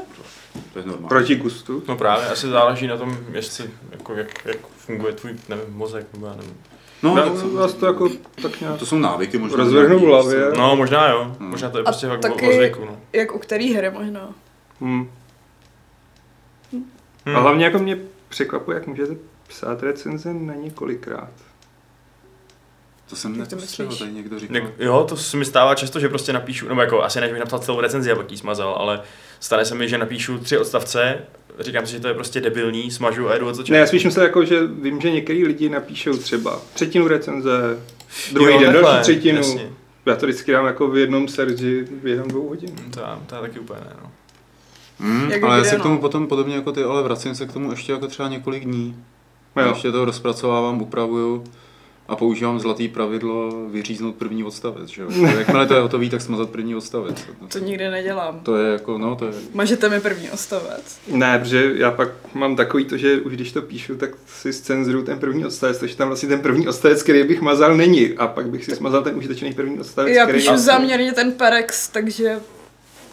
[0.72, 1.08] To je normální.
[1.08, 1.82] Proti gustu.
[1.88, 6.26] No právě, asi záleží na tom, jestli, jako, jak, jak funguje tvůj, nevím, mozek, nebo
[6.26, 6.54] já nevím.
[7.02, 8.08] No, No, vás to jako
[8.42, 9.56] tak nějak to jsou návyky možná.
[9.56, 10.50] rozvrhnu v hlavě.
[10.58, 11.50] No, možná jo, Hmm.
[11.50, 12.96] možná to je A prostě fakt taky- o, o zvyku, no.
[13.12, 14.34] Jak u který hry možná.
[14.80, 15.10] Hmm.
[16.72, 17.36] Hmm.
[17.36, 19.16] A hlavně jako mě překvapuje, jak můžete
[19.48, 21.30] psát recenze na několikrát.
[23.10, 24.56] To jsem to nepostřehl, tady někdo říkal.
[24.56, 27.40] Jak, jo, to se mi stává často, že prostě napíšu, nebo jako asi než bych
[27.40, 29.00] napsal celou recenzi a pak ji smazal, ale
[29.40, 31.18] stane se mi, že napíšu tři odstavce,
[31.60, 33.72] říkám si, že to je prostě debilní, smažu a jedu od začátku.
[33.72, 37.78] Ne, já spíš myslím jako, že vím, že některý lidi napíšou třeba třetinu recenze,
[38.32, 39.36] druhý Jo, den takhle, další třetinu.
[39.38, 39.70] jasně.
[40.06, 42.74] Já to vždycky dám jako v jednom serži během dvou hodin.
[42.94, 44.10] To, já, to já taky úplně ne, no.
[45.00, 45.84] Hmm, Jak ale já se k no.
[45.84, 49.04] tomu potom podobně jako ty, ale vracím se k tomu ještě jako třeba několik dní.
[49.56, 49.68] Jo.
[49.68, 51.44] Ještě to rozpracovávám, upravuju
[52.08, 54.88] a používám zlatý pravidlo vyříznout první odstavec.
[54.88, 55.08] Že jo?
[55.38, 57.24] Jakmile to je hotový, tak smazat první odstavec.
[57.48, 58.40] To nikdy nedělám.
[58.40, 59.32] To je jako, no to je...
[59.54, 60.98] Mažete mi první ostavec.
[61.08, 65.04] Ne, protože já pak mám takový to, že už když to píšu, tak si zcenzuruju
[65.04, 68.12] ten první odstavec, takže tam vlastně ten první odstavec, který bych mazal, není.
[68.12, 70.38] A pak bych si smazal ten užitečný první odstavec, Já který...
[70.38, 72.40] píšu záměrně ten perex, takže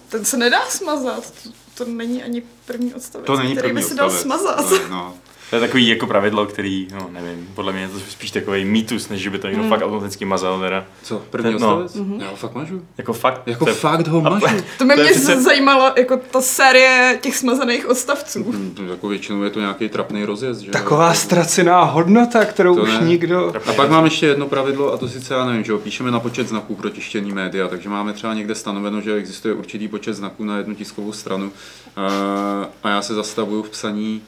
[0.09, 1.31] ten se nedá smazat.
[1.43, 4.41] To, to není ani první odstavec, To není který první by se dal odstavec.
[4.41, 4.69] smazat.
[4.69, 5.13] To je, no.
[5.49, 9.09] To je takový jako pravidlo, který, no nevím, podle mě je to spíš takový mýtus,
[9.09, 9.69] než že by to někdo Hmm.
[9.69, 10.85] fakt autenticky mazal teda.
[11.03, 11.67] Co, první Ten- no.
[11.79, 12.07] odstavec?
[12.07, 12.21] Mhm.
[12.21, 12.81] Já ho fakt mažu.
[12.97, 13.41] Jako fakt.
[13.45, 14.55] Jako to je- fakt ho A- mažu.
[14.77, 18.43] To by mě přece- zajímalo, jako ta série těch smazaných odstavců.
[18.43, 20.61] Hmm, Jako většinou je to nějaký trapný rozjezd.
[20.61, 20.71] Že?
[20.71, 23.07] Taková ztracená hodnota, kterou To už ne.
[23.07, 23.53] nikdo...
[23.69, 26.19] A pak mám ještě jedno pravidlo, a to sice já nevím, že jo, píšeme na
[26.19, 30.43] počet znaků pro tištěný média, takže máme třeba někde stanoveno, že existuje určitý počet znaků
[30.43, 31.51] na jednu tiskovou stranu
[31.97, 34.21] Eh, a já se zastavuju v psaní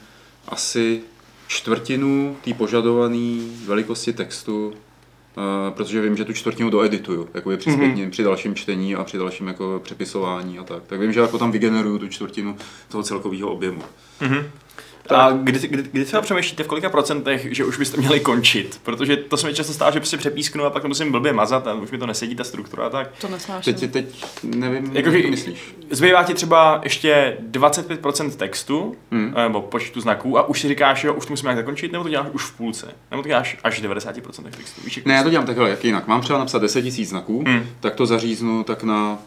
[0.48, 1.00] asi
[1.46, 4.72] čtvrtinu té požadované velikosti textu,
[5.36, 7.78] eh, protože vím, že tu čtvrtinu doedituju, jakoby při, Mhm.
[7.78, 10.82] zpětně, při dalším čtení a při dalším jako přepisování a tak.
[10.86, 12.56] Tak vím, že jako tam vygeneruju tu čtvrtinu
[12.88, 13.82] toho celkového objemu.
[15.10, 15.20] Mhm.
[15.20, 18.80] A kdy, kdy, kdy třeba přemýšlíte v kolika procentech, že už byste měli končit?
[18.82, 21.66] Protože to se mi často stává, že prostě přepísknu a pak to musím blbě mazat
[21.66, 23.10] a už mi to nesedí ta struktura a tak.
[23.20, 23.74] To nesnáším.
[23.74, 25.74] Teď, teď nevím, Jakože- jak to myslíš.
[25.90, 29.34] Zbývá ti třeba ještě 25% textu, Hmm.
[29.36, 32.10] nebo počtu znaků a už si říkáš, jo, už to musíme nějak zakončit, nebo to
[32.10, 34.80] děláš už v půlce, nebo to děláš až v 90% textu.
[34.84, 36.06] Víš, Ne, já to dělám takhle, jak jinak.
[36.06, 37.66] Mám třeba napsat 10 000 znaků, Hmm.
[37.80, 39.18] tak to zaříznu tak na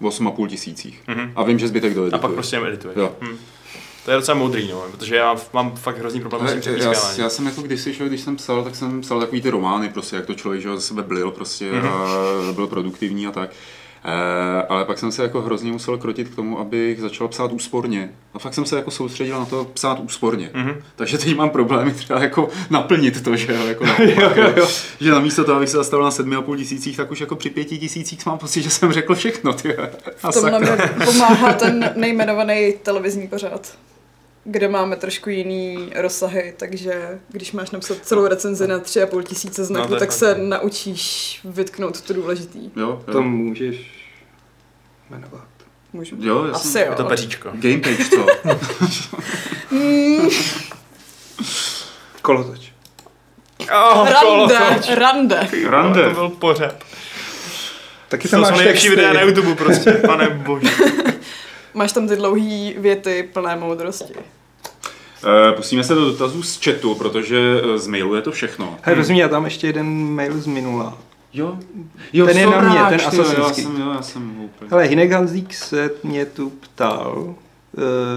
[0.00, 1.02] 8,5 tisících.
[1.06, 1.32] Mhm.
[1.36, 2.20] A vím, že zbytek A doedituju.
[2.22, 2.96] pak prostě jen edituješ.
[2.98, 3.12] Jo.
[3.20, 3.36] Hm.
[4.04, 6.92] To je docela moudrý, no, protože já mám fakt hrozný problém s Ale tím já,
[7.16, 10.16] já, jsem jako kdysi, že, když jsem psal, tak jsem psal takový ty romány, prostě,
[10.16, 11.88] jak to člověk že, jo, ze sebe blil prostě Mhm.
[11.88, 12.06] a
[12.52, 13.50] byl produktivní a tak.
[14.04, 18.10] E, ale pak jsem se jako hrozně musel krotit k tomu, abych začal psát úsporně.
[18.34, 20.50] A fakt jsem se jako soustředil na to psát úsporně.
[20.54, 20.82] Mhm.
[20.96, 24.68] Takže teď mám problémy třeba jako naplnit to, že jo, jako na, Jo, jo, jo.
[25.00, 28.26] že namísto toho, abych se zastavil na 7,5 tisících, tak už jako při 5 tisících
[28.26, 29.76] mám pocit, že jsem řekl všechno, ty.
[30.22, 30.66] A V tomhle mi
[31.04, 33.72] pomáhá ten nejmenovaný televizní pořad,
[34.44, 39.22] kde máme trošku jiný rozsahy, takže když máš napsat celou recenzi na tři a půl
[39.22, 40.44] tisíce znaků, No, tak se no.
[40.44, 42.70] naučíš vytknout to důležitý.
[42.76, 43.76] Jo, To můžeš
[45.10, 45.44] jmenovat.
[45.92, 46.16] Můžu.
[46.18, 46.86] Jo, já Asi jo.
[46.90, 47.50] Je to peříčko.
[47.54, 48.26] Game page, co?
[52.22, 52.60] Kolotoč.
[53.72, 54.58] Oh, Rande,
[54.94, 55.48] rande.
[55.68, 56.08] Rande.
[56.08, 56.74] To byl pořád.
[58.08, 60.70] Taky To jsou máš nejlepší videa na YouTube prostě, pane bože.
[61.74, 64.14] Máš tam ty dlouhý věty plné moudrosti.
[65.24, 68.78] Eh, Pustíme se do dotazů z chatu, protože eh, z mailu je to všechno.
[68.82, 70.98] Hej, prosím, já tam ještě jeden mail z minula.
[71.32, 71.58] Jo,
[72.12, 74.70] jo Ten je na mě, ten jo, Assassin's já jsem, jo, já jsem úplně.
[74.70, 77.34] Hele, Hinek Hanzík se mě tu ptal,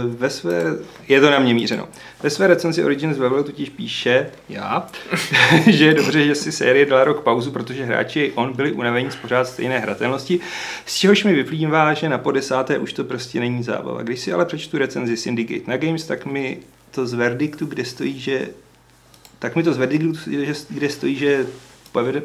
[0.07, 0.63] ve své,
[1.07, 1.87] je to na mě mířeno,
[2.23, 4.87] ve své recenzi Origins Level totiž píše, já,
[5.67, 9.15] že je dobře, že si série dala rok pauzu, protože hráči on byli unavení z
[9.15, 10.39] pořád stejné hratelnosti,
[10.85, 14.01] z čehož mi vyplývá, že na po desáté už to prostě není zábava.
[14.01, 16.57] Když si ale přečtu recenzi Syndicate na Games, tak mi
[16.91, 18.47] to z verdiktu, kde stojí, že
[19.39, 20.13] tak mi to z verdiktu,
[20.69, 21.45] kde stojí, že
[21.91, 22.21] povede,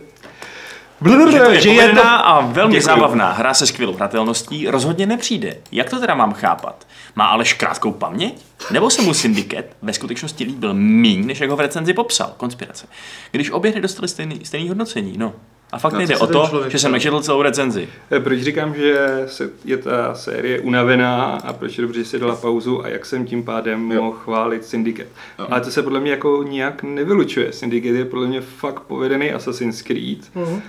[1.05, 2.87] Že to je že je to povedená a velmi Děkuju.
[2.87, 5.57] zábavná hra se skvělou hratelností rozhodně nepřijde.
[5.73, 6.87] Jak to teda mám chápat?
[7.17, 8.43] Má Aleš krátkou paměť?
[8.71, 12.33] Nebo se mu Syndicate ve skutečnosti líbil míň, než jak ho v recenzi popsal?
[12.37, 12.87] Konspirace.
[13.31, 15.33] Když obě hry dostaly stejný, stejný hodnocení, no.
[15.73, 17.89] A fakt nejde co o to, člověk že jsem nečetl celou recenzi.
[18.11, 22.19] Eh, Proč říkám, že se, je ta série unavená a proč je dobře, že si
[22.19, 24.03] dala pauzu a jak jsem tím pádem Jo.
[24.03, 25.09] mohl chválit Syndicate.
[25.39, 25.47] Jo.
[25.51, 27.53] Ale to se podle mě jako nijak nevylučuje.
[27.53, 30.63] Syndicate je podle mě fakt povedený Assassin's Creed, Mhm.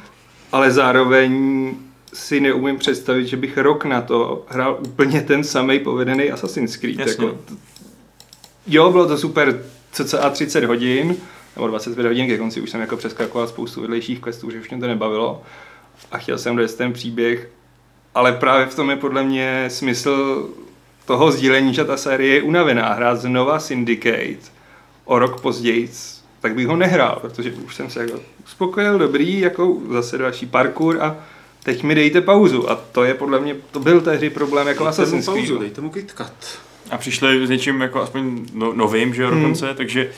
[0.51, 1.75] Ale zároveň
[2.13, 6.99] si neumím představit, že bych rok na to hrál úplně ten samý povedený Assassin's Creed.
[6.99, 7.25] Jasně.
[7.25, 7.37] Jako,
[8.67, 11.15] jo, bylo to super cca 30 hodin,
[11.55, 14.79] nebo 25 hodin, ke konci už jsem jako přeskakoval spoustu vedlejších questů, že už mě
[14.79, 15.41] to nebavilo
[16.11, 17.49] a chtěl jsem dojet ten příběh,
[18.15, 20.49] ale právě v tom je podle mě smysl
[21.05, 22.93] toho sdílení, že ta série je unavená.
[22.93, 24.51] Hrát znova Syndicate
[25.05, 25.89] o rok později,
[26.39, 30.97] tak bych ho nehrál, protože už jsem se jako uspokojil, dobrý, jako zase další parkour
[31.01, 31.17] a
[31.63, 32.69] teď mi dejte pauzu.
[32.69, 35.59] A to je podle mě, to byl tehdy problém jako Dejte Assassin's pauzu, Creed.
[35.61, 36.59] dejte mu KitKat.
[36.91, 39.41] A přišli s něčím jako aspoň no, novým, že jo, Hmm.
[39.41, 40.11] dokonce, takže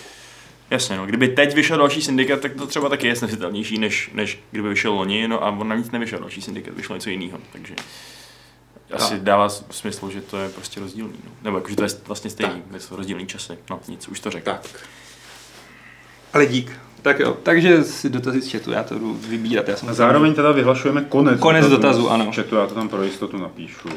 [0.69, 1.05] Jasně, no.
[1.05, 4.93] Kdyby teď vyšel další syndikat, tak to třeba taky je snesitelnější, než, než kdyby vyšel
[4.93, 7.73] loni, no a on navíc nevyšel další syndikat, vyšlo něco jiného, takže
[8.93, 11.31] asi dává s- smysl, že to je prostě rozdílný, no.
[11.43, 14.45] nebo jakože to je vlastně stejný, to jsou rozdílný časy, no nic, už to řekl.
[14.45, 14.61] Tak.
[16.33, 16.71] Ale dík.
[17.01, 19.67] Tak jo, takže si dotazy z chatu, já to jdu vybírat.
[19.67, 22.33] Já jsem A zároveň teda vyhlašujeme konec, Konec dotazu, ano.
[22.33, 23.89] Z chatu, já to tam pro jistotu napíšu.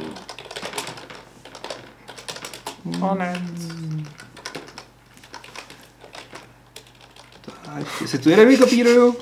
[7.75, 9.17] Ať si tu jeden vykopíruju.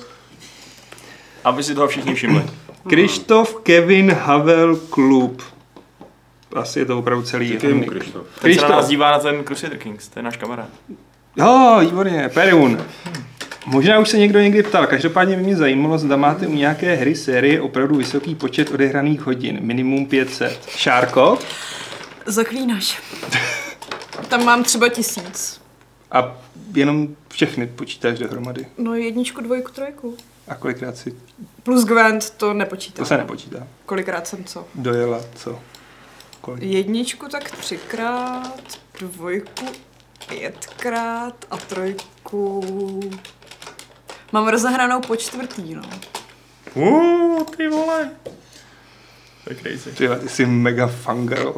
[1.44, 2.42] Aby si toho všichni všimli.
[2.90, 5.42] Krištof Kevin Havel Klub.
[6.54, 7.58] Asi je to opravdu celý.
[7.62, 7.88] Nick.
[7.88, 8.26] Krištof.
[8.40, 8.88] Ten se na nás Krištof.
[8.88, 10.68] dívá na ten Crusader Kings, to je náš kamarád.
[11.36, 12.84] Jo, výborně, Perun.
[13.66, 17.14] Možná už se někdo někdy ptal, každopádně by mě zajímalo, zda máte u nějaké hry
[17.14, 20.66] série opravdu vysoký počet odehraných hodin, minimum 500.
[20.76, 21.38] Šárko?
[22.26, 22.98] Zaklínač.
[24.28, 25.60] Tam mám třeba tisíc.
[26.10, 26.36] A
[26.74, 28.66] jenom všechny počítáš dohromady.
[28.78, 30.16] No jedničku, dvojku, trojku.
[30.48, 31.14] A kolikrát si,
[31.62, 33.04] Plus Gwent to nepočítám.
[33.04, 33.66] to se nepočítá.
[33.86, 34.66] Kolikrát jsem co?
[34.74, 35.60] Dojela, co?
[36.40, 36.62] Kolik?
[36.62, 38.52] Jedničku tak třikrát,
[39.00, 39.64] dvojku
[40.28, 42.60] pětkrát a trojku...
[44.32, 45.82] Mám rozehranou po čtvrtý, no.
[46.74, 48.10] Uuu, ty vole.
[49.44, 49.92] To je crazy.
[49.92, 51.54] Ty, ty jsi mega fangirl.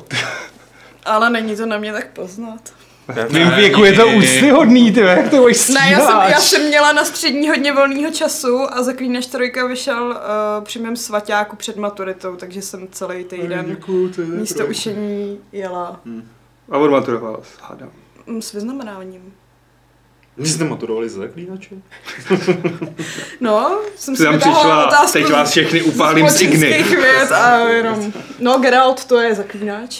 [1.05, 2.73] Ale není to na mě tak poznat.
[3.09, 6.67] V mým věku je to úctyhodný, ty, jak to budeš Ne, já jsem, já jsem
[6.67, 11.77] měla na střední hodně volného času a Zaklínač trojka vyšel uh, při mém svaťáku před
[11.77, 13.77] maturitou, takže jsem celý týden
[14.17, 16.01] místo učení jela
[16.71, 17.91] A odmaturovala, hádám.
[18.27, 19.35] Mm, s vyznamenáním.
[20.37, 21.75] Vy jste maturovali ze zaklínače?
[23.41, 26.83] No, jsem si přišla, otázku teď vás všechny upálím z igny.
[26.83, 29.99] věd a jenom, no Geralt to je zaklínač.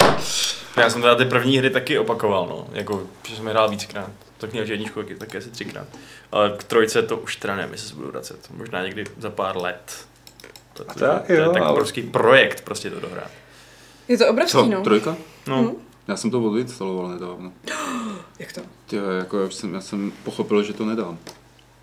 [0.77, 2.67] Já jsem teda ty první hry taky opakoval, no.
[2.73, 4.11] Jako, že jsem je hrál víckrát.
[4.39, 5.87] Tak měl jedničku taky, taky asi třikrát.
[6.33, 8.37] Ale k trojce to už teda nevím, jestli se budu vracet.
[8.57, 10.07] Možná někdy za pár let.
[10.73, 13.31] Protože tak to je jo, tak ale- obrovský projekt prostě to dohrát.
[14.09, 14.83] Je to obrovský, Co, no.
[14.83, 15.17] trojka?
[15.47, 15.71] No, Hm.
[16.09, 17.53] Já jsem to odinstaloval nedávno.
[18.39, 18.61] Jak to?
[18.87, 21.19] Tě, jako já jsem, já jsem pochopil, že to nedám.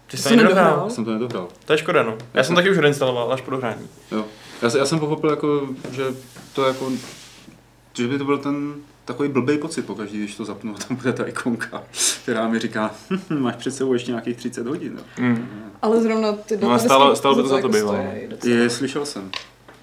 [0.07, 0.81] ty Jsi to nedohrál?
[0.83, 1.47] Já jsem to nedohrál.
[1.65, 2.17] To je škoda, no.
[2.33, 3.87] Já jsem taky už odinstaloval až po dohrání.
[4.11, 4.25] Jo.
[4.61, 6.03] Já, já jsem pochopil, jako, že
[6.53, 6.91] to jako,
[7.93, 8.73] že by to byl ten
[9.05, 11.83] takový blbý pocit pokaždý, když to zapnu a tam bude ta ikonka,
[12.23, 14.99] která mi říká, "Hm, máš před sebou ještě nějakých 30 hodin.
[15.19, 15.47] Mm.
[15.81, 17.97] Ale zrovna ty No stálo- stojí- stálo by to za to jako bývalo.
[18.27, 18.55] docela.
[18.55, 19.31] Je, slyšel jsem.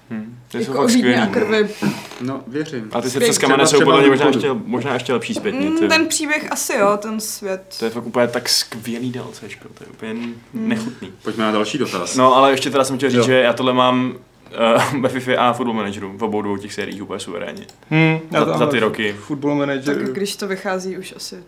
[0.09, 0.39] Hmm.
[0.51, 1.15] Ty jsou Jako fakt skvělý.
[1.15, 1.31] a no.
[1.31, 1.69] krvi.
[2.21, 2.89] No, věřím.
[2.91, 5.69] A ty se přes kamene jsou podle mě možná ještě, možná ještě lepší zpětně.
[5.69, 5.87] Mm, ty.
[5.87, 7.75] ten příběh asi jo, ten svět.
[7.79, 10.15] To je fakt úplně tak skvělý DLCčko, to je úplně
[10.53, 11.13] nechutný.
[11.23, 12.15] Pojďme na další dotaz.
[12.15, 13.23] No ale ještě teda jsem chtěl říct, Jo.
[13.25, 14.15] že já tohle mám
[14.93, 17.67] uh, ve FIFA a Football Manageru, v obou dvou těch sériích úplně suverénně.
[17.89, 19.13] Hmm, Za- za ty roky.
[19.13, 19.95] Football manager.
[19.95, 21.43] Tak když to vychází už asi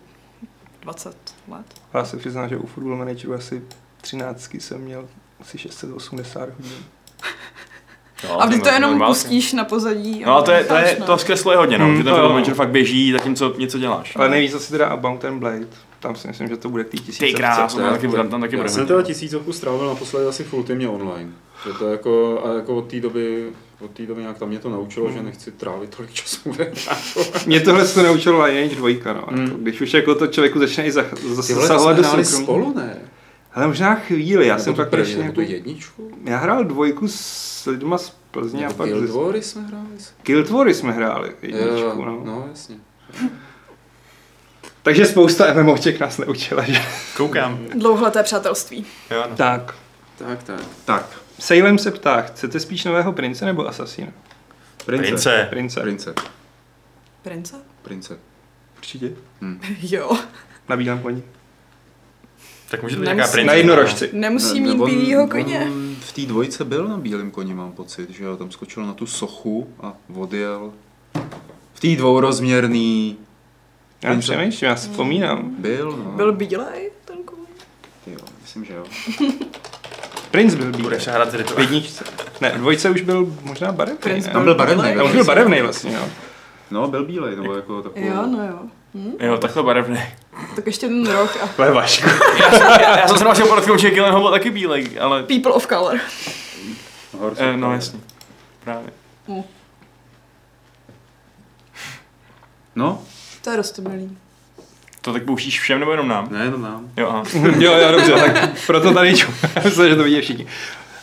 [0.81, 1.15] 20
[1.47, 1.65] let.
[1.93, 3.61] Já se přiznám, že u Football manageru asi
[4.01, 5.07] 13 jsem měl
[5.41, 6.71] asi 680 hodin.
[8.23, 9.13] No, A když to je jenom normálně.
[9.13, 10.23] pustíš na pozadí.
[10.23, 11.05] a No ale to, je, to, je, necháš, no.
[11.05, 14.15] to zkresluje hodně, no, Hmm, že ten to Manager fakt běží, zatímco něco děláš.
[14.15, 15.67] Ale nejvíc asi teda About and Blade.
[15.99, 17.25] Tam si myslím, že to bude k té tisíce.
[17.25, 18.69] Ty krás, to tam taky, bude- tam taky Já bude.
[18.69, 21.29] jsem teda tisícovku strávil naposledy asi v Ultimě online.
[21.67, 23.49] Že to jako, a jako od té doby,
[23.85, 25.17] od té doby nějak tam mě to naučilo, Hmm.
[25.17, 26.51] že nechci trávit tolik času.
[27.45, 29.23] Mě tohle to naučilo Lineage 2, no.
[29.29, 29.43] Hmm.
[29.45, 31.01] Jako, když už jako to člověku začne i to
[31.33, 32.25] zasahovat do soukromí.
[32.25, 32.97] spolu, ne?
[33.53, 36.11] Ale možná chvíli, já Nebo jsem pak první, ještě jako, jedničku?
[36.23, 39.87] Já hrál dvojku s lidma z Plzně a Nebo pak Guild jsme hráli?
[40.23, 42.21] Guild Wars jsme hráli, jedničku, Jo, no.
[42.25, 42.75] no, jasně.
[44.83, 46.81] Takže spousta MMOček nás neučila, že?
[47.17, 47.59] Koukám.
[47.75, 48.85] Dlouholeté přátelství.
[49.11, 49.35] Jo, no.
[49.35, 49.75] Tak.
[50.17, 50.59] Tak, tak.
[50.85, 51.05] Tak,
[51.39, 54.11] Salem se ptá, chcete spíš nového prince nebo asasína?
[54.85, 55.07] prince.
[55.07, 55.47] Prince.
[55.49, 55.81] Prince.
[55.81, 56.13] Prince.
[57.21, 57.55] Prince?
[57.81, 58.19] Prince.
[58.77, 59.11] Určitě.
[59.81, 60.17] Jo.
[60.69, 61.23] Na bílém koni.
[62.71, 63.47] Tak může to být Nemusí- nějaká prince.
[63.47, 64.09] Na jednorožci.
[64.13, 65.59] Nemusí Ne- mít bílýho koně.
[65.73, 68.93] on v té dvojce byl na bílém koni, mám pocit, že jo, tam skočil na
[68.93, 70.71] tu sochu a odjel.
[71.73, 73.17] V té dvourozměrný
[74.03, 75.55] Já přemýšlím, já si vzpomínám.
[75.59, 76.11] byl, no.
[76.11, 77.45] Byl bílej ten kůň?
[78.07, 78.83] Jo, myslím, že jo.
[80.31, 80.83] Prince byl bílý.
[80.83, 82.03] Budeš hrát V jedničce.
[82.41, 84.33] Ne, v dvojce už byl možná barevný, Prince ne?
[84.33, 84.95] Tam byl barevný.
[84.95, 86.05] Tam už byl barevný vlastně, jo.
[86.71, 88.05] No, byl bílej, nebo jako takový.
[88.05, 88.59] Jo, no jo.
[88.95, 89.11] Hm?
[89.19, 89.99] Jo, takhle barevný.
[90.55, 92.09] Tak ještě ten rok a Ale Vašku.
[92.39, 95.23] Já jsem, já, já jsem se našel podatkou, že Killen byl taky bílej, ale...
[95.23, 95.99] People of Color.
[97.19, 97.99] Horse Eh, no jasně.
[98.63, 98.89] Právě.
[102.75, 103.01] No,
[103.43, 104.17] To je rostomilý.
[105.01, 106.27] To tak pouštíš všem nebo jenom nám?
[106.31, 106.89] ne, no nám.
[106.97, 107.23] Jo, aha.
[107.59, 109.31] jo, jo, dobře, tak proto tady ču.
[109.63, 110.47] Myslím, že to vidí všichni.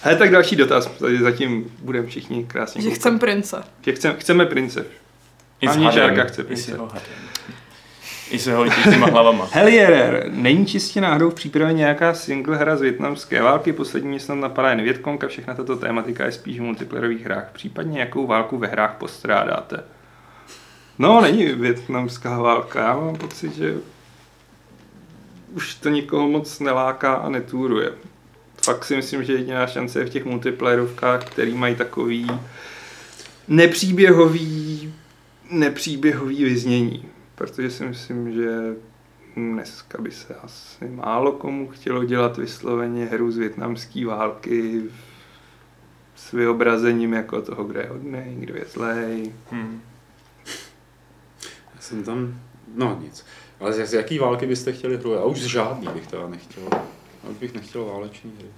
[0.02, 3.62] Hele, tak další dotaz, tady zatím budeme všichni krásně Že chcem prince.
[3.82, 4.86] Že chcem, chceme prince.
[5.66, 5.93] Harder.
[5.93, 6.78] Žárka chce prince.
[8.30, 9.48] I se hodí těma hlavama.
[9.52, 14.34] Helierer, není čistě náhodou v přípravě nějaká single hra z větnamské války, poslední mě snad
[14.34, 18.66] napadá jen Větkonka, všechna tato tématika je spíš v multiplayerových hrách, případně jakou válku ve
[18.66, 19.84] hrách postrádáte.
[20.98, 23.74] No, není větnamská válka, já mám pocit, že
[25.52, 27.92] už to nikoho moc neláká a netůruje.
[28.64, 32.30] Fakt si myslím, že jediná šance je v těch multiplayerovkách, který mají takový
[33.48, 34.94] nepříběhový,
[35.50, 37.05] nepříběhový vyznění.
[37.39, 38.74] Protože si myslím, že
[39.36, 44.82] dneska by se asi málo komu chtělo dělat vysloveně hru z větnamské války
[46.16, 49.32] s vyobrazením jako toho, kde je hodnej, kdo je zlej.
[49.51, 49.82] Hmm.
[51.74, 52.40] Já jsem tam,
[52.74, 53.27] no nic.
[53.60, 55.12] Ale z, jaký války byste chtěli hru?
[55.12, 56.69] Já už z žádný bych teda nechtěl.
[57.24, 58.48] Já už bych nechtěl válečný hry.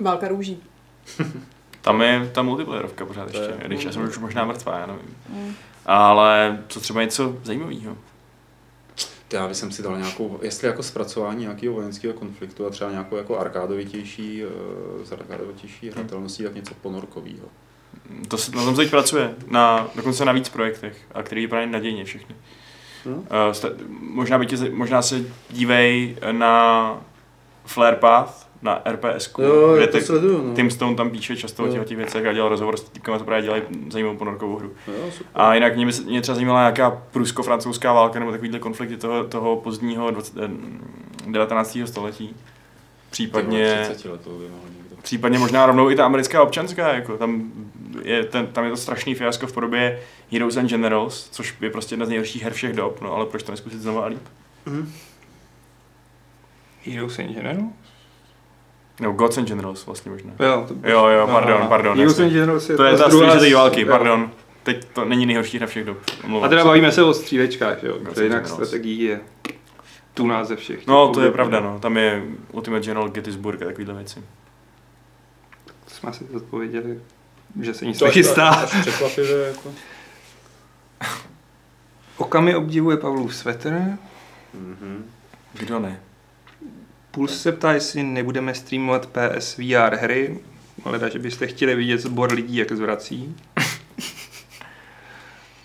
[0.00, 0.62] Válka růží.
[1.80, 5.16] Tam je ta multiplayerovka pořád ještě, je- když já jsem už možná mrtvá, já nevím.
[5.28, 5.54] Mm.
[5.86, 7.96] Ale co třeba něco zajímavého?
[9.32, 13.38] Já bych si dal nějakou, jestli jako zpracování nějakého vojenského konfliktu a třeba nějakou jako
[13.38, 17.48] arkádovitější, eh, z arkádovitější hratelností, tak něco ponorkového.
[18.28, 22.04] To se, na tom teď pracuje, na, dokonce na víc projektech, a který vypadají nadějně
[22.04, 22.34] všechny.
[23.06, 23.16] No.
[23.16, 23.68] Uh, sta-
[24.00, 27.04] možná, by tě, možná se dívej na
[27.64, 29.32] Flare Path, na RPS,
[29.76, 30.54] kde ty, sleduju, no.
[30.54, 31.72] Tim Stone tam píše často o Jo.
[31.72, 34.72] těch, o těch věcech a dělal rozhovor s týpkama, co právě dělají zajímavou ponorkovou hru.
[34.88, 35.26] Jo, super.
[35.34, 40.10] A jinak mě, mě třeba zajímala nějaká prusko-francouzská válka nebo takovýhle konflikty toho, toho pozdního
[40.10, 40.50] 20, eh,
[41.30, 41.86] 19.
[41.86, 42.36] století.
[43.10, 44.96] Případně, 30 let to by mohl někdo.
[45.02, 47.52] případně možná rovnou i ta americká občanská, jako tam
[48.02, 50.00] je, ten, tam je to strašný fiasko v podobě
[50.32, 53.42] Heroes and Generals, což je prostě jedna z nejhorších her všech dob, no ale proč
[53.42, 54.22] to neskusit znovu a líp?
[56.84, 57.62] Heroes in General?
[59.00, 60.32] Nebo Gods and Generals vlastně možná.
[60.40, 61.68] Jo, to Jo, jo, pardon, Aha.
[61.68, 62.24] pardon, Heroes jasně.
[62.26, 63.86] in Generals je To je ta z- války, jo.
[63.88, 64.30] pardon.
[64.62, 65.98] Teď to není nejhorší hra všech dob.
[66.24, 66.66] Omlouvám A teda se.
[66.68, 69.20] bavíme se o střílečkách, jo, Gods to jinak and strategií je
[70.14, 70.86] tu název všech.
[70.86, 71.78] No, to je pravda, no.
[71.80, 72.22] Tam je
[72.52, 74.22] Ultimate General Gettysburg a takovýhle věci.
[75.86, 77.00] Jsme si odpověděli,
[77.60, 78.48] že se nic To nechystá.
[78.48, 79.72] až překvapivě, jako.
[82.16, 83.70] Okami obdivuje Pavlův svetr.
[84.54, 85.04] Mhm.
[85.52, 86.00] Kdo ne?
[87.10, 90.38] Puls se ptá, jestli nebudeme streamovat PS VR hry.
[90.84, 93.36] Leda, že byste chtěli vidět sbor lidí, jak zvrací.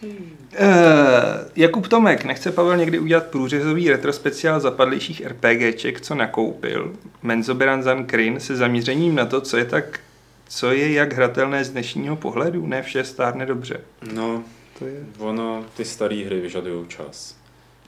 [0.03, 0.09] Uh,
[1.55, 6.93] Jakub Tomek, nechce Pavel někdy udělat průřezový retro speciál zapadlejších RPGček, co nakoupil?
[7.23, 9.99] Menzoberan Zan Krin se zaměřením na to, co je tak
[10.47, 13.81] co je jak hratelné z dnešního pohledu, ne vše stárne dobře.
[14.13, 14.43] No,
[14.80, 15.05] To je...
[15.17, 17.35] ono, ty staré hry vyžadují čas.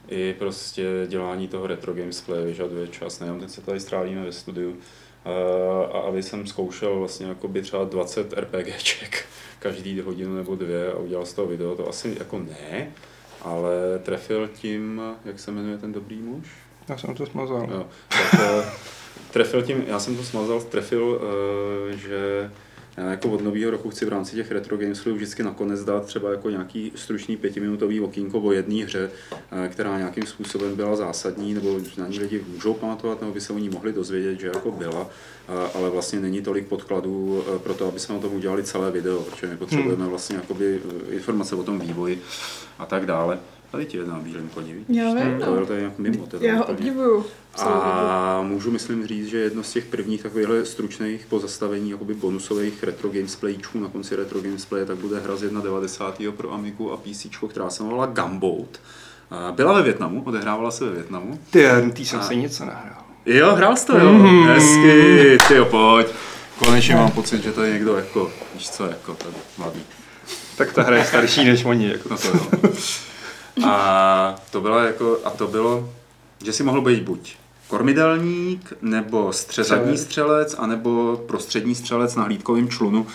[0.08, 4.76] I prostě dělání toho retro gamesplay vyžaduje čas, nejenom ten se tady strávíme ve studiu.
[5.24, 9.24] A, aby jsem zkoušel vlastně jakoby třeba 20 RPGček
[9.58, 12.92] každý hodinu nebo dvě a udělal z toho video, to asi jako ne,
[13.42, 16.46] ale trefil tím, jak se jmenuje ten dobrý muž?
[16.88, 17.68] Já jsem to smazal.
[17.70, 18.64] Jo, tak eh,
[19.30, 21.20] trefil tím, já jsem to smazal, trefil,
[21.92, 22.50] eh, že
[22.98, 26.30] já jako od nového roku chci v rámci těch retro games vždycky nakonec dát třeba
[26.30, 29.10] jako nějaký stručný pětiminutový okýnko o jedné hře,
[29.64, 33.52] eh, která nějakým způsobem byla zásadní, nebo na ní lidi můžou pamatovat, nebo by se
[33.52, 35.10] o ní mohli dozvědět, že jako byla,
[35.48, 38.90] eh, ale vlastně není tolik podkladů eh, pro to, aby jsme o tom udělali celé
[38.90, 40.80] video, protože my potřebujeme vlastně jakoby
[41.10, 42.22] informace o tom vývoji
[42.78, 43.38] a tak dále.
[43.72, 44.96] Tady ti je na bílém koni, vidíš?
[44.96, 45.60] Já vím, To no.
[45.60, 46.26] je tady nějak mimo.
[46.26, 47.26] teda Já ho obdivuju.
[47.58, 53.08] A můžu myslím říct, že jedno z těch prvních takovýchhle stručných pozastavení jakoby bonusových retro
[53.08, 56.32] gamesplayičků na konci retro gamesplaye, tak bude hra z 91.
[56.32, 58.80] pro Amigu a PC, která se jmenovala Gunboat.
[59.30, 61.38] A Byla ve Větnamu, odehrávala se ve Větnamu.
[61.50, 63.02] Ty, tý jsem A- se něco nahrál.
[63.26, 64.12] Jo, hrál jsi to, jo.
[64.12, 64.46] Mm.
[64.46, 66.06] Hezky, ty jo, pojď.
[66.58, 69.80] Konečně mám pocit, že to je někdo jako, víš co, jako tady mladý.
[70.56, 71.88] Tak ta hra je starší než oni.
[71.88, 72.08] Jako.
[72.08, 72.40] No to jo.
[73.64, 75.90] A to bylo jako, a to bylo,
[76.44, 77.36] že si mohl být buď
[77.68, 80.54] kormidelník, nebo střezadní Střelec.
[80.58, 83.06] anebo prostřední střelec na hlídkovém člunu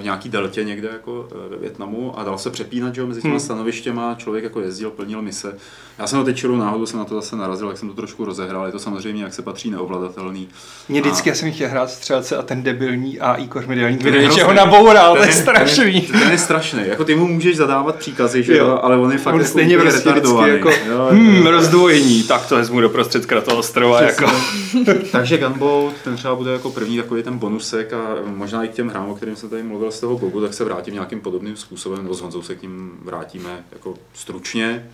[0.00, 3.20] v nějaký deltě někde jako eh, ve Větnamu a dal se přepínat, že jo, mezi
[3.22, 3.40] těma Hmm.
[3.40, 5.54] stanovištěma, člověk jako jezdil, plnil mise.
[5.98, 8.24] Já jsem to teď čirou náhodou jsem na to zase narazil, jak jsem to trošku
[8.24, 10.48] rozehrál, je to samozřejmě, jak se patří, neovladatelný.
[10.88, 14.30] Mě vždycky, A- já jsem chtěl hrát střelce a ten debilní AI kormidelník mi něčeho
[14.50, 14.56] hrozný.
[14.56, 16.00] naboural, to Ten je strašný.
[16.00, 16.80] Ten, ten je strašný.
[16.86, 18.78] Jako ty mu můžeš zadávat příkazy, že Jo.
[18.82, 20.52] ale on je fakt On jako stejně prostě retardovaný.
[20.52, 24.02] jako, Jo, hmm, rozdvojení, tak to vezmu do prostředka toho ostrova.
[24.02, 24.26] Jako.
[25.12, 28.88] Takže Gunboat, ten třeba bude jako první takový ten bonusek a možná i k těm
[28.88, 32.02] hrám, o kterým jsem tady mluvil z toho Gogu, tak se vrátím nějakým podobným způsobem,
[32.02, 34.86] nebo s Honzou se k ním vrátíme jako stručně,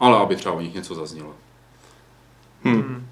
[0.00, 1.34] ale aby třeba o nich něco zaznělo.
[2.64, 3.06] Hmm.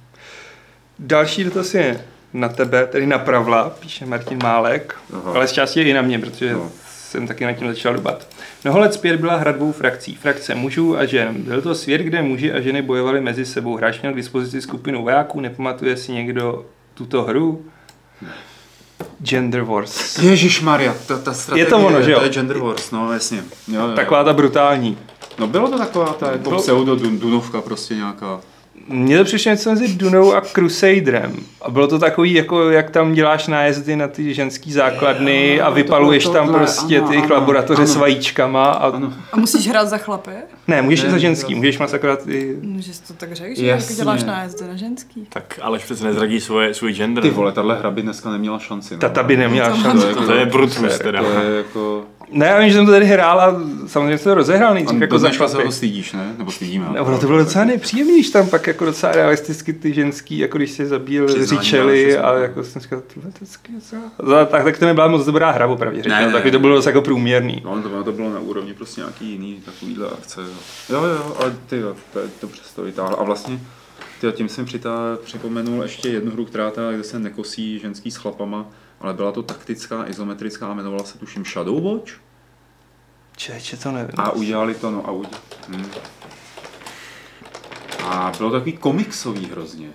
[0.98, 5.32] Další dotaz je na tebe, tedy na Pravla, píše Martin Málek, Aha.
[5.34, 6.70] ale z části i na mě, protože No.
[6.88, 8.28] jsem taky nad tím začal dobat.
[8.64, 10.14] Mnoho let zpět byla hra dvou frakcí.
[10.14, 11.42] Frakce mužů a žen.
[11.42, 13.76] Byl to svět, kde muži a ženy bojovali mezi sebou.
[13.76, 15.40] Hráč měl k dispozici skupinu vojáků.
[15.40, 17.64] Nepamatuje si někdo tuto hru?
[19.22, 20.18] Gender Wars.
[20.18, 22.18] Ježíš Maria, ta, ta strategie, Je to ono, že jo?
[22.18, 23.44] To je Gender Wars, no jasně.
[23.68, 23.96] Jo, jo.
[23.96, 24.98] Taková ta brutální.
[25.38, 28.40] No bylo to taková ta jako pseudo dun, Dunovka prostě nějaká.
[28.88, 31.36] Mně to přišlo něco mezi Dunou a Crusaderem.
[31.62, 35.68] A bylo to takový, jako jak tam děláš nájezdy na ty ženský základny Jo, a
[35.68, 38.00] to vypaluješ bylo tam tohle, prostě ano, ty ano, laboratoře s ano.
[38.00, 38.64] vajíčkama.
[38.64, 38.88] A...
[38.88, 39.12] Ano.
[39.32, 40.30] A musíš hrát za chlapy?
[40.68, 41.58] Ne, můžeš Ne, i za ne, ženský, ne.
[41.58, 42.20] můžeš mít akorát
[42.78, 43.92] že jsi to tak řekl, že Jasně.
[43.92, 45.26] jako děláš nájezdy na ženský.
[45.28, 47.22] Tak Aleš přece nezradí svoje, svůj gender.
[47.22, 48.94] Ty vole, tahle hra by dneska neměla šanci.
[48.94, 49.00] no.
[49.00, 50.02] Tata by neměla To šanci.
[50.14, 51.22] To je, To je Brutus teda.
[51.22, 52.04] To je jako...
[52.30, 55.18] Ne, já vím, že jsem to tady hrál a samozřejmě jsem to rozehrál nejdřív Jako
[55.18, 56.34] za dneška se ho stydíš, ne?
[56.38, 56.86] Nebo stydíme.
[56.96, 60.58] No, ono to bylo docela nepříjemný, když tam pak jako docela realisticky ty ženský, jako
[60.58, 63.44] když si zabíjel Přiznání, Říčely ale a jako jsem říkal, tohle to
[63.74, 66.50] docela- tak, tak to nebyla moc dobrá hra, opravdu Ne, řečeno, ne, tak ne.
[66.50, 67.62] to bylo jako průměrný.
[67.64, 70.40] No, to, to bylo na úrovni prostě nějaký jiný takovýhle akce.
[70.40, 70.46] Jo,
[71.02, 73.16] jo, jo ale ty jo, to, to přesto vytáhl.
[73.18, 73.60] A vlastně
[74.20, 78.16] ty, tím jsem přitá, připomenul ještě jednu hru, která ta, kde se nekosí ženský s
[78.16, 78.66] chlapama,
[79.00, 82.12] ale byla to taktická, izometrická a jmenovala se tuším Shadow Watch.
[83.36, 84.14] Čeče, to nevím.
[84.16, 85.42] A udělali to, no a udělali.
[85.68, 85.90] Hm.
[88.04, 89.88] A bylo to takový komiksový hrozně.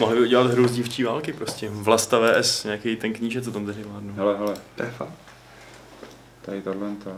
[0.00, 1.70] Mohli by udělat hru z dívčí války prostě.
[1.70, 4.14] Vlasta VS, nějaký ten kníže, co tam tehdy vládnu.
[4.14, 4.54] Hele, hele,
[4.90, 5.12] fakt.
[6.42, 7.10] tady tahle ta.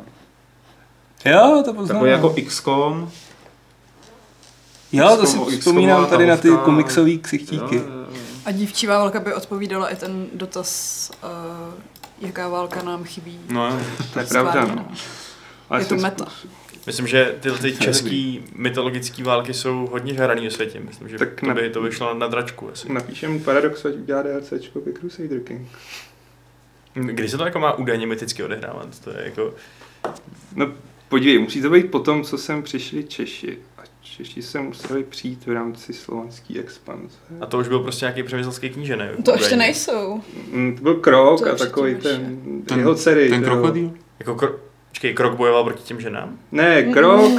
[1.31, 1.97] Jo, to poznám.
[1.97, 3.11] Takový jako XCOM.
[4.93, 6.65] Jo, to si vzpomínám tady na ty tahovka.
[6.65, 7.77] komiksový ksichtíky.
[7.77, 7.98] Jo, jo.
[8.49, 11.75] A dívčí válka by odpovídala i ten dotaz, uh,
[12.27, 13.41] jaká válka nám chybí.
[13.49, 13.81] No.
[14.13, 14.89] To je pravda, no.
[15.71, 16.27] Ale Je to meta.
[16.87, 20.81] Myslím, že tyhle ty český mytologické války jsou hodně hraný ve světě.
[20.81, 22.93] Myslím, že Tak to na- by to vyšlo na dračku asi.
[22.93, 25.69] Napíšem Paradox, ať udělá DLCčko ke Crusader King.
[26.95, 28.99] Kdy se to jako má údajně myticky odehrávat?
[29.01, 29.55] To je jako...
[30.55, 30.73] No
[31.09, 33.59] podívej, musí to být po tom, co sem přišli Češi.
[34.17, 37.17] Češi se museli přijít v rámci slovanské expanze.
[37.41, 39.11] A to už byl prostě nějaký přemyslovský kníže, ne?
[39.25, 40.21] To ještě nejsou.
[40.53, 43.29] Mm, to byl krok To a takový ten, Ten- jeho dcery.
[43.29, 43.93] Ten krokodýl?
[44.19, 44.68] Jako kro...
[44.99, 46.29] Počkej, krok bojoval proti těm ženám?
[46.53, 47.31] Ne, krok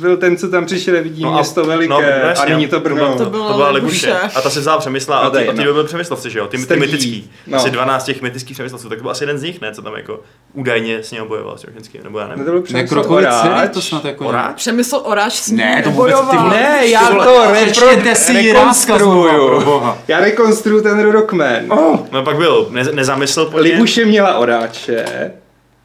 [0.00, 2.00] byl ten, co tam přišel, vidí No a- město veliké no,
[2.42, 3.18] a není to Brno.
[3.18, 4.12] To bylo to byla Libuše.
[4.34, 5.72] A ta se vzala přemysla No a ty, a ty no.
[5.72, 6.46] byly přemyslovci, že jo?
[6.46, 7.30] Ty, ty mytický.
[7.46, 7.58] No.
[7.58, 8.88] Asi 12 těch mytických přemyslovců.
[8.88, 9.74] Tak to byl asi jeden z nich, ne?
[9.74, 10.20] Co tam jako
[10.52, 12.44] údajně s ním bojoval s ženským, nebo já Ne, nevím.
[12.44, 13.70] to byl Ne, přemysl krokodýl Oráč.
[13.72, 14.26] to snad jako...
[14.26, 14.56] Oráč?
[14.56, 16.36] Přemysl Oráč s ním Ne, to vůbec ty.
[16.36, 19.60] Ne, já to rekonstruuju.
[19.64, 19.98] boha.
[20.08, 21.56] Já rekonstruuju ten Rockman.
[21.68, 23.58] Oh, No pak byl ne, nezamysl po.
[23.58, 25.04] Libuše měla Oráče.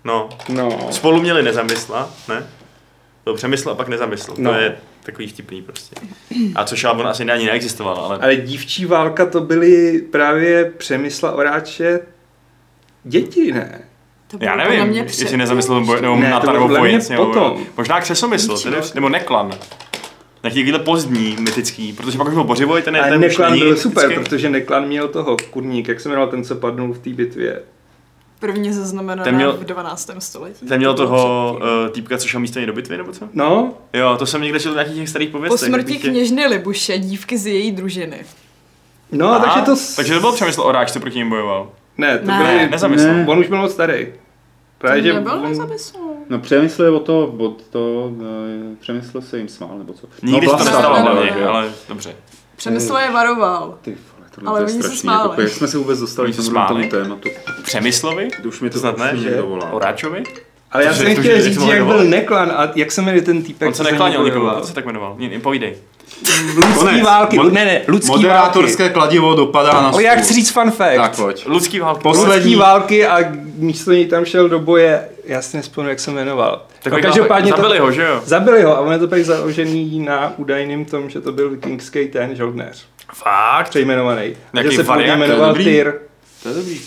[0.04, 0.30] No.
[0.50, 0.88] No.
[0.92, 2.48] Spolu měli nezamysla, ne?
[3.24, 4.34] Byl přemysl a pak nezamysl.
[4.38, 4.52] No.
[4.52, 5.96] To je takový vtipný prostě.
[6.56, 8.18] A což ale on asi ani neexistoval, ale...
[8.22, 12.00] Ale dívčí válka to byly právě Přemysla Oráče
[13.04, 13.82] děti, ne?
[14.28, 15.40] To bylo Já nevím, mě jestli předtím.
[15.40, 17.66] nezamyslel boj, nebo Ne, na to ta bylo nebo bojec, nebo potom.
[17.78, 19.52] možná křesomysl, tedy, nebo neklan.
[20.42, 24.24] Takovýhle pozdní, mytický, protože pak už byl Bořivoj, ten, je- ten Neklan byl super, mytický.
[24.30, 27.62] protože Neklan měl toho kurník, jak se jmenoval ten, co padnul v té bitvě.
[28.42, 30.10] Prvně zaznamenaná Ten měl- v 12.
[30.20, 30.66] století.
[30.66, 33.30] Ten měl To toho uh, týpka, co šel místo do bitvy, nebo co?
[33.34, 35.60] No, Jo, to jsem někde četl v nějakých těch starých Po pověstech.
[35.68, 38.26] smrti takových těch- kněžny Libuše dívky z její družiny.
[39.12, 39.76] no, Aha, takže to...
[39.76, 41.70] s- Takže to byl přemysl Oráč, co proti ním bojoval.
[41.98, 42.38] Ne, to Ne.
[42.38, 42.70] byly...
[42.70, 43.16] Nezamyslel.
[43.28, 44.08] On už byl moc starý.
[44.78, 45.98] Právě, To že nebyl on- nezamysl.
[46.30, 50.08] No přemysl je o to, od to, eh, přemysl se jim smál, nebo co?
[50.24, 51.48] Nikdy no, se to Vlasta, nestalo ne, ne, hlavně, ne.
[51.48, 52.16] ale dobře.
[52.56, 53.78] Přemysl je varoval.
[53.82, 53.98] Ty
[54.36, 55.30] tohle Ale to je oni se strašný, smáli.
[55.30, 56.36] jako, jak jsme se vůbec dostali k
[56.68, 57.30] tomu, tématu.
[57.64, 58.28] Přemyslovi?
[58.42, 59.42] To už mi to Snad ne, že?
[59.72, 60.24] Oráčovi?
[60.72, 62.04] Ale já jsem chtěl říct, jak byl?
[62.04, 65.16] Neklan a jak se jmenuje ten týpek, On se neklanil nikomu, proč se tak jmenoval?
[65.18, 65.76] Ne, povídej.
[66.56, 67.02] Lidský Konec.
[67.06, 68.94] války, Mod- ne, ne, lidský Moderátorské války.
[68.94, 70.24] kladivo dopadá na Ale já stůl.
[70.24, 70.96] chci říct fun fact.
[70.96, 71.46] Tak pojď.
[71.48, 72.02] Lidský války.
[72.04, 73.20] Poslední- Lidský války a
[73.56, 76.62] místo něj tam šel do boje, já si nespomenu, jak se jmenoval.
[76.84, 78.22] Tak No, no, každopádně zabili to, ho, že jo?
[78.26, 82.08] Zabili ho a on je to pak založený na údajným tom, že to byl vikingský
[82.08, 83.70] ten žoldnéř, Fakt?
[83.70, 84.36] přejmenovaný.
[84.54, 85.64] Nějaký že se původně variant, to je jmenoval dobrý.
[85.66, 85.94] Tyr.
[86.44, 86.82] To je dobrý.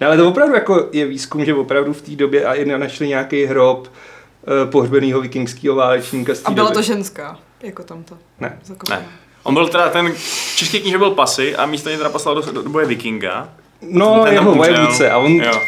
[0.00, 3.08] Ne, ale to opravdu jako je výzkum, že opravdu v té době a i našli
[3.08, 6.74] nějaký hrob uh, pohřbenýho vikingského válečníka z A byla doby.
[6.74, 8.18] to ženská, jako tamto.
[8.40, 8.58] Ne.
[8.64, 9.00] Zakopaná.
[9.00, 9.06] Ne.
[9.42, 10.12] On byl teda ten
[10.56, 13.48] český kníže byl pasy a místo něj teda poslal do, do, do boje vikinga.
[13.82, 14.74] No, Ten jeho umřel.
[14.74, 15.60] vojevůdce a on Jo,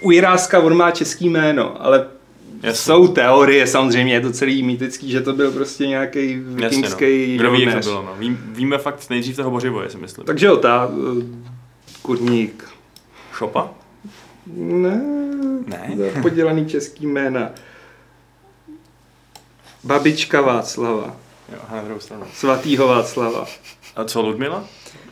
[0.00, 2.06] u Jiráska on má český jméno, ale
[2.62, 2.82] jasně.
[2.84, 6.68] jsou teorie, samozřejmě je to celý mýtický, že to byl prostě nějaký Jasně, no.
[6.68, 8.14] vikingský Kdo ví, jak to bylo, no.
[8.18, 10.26] Vím, víme fakt nejdřív toho Bořivoje, si myslím.
[10.26, 11.22] Takže jo, ta uh,
[12.02, 12.68] kurník.
[13.34, 13.70] Šopa?
[14.56, 15.00] Ne,
[15.66, 15.96] Ne.
[16.22, 17.50] podělaný český jména.
[19.84, 21.16] Babička Václava,
[21.52, 22.24] Jo, na druhou stranu.
[22.34, 23.46] svatýho Václava.
[23.96, 24.64] A co, Ludmila?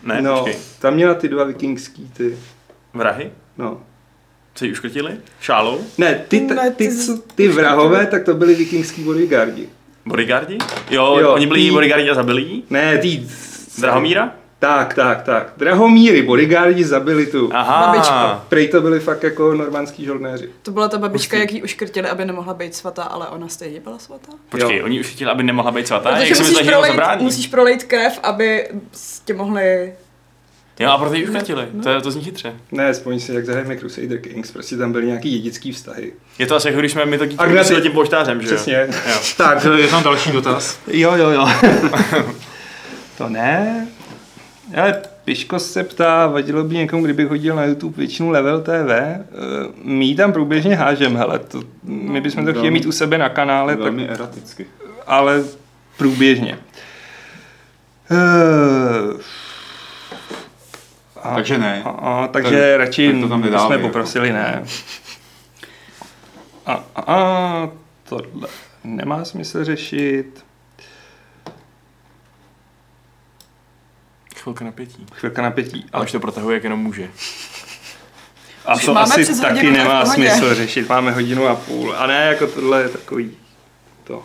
[0.02, 0.60] Ne, no, počkej.
[0.80, 2.38] tam měla ty dva vikingský ty,
[2.94, 3.30] Vrahy?
[3.58, 3.80] no.
[4.56, 5.16] Co ji uškrtili?
[5.40, 5.80] Šálou?
[5.98, 9.68] Ne, ty, ta, ty, ty ty, ty vrahové, tak to byli vikingský bodyguardi.
[10.06, 10.58] Bodyguardi?
[10.90, 12.64] Jo, Jo, oni byli ty- bodyguardi a zabili jí?
[12.70, 13.26] Ne, ty...
[13.78, 14.32] Drahomíra?
[14.58, 15.52] Tak, tak, tak.
[15.56, 17.50] Drahomíry, bodyguardi zabili tu.
[17.52, 17.86] Aha.
[17.86, 18.44] Babička.
[18.48, 20.50] Prej to byli fakt jako normánský žoldnéři.
[20.62, 23.98] To byla ta babička, jak ji uškrtili, aby nemohla být svatá, ale ona stejně byla
[23.98, 24.32] svatá.
[24.48, 24.84] Počkej, Jo.
[24.84, 26.10] oni už chtěli, aby nemohla být svatá?
[26.10, 28.68] Protože Jak si musíš prolejt, musíš prolejt krev, aby
[29.24, 29.92] tě mohli...
[30.80, 31.68] Jo, a proto ji uškrtili.
[31.72, 31.82] No.
[31.82, 32.52] To, je- to zní chytře.
[32.72, 36.12] Ne, vzpomíň si, jak zahrajeme Crusader Kings, prostě tam byly nějaký dědický vztahy.
[36.38, 38.54] Je to asi jako když jsme my to dítě Agnety- s tím poštářem, že jo?
[38.54, 38.86] Přesně.
[39.08, 39.14] Jo.
[39.36, 40.78] Tak, je tam další dotaz.
[40.86, 41.48] Jo, jo, jo.
[43.18, 43.86] to ne.
[44.76, 48.90] Ale Piško se ptá, vadilo by někomu, kdyby chodil na YouTube většinu Level TV.
[48.90, 49.24] Eh,
[49.82, 53.72] My tam průběžně hážem, hele, to, my bychom to chtěli mít u sebe na kanále,
[53.72, 54.66] tak, Velmi eraticky.
[55.06, 55.44] ale
[55.98, 56.58] průběžně.
[58.10, 58.16] Eh,
[61.26, 61.82] a, Takže ne.
[61.84, 63.88] A, a, takže Tak- radši tak to tam nedávej, jsme jako.
[63.88, 64.64] poprosili ne.
[66.66, 67.68] A, a, a
[68.08, 68.48] tohle
[68.84, 70.44] nemá smysl řešit.
[74.36, 75.06] Chvilka napětí.
[75.12, 75.86] Chvilka napětí.
[75.92, 77.08] Ale už to protahuje, jak jenom může.
[78.66, 80.30] A to máme asi taky to nemá pohodě.
[80.30, 80.88] smysl řešit.
[80.88, 81.94] Máme hodinu a půl.
[81.96, 83.36] A ne, jako tohle je takový
[84.04, 84.22] to.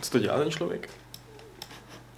[0.00, 0.90] Co to dělá ten člověk?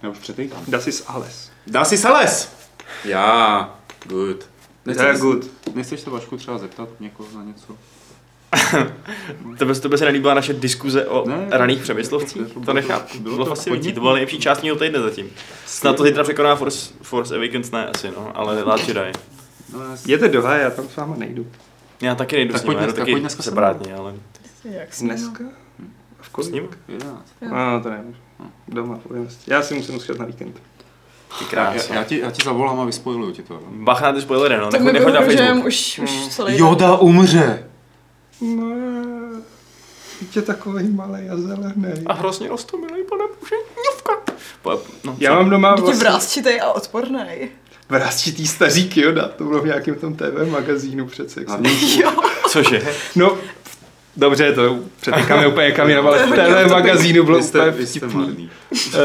[0.03, 0.63] Já už přetejkám.
[0.67, 1.51] Das ist alles.
[1.67, 2.62] Dá si sales!
[3.05, 3.75] Já.
[4.05, 4.49] Good.
[4.85, 5.49] Yeah, good.
[5.75, 7.73] Nechceš se Vašku třeba zeptat někoho na něco?
[9.57, 12.41] Tebe, tebe se nelíbila naše diskuze o Ne, raných to- přemyslovcích?
[12.47, 13.07] to- To, to- nechápu.
[13.19, 13.93] bylo Bylo, bylo to fascinující.
[13.93, 15.29] To byla nejlepší část mého týdne zatím.
[15.65, 19.11] Snad to zítra překoná Force, Force Awakens, ne asi, no, ale Last Jedi.
[19.73, 21.47] No, já Jděte do já tam s váma nejdu.
[22.01, 24.13] Já taky nejdu Tak s ním, já dneska- taky pojď dneska se separátně, ale
[24.63, 25.43] Jak Dneska?
[26.21, 26.53] V s kolik?
[26.53, 26.69] ním?
[26.87, 27.33] Jedenáct.
[27.41, 28.15] No, to nevím.
[28.67, 29.39] Doma, povinnost.
[29.47, 30.61] Já si musím uskat na víkend.
[31.39, 31.93] Ty Já, krása.
[31.93, 33.59] já, ti, já ti zavolám a vyspojuju ti to.
[33.69, 35.65] Bach na ty spoilery, no, To nechoď, na Facebook.
[35.65, 36.29] už, už Mm.
[36.29, 37.69] celý Joda umře!
[38.41, 38.75] No,
[40.35, 42.03] je takový malý a zelený.
[42.05, 43.55] A hrozně rostomilý, pane bože,
[43.85, 44.33] ňovka.
[45.03, 47.49] No, Já mám doma Dítě vlastně vrázčitej a odpornej.
[47.89, 51.39] vrázčitý staří Kyoda, to bylo v nějakém tom TV magazínu přece.
[51.39, 51.65] jak jsem-
[52.01, 52.11] Jo.
[52.49, 52.81] Cože?
[53.15, 53.37] No,
[54.17, 56.71] dobře, to přetýkáme úplně jinam, ale v To topic.
[56.71, 58.49] magazínu bylo jste, úplně vtipný.
[58.71, 58.99] Uh,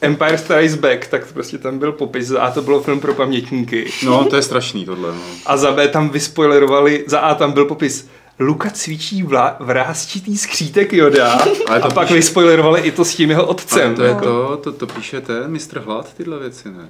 [0.00, 3.90] Empire Strikes Back, tak prostě tam byl popis a to bylo film pro pamětníky.
[4.04, 5.08] No, to je strašný tohle.
[5.12, 5.20] No.
[5.46, 8.08] A za B tam vyspoilerovali, za A tam byl popis
[8.40, 11.32] Luka cvičí vla, vrázčitý skřítek Joda
[11.68, 13.86] Ale to a pak píše- vyspoilerovali i to s tím jeho otcem.
[13.86, 14.20] Ale to je No.
[14.20, 16.88] to, to, to píše ten mistr Hlad, tyhle věci, ne?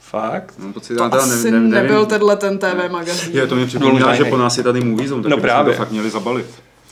[0.00, 0.54] Fakt?
[0.74, 2.06] Pocit, To já teda asi ne, ne, nebyl nevím.
[2.06, 3.30] tenhle ten TV magazín.
[3.36, 5.72] Je, to mě připomíná, že po nás je tady Movie Zone, tak No právě.
[5.72, 6.46] to fakt měli zabalit.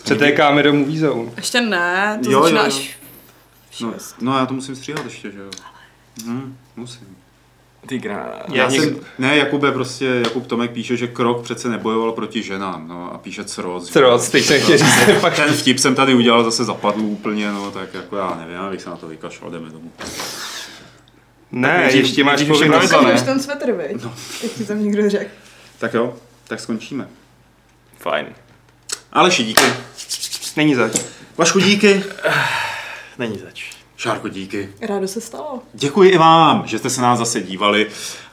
[0.05, 1.31] Přetékáme do Movie Zone.
[1.37, 2.75] Ještě ne, to Jo, začíná jo, jo.
[2.77, 2.99] až
[3.81, 5.51] No, no já to musím stříhat ještě, že jo.
[6.27, 7.17] Hm, musím.
[7.87, 8.43] Ty krása.
[8.53, 12.89] Já něk- jsem, ne, Jakube prostě, Jakub Tomek píše, že Krok přece nebojoval proti ženám,
[12.89, 13.87] no a píše Croc.
[13.87, 17.53] že- Croc, teď jsem chtěl říct, fakt- Ten vtip jsem tady udělal, zase zapadl úplně,
[17.53, 19.93] no, tak jako já nevím, já bych se na to vykašlal, jdeme domů.
[21.53, 22.91] Ne, nejdřív- ještě máš povinnost.
[22.91, 24.03] Tak už ten svetr, viď?
[24.03, 24.15] No.
[24.43, 25.31] Jak ti tam někdo řekl.
[25.79, 26.15] Tak jo,
[26.49, 27.09] tak skončíme.
[27.99, 28.27] Fajn.
[29.13, 29.65] Aleši, díky.
[30.57, 31.01] Není zač.
[31.37, 32.05] Vašku, díky.
[33.19, 33.65] Není zač.
[33.97, 34.69] Šárko, díky.
[34.83, 35.63] Rádo se stalo.
[35.75, 37.87] Děkuji i vám, že jste se nás zase dívali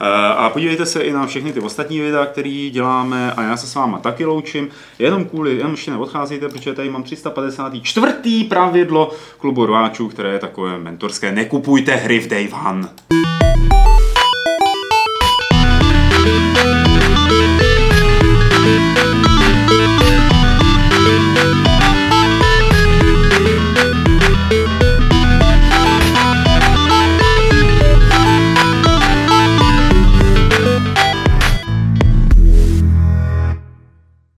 [0.04, 3.66] Eh, a podívejte se i na všechny ty ostatní videa, které děláme a já se
[3.66, 4.68] s váma taky loučím.
[4.98, 8.44] Jenom kvůli, jenom ještě neodcházejte, protože tady mám 354.
[8.48, 11.32] pravidlo klubu rváčů, které je takové mentorské.
[11.32, 12.88] Nekupujte hry v Day One.